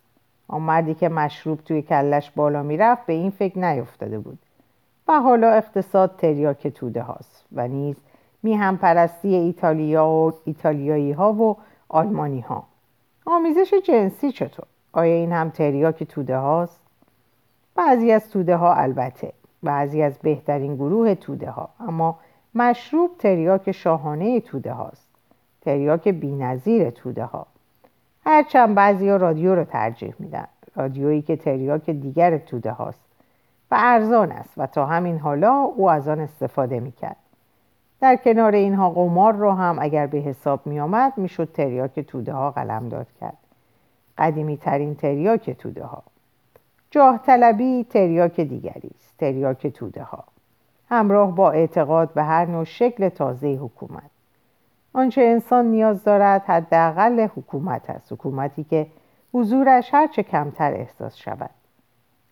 آن 0.49 0.63
مردی 0.63 0.95
که 0.95 1.09
مشروب 1.09 1.61
توی 1.61 1.83
کلش 1.83 2.31
بالا 2.31 2.63
می‌رفت 2.63 3.07
به 3.07 3.13
این 3.13 3.31
فکر 3.31 3.59
نیفتاده 3.59 4.19
بود. 4.19 4.39
و 5.09 5.21
حالا 5.21 5.51
اقتصاد 5.51 6.17
تریاک 6.19 6.69
توده 6.69 7.03
هاست 7.03 7.45
و 7.53 7.69
نیز 7.69 7.97
میهم 8.43 8.77
پرستی 8.77 9.35
ایتالیا 9.35 10.07
و 10.07 10.33
ایتالیایی 10.45 11.13
ها 11.13 11.33
و 11.33 11.57
آلمانی 11.89 12.41
ها 12.41 12.65
آمیزش 13.27 13.75
جنسی 13.75 14.33
چطور؟ 14.33 14.67
آیا 14.93 15.15
این 15.15 15.33
هم 15.33 15.51
تریاک 15.51 16.05
توده 16.05 16.37
هاست؟ 16.37 16.81
بعضی 17.75 18.13
از 18.13 18.31
توده 18.31 18.57
ها 18.57 18.75
البته. 18.75 19.33
بعضی 19.63 20.03
از 20.03 20.19
بهترین 20.19 20.75
گروه 20.77 21.15
توده 21.15 21.51
ها. 21.51 21.69
اما 21.81 22.19
مشروب 22.55 23.11
تریاک 23.19 23.73
شاهانه 23.73 24.41
توده 24.41 24.73
هاست. 24.73 25.09
تریاک 25.61 26.09
بینظیر 26.09 26.91
توده 26.91 27.25
ها. 27.25 27.47
هرچند 28.27 28.75
بعضی 28.75 29.09
ها 29.09 29.17
رادیو 29.17 29.55
رو 29.55 29.65
ترجیح 29.65 30.15
میدن. 30.19 30.47
رادیویی 30.77 31.23
که 31.23 31.37
تریاک 31.37 31.91
دیگر 31.91 32.39
توده 32.39 32.73
هاست. 32.73 33.01
و 33.71 33.77
ارزان 33.79 34.33
است 34.33 34.53
و 34.57 34.67
تا 34.67 34.87
همین 34.87 35.19
حالا 35.19 35.55
او 35.55 35.91
از 35.91 36.09
آن 36.09 36.21
استفاده 36.21 36.81
می‌کرد. 36.81 37.17
در 38.01 38.17
کنار 38.17 38.55
اینها 38.55 38.91
قمار 38.91 39.33
رو 39.33 39.53
هم 39.53 39.79
اگر 39.81 40.07
به 40.07 40.19
حساب 40.19 40.67
می 40.67 40.81
آمد 40.81 41.13
می 41.19 41.29
شد 41.29 41.53
تریاک 41.53 42.01
توده 42.01 42.33
ها 42.33 42.51
قلم 42.51 42.89
داد 42.89 43.07
کرد. 43.21 43.39
قدیمی 44.19 44.57
ترین 44.57 44.95
تریاک 44.95 45.51
توده 45.51 45.85
ها. 45.85 46.03
جاه 46.91 47.19
طلبی 47.19 47.87
تریاک 47.91 48.41
دیگری 48.41 48.91
است 48.95 49.19
تریاک 49.19 49.67
توده 49.67 50.03
ها 50.03 50.25
همراه 50.89 51.35
با 51.35 51.51
اعتقاد 51.51 52.15
به 52.15 52.23
هر 52.23 52.47
نوع 52.47 52.65
شکل 52.65 53.09
تازه 53.09 53.49
حکومت. 53.49 54.11
آنچه 54.93 55.23
انسان 55.23 55.67
نیاز 55.67 56.05
دارد 56.05 56.43
حداقل 56.43 57.21
حکومت 57.37 57.91
است 57.91 58.13
حکومتی 58.13 58.65
که 58.65 58.87
حضورش 59.33 59.95
هرچه 59.95 60.23
کمتر 60.23 60.73
احساس 60.75 61.17
شود. 61.17 61.51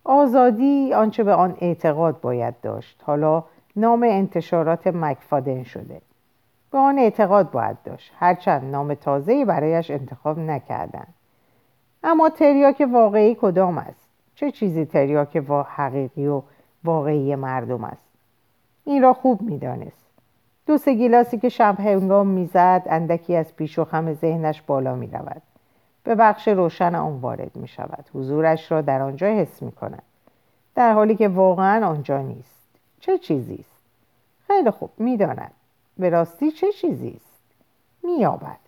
آزادی 0.05 0.95
آنچه 0.95 1.25
به 1.25 1.35
آن 1.35 1.57
اعتقاد 1.61 2.21
باید 2.21 2.61
داشت. 2.61 3.03
حالا 3.07 3.45
نام 3.77 4.03
انتشارات 4.03 4.87
مکفادن 4.87 5.63
شده. 5.63 6.01
به 6.71 6.79
آن 6.79 6.99
اعتقاد 6.99 7.51
باید 7.51 7.77
داشت. 7.85 8.13
هرچند 8.19 8.65
نام 8.65 8.95
تازه‌ای 8.95 9.45
برایش 9.45 9.91
انتخاب 9.91 10.39
نکردند. 10.39 11.15
اما 12.03 12.29
تریاک 12.29 12.89
واقعی 12.93 13.35
کدام 13.41 13.79
است؟ 13.79 14.08
چه 14.39 14.51
چیزی 14.51 14.85
تریاک 14.85 15.45
وا 15.49 15.63
حقیقی 15.63 16.27
و 16.27 16.43
واقعی 16.85 17.35
مردم 17.35 17.85
است 17.85 18.09
این 18.85 19.03
را 19.03 19.13
خوب 19.13 19.43
می‌دانست 19.43 20.07
دو 20.67 20.79
سه 20.79 20.95
گیلاسی 20.95 21.39
که 21.39 21.49
شب 21.49 21.81
هنگام 21.81 22.27
می‌زد 22.27 22.83
اندکی 22.87 23.37
از 23.37 23.57
پیش 23.57 23.79
و 23.79 23.85
خم 23.85 24.15
ذهنش 24.15 24.63
بالا 24.63 24.95
می 24.95 25.07
رود. 25.07 25.43
به 26.05 26.15
بخش 26.15 26.49
روشن 26.49 26.95
آن 26.95 27.21
وارد 27.21 27.57
می 27.57 27.69
شود. 27.69 28.05
حضورش 28.15 28.73
را 28.73 28.81
در 28.81 29.03
آنجا 29.03 29.27
حس 29.27 29.63
می 29.63 29.73
کند. 29.73 30.03
در 30.75 30.93
حالی 30.93 31.17
که 31.17 31.29
واقعا 31.29 31.87
آنجا 31.87 32.19
نیست. 32.19 32.69
چه 33.01 33.19
چیزی 33.19 33.55
است؟ 33.55 33.83
خیلی 34.47 34.71
خوب 34.71 34.91
می‌داند. 34.99 35.53
به 35.99 36.11
راستی 36.11 36.51
چه 36.51 36.73
چیزی 36.73 37.15
است؟ 37.17 37.43
مییابد. 38.05 38.59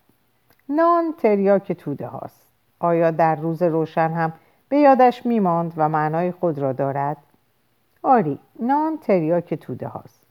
نان 0.69 1.15
تریاک 1.19 1.73
توده 1.73 2.07
هاست. 2.07 2.47
آیا 2.79 3.11
در 3.11 3.35
روز 3.35 3.63
روشن 3.63 4.11
هم 4.11 4.33
به 4.71 4.77
یادش 4.77 5.27
میماند 5.27 5.73
و 5.77 5.89
معنای 5.89 6.33
خود 6.33 6.59
را 6.59 6.73
دارد؟ 6.73 7.17
آری 8.03 8.39
نان 8.61 8.99
تریاک 8.99 9.55
توده 9.55 9.89
هاست. 9.89 10.23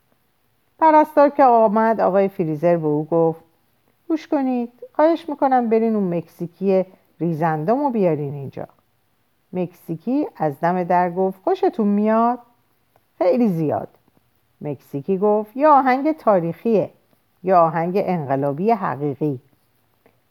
پرستار 0.80 1.30
که 1.30 1.44
آمد 1.44 2.02
آقای 2.02 2.28
فریزر 2.28 2.78
به 2.78 2.88
او 2.88 3.08
گفت 3.12 3.44
گوش 4.08 4.28
کنید 4.28 4.72
خواهش 4.94 5.30
می‌کنم 5.30 5.70
برین 5.70 5.96
اون 5.96 6.18
مکزیکی 6.18 6.86
ریزندامو 7.20 7.90
بیارین 7.90 8.34
اینجا. 8.34 8.68
مکزیکی 9.54 10.28
از 10.38 10.60
دم 10.60 10.84
در 10.84 11.12
گفت 11.12 11.44
خوشتون 11.44 11.88
میاد؟ 11.88 12.40
خیلی 13.18 13.48
زیاد. 13.48 13.90
مکزیکی 14.62 15.18
گفت 15.18 15.58
یا 15.58 15.74
آهنگ 15.74 16.12
تاریخیه 16.12 16.90
یا 17.44 17.62
آهنگ 17.62 17.94
انقلابی 18.06 18.72
حقیقی. 18.72 19.40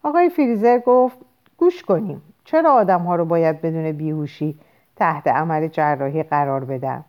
آقای 0.02 0.30
فریزر 0.30 0.78
گفت 0.78 1.18
گوش 1.59 1.82
کنیم. 1.82 2.22
چرا 2.51 2.72
آدم 2.72 3.03
ها 3.03 3.16
رو 3.16 3.24
باید 3.24 3.61
بدون 3.61 3.92
بیهوشی 3.92 4.59
تحت 4.96 5.26
عمل 5.26 5.68
جراحی 5.68 6.22
قرار 6.22 6.64
بدم 6.64 7.05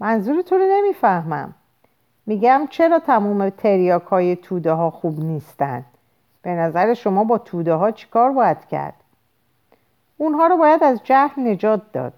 منظور 0.00 0.42
تو 0.42 0.56
رو 0.58 0.64
نمی‌فهمم. 0.70 1.54
میگم 2.26 2.66
چرا 2.70 2.98
تموم 2.98 3.50
تریاک 3.50 4.02
های 4.02 4.36
توده 4.36 4.72
ها 4.72 4.90
خوب 4.90 5.20
نیستن؟ 5.20 5.84
به 6.42 6.50
نظر 6.50 6.94
شما 6.94 7.24
با 7.24 7.38
توده 7.38 7.74
ها 7.74 7.90
چیکار 7.90 8.32
باید 8.32 8.66
کرد؟ 8.66 8.94
اونها 10.16 10.46
رو 10.46 10.56
باید 10.56 10.84
از 10.84 11.00
جهل 11.04 11.32
نجات 11.38 11.92
داد. 11.92 12.14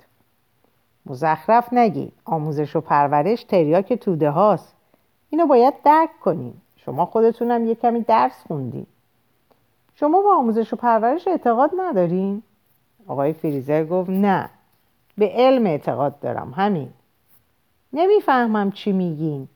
مزخرف 1.07 1.72
نگی 1.72 2.12
آموزش 2.24 2.76
و 2.76 2.80
پرورش 2.80 3.44
تریاک 3.44 3.92
توده 3.92 4.30
هاست 4.30 4.74
اینو 5.30 5.46
باید 5.46 5.74
درک 5.84 6.20
کنین. 6.20 6.55
شما 6.76 7.07
خودتونم 7.07 7.66
یه 7.66 7.74
کمی 7.74 8.01
درس 8.01 8.44
خوندین. 8.48 8.86
شما 10.01 10.22
با 10.22 10.36
آموزش 10.36 10.72
و 10.72 10.76
پرورش 10.76 11.28
اعتقاد 11.28 11.70
ندارین؟ 11.78 12.42
آقای 13.07 13.32
فریزر 13.32 13.84
گفت 13.84 14.11
نه. 14.11 14.51
به 15.18 15.28
علم 15.34 15.66
اعتقاد 15.66 16.20
دارم 16.20 16.53
همین. 16.57 16.88
نمی‌فهمم 17.92 18.70
چی 18.70 18.92
میگین. 18.92 19.48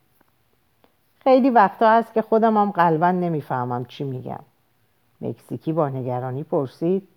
خیلی 1.20 1.50
وقتا 1.50 1.90
هست 1.90 2.14
که 2.14 2.22
خودم 2.22 2.56
هم 2.56 2.70
قلبا 2.70 3.10
نمی‌فهمم 3.10 3.84
چی 3.84 4.04
میگم. 4.04 4.40
مکزیکی 5.20 5.72
با 5.72 5.88
نگرانی 5.88 6.42
پرسید. 6.42 7.08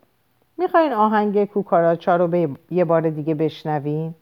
می‌خواین 0.58 0.94
آهنگ 0.94 1.46
کوکاراچا 1.46 2.16
رو 2.16 2.28
به 2.28 2.50
یه 2.72 2.86
بار 2.86 3.10
دیگه 3.10 3.36
بشنوین؟ 3.36 4.16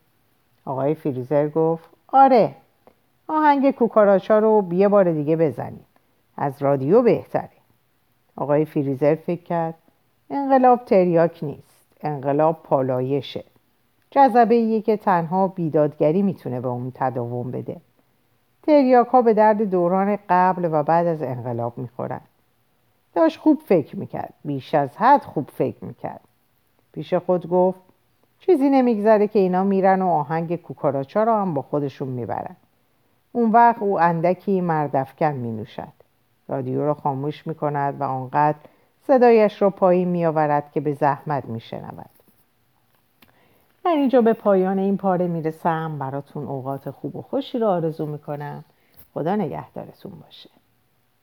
آقای 0.65 0.95
فریزر 0.95 1.49
گفت 1.49 1.89
آره. 2.07 2.55
آهنگ 3.27 3.71
کوکاراچا 3.71 4.39
رو 4.39 4.73
یه 4.73 4.87
بار 4.87 5.11
دیگه 5.11 5.35
بزنین. 5.35 5.85
از 6.37 6.61
رادیو 6.61 7.01
بهتره. 7.01 7.54
آقای 8.37 8.65
فریزر 8.65 9.15
فکر 9.15 9.43
کرد 9.43 9.75
انقلاب 10.29 10.85
تریاک 10.85 11.43
نیست 11.43 11.85
انقلاب 12.01 12.63
پالایشه. 12.63 13.43
جذبه 14.11 14.81
که 14.81 14.97
تنها 14.97 15.47
بیدادگری 15.47 16.21
می‌تونه 16.21 16.61
به 16.61 16.67
اون 16.67 16.91
تداوم 16.95 17.51
بده. 17.51 17.77
تریاک 18.63 19.07
ها 19.07 19.21
به 19.21 19.33
درد 19.33 19.61
دوران 19.61 20.17
قبل 20.29 20.69
و 20.71 20.83
بعد 20.83 21.07
از 21.07 21.21
انقلاب 21.21 21.77
می‌خورن. 21.77 22.21
داشت 23.13 23.39
خوب 23.39 23.61
فکر 23.65 23.95
می‌کرد 23.95 24.33
بیش 24.45 24.75
از 24.75 24.97
حد 24.97 25.21
خوب 25.21 25.49
فکر 25.49 25.85
می‌کرد. 25.85 26.21
پیش 26.91 27.13
خود 27.13 27.49
گفت 27.49 27.79
چیزی 28.39 28.69
نمیگذره 28.69 29.27
که 29.27 29.39
اینا 29.39 29.63
میرن 29.63 30.01
و 30.01 30.07
آهنگ 30.07 30.55
کوکاراچا 30.55 31.23
را 31.23 31.41
هم 31.41 31.53
با 31.53 31.61
خودشون 31.61 32.07
می‌برن. 32.07 32.55
اون 33.31 33.51
وقت 33.51 33.81
او 33.81 33.99
اندکی 33.99 34.61
مردفکن 34.61 35.31
می 35.31 35.51
نوشد 35.51 35.94
رادیو 36.47 36.85
را 36.85 36.93
خاموش 36.93 37.47
می 37.47 37.55
کند 37.55 38.01
و 38.01 38.03
آنقدر 38.03 38.57
صدایش 39.07 39.61
را 39.61 39.69
پایین 39.69 40.07
می 40.07 40.25
آورد 40.25 40.71
که 40.71 40.81
به 40.81 40.93
زحمت 40.93 41.45
می 41.45 41.59
شنود 41.59 42.09
من 43.85 43.91
اینجا 43.91 44.21
به 44.21 44.33
پایان 44.33 44.79
این 44.79 44.97
پاره 44.97 45.27
می‌رسم. 45.27 45.99
براتون 45.99 46.47
اوقات 46.47 46.89
خوب 46.89 47.15
و 47.15 47.21
خوشی 47.21 47.59
رو 47.59 47.67
آرزو 47.67 48.05
می‌کنم. 48.05 48.63
خدا 49.13 49.35
نگهدارتون 49.35 50.11
باشه. 50.25 50.49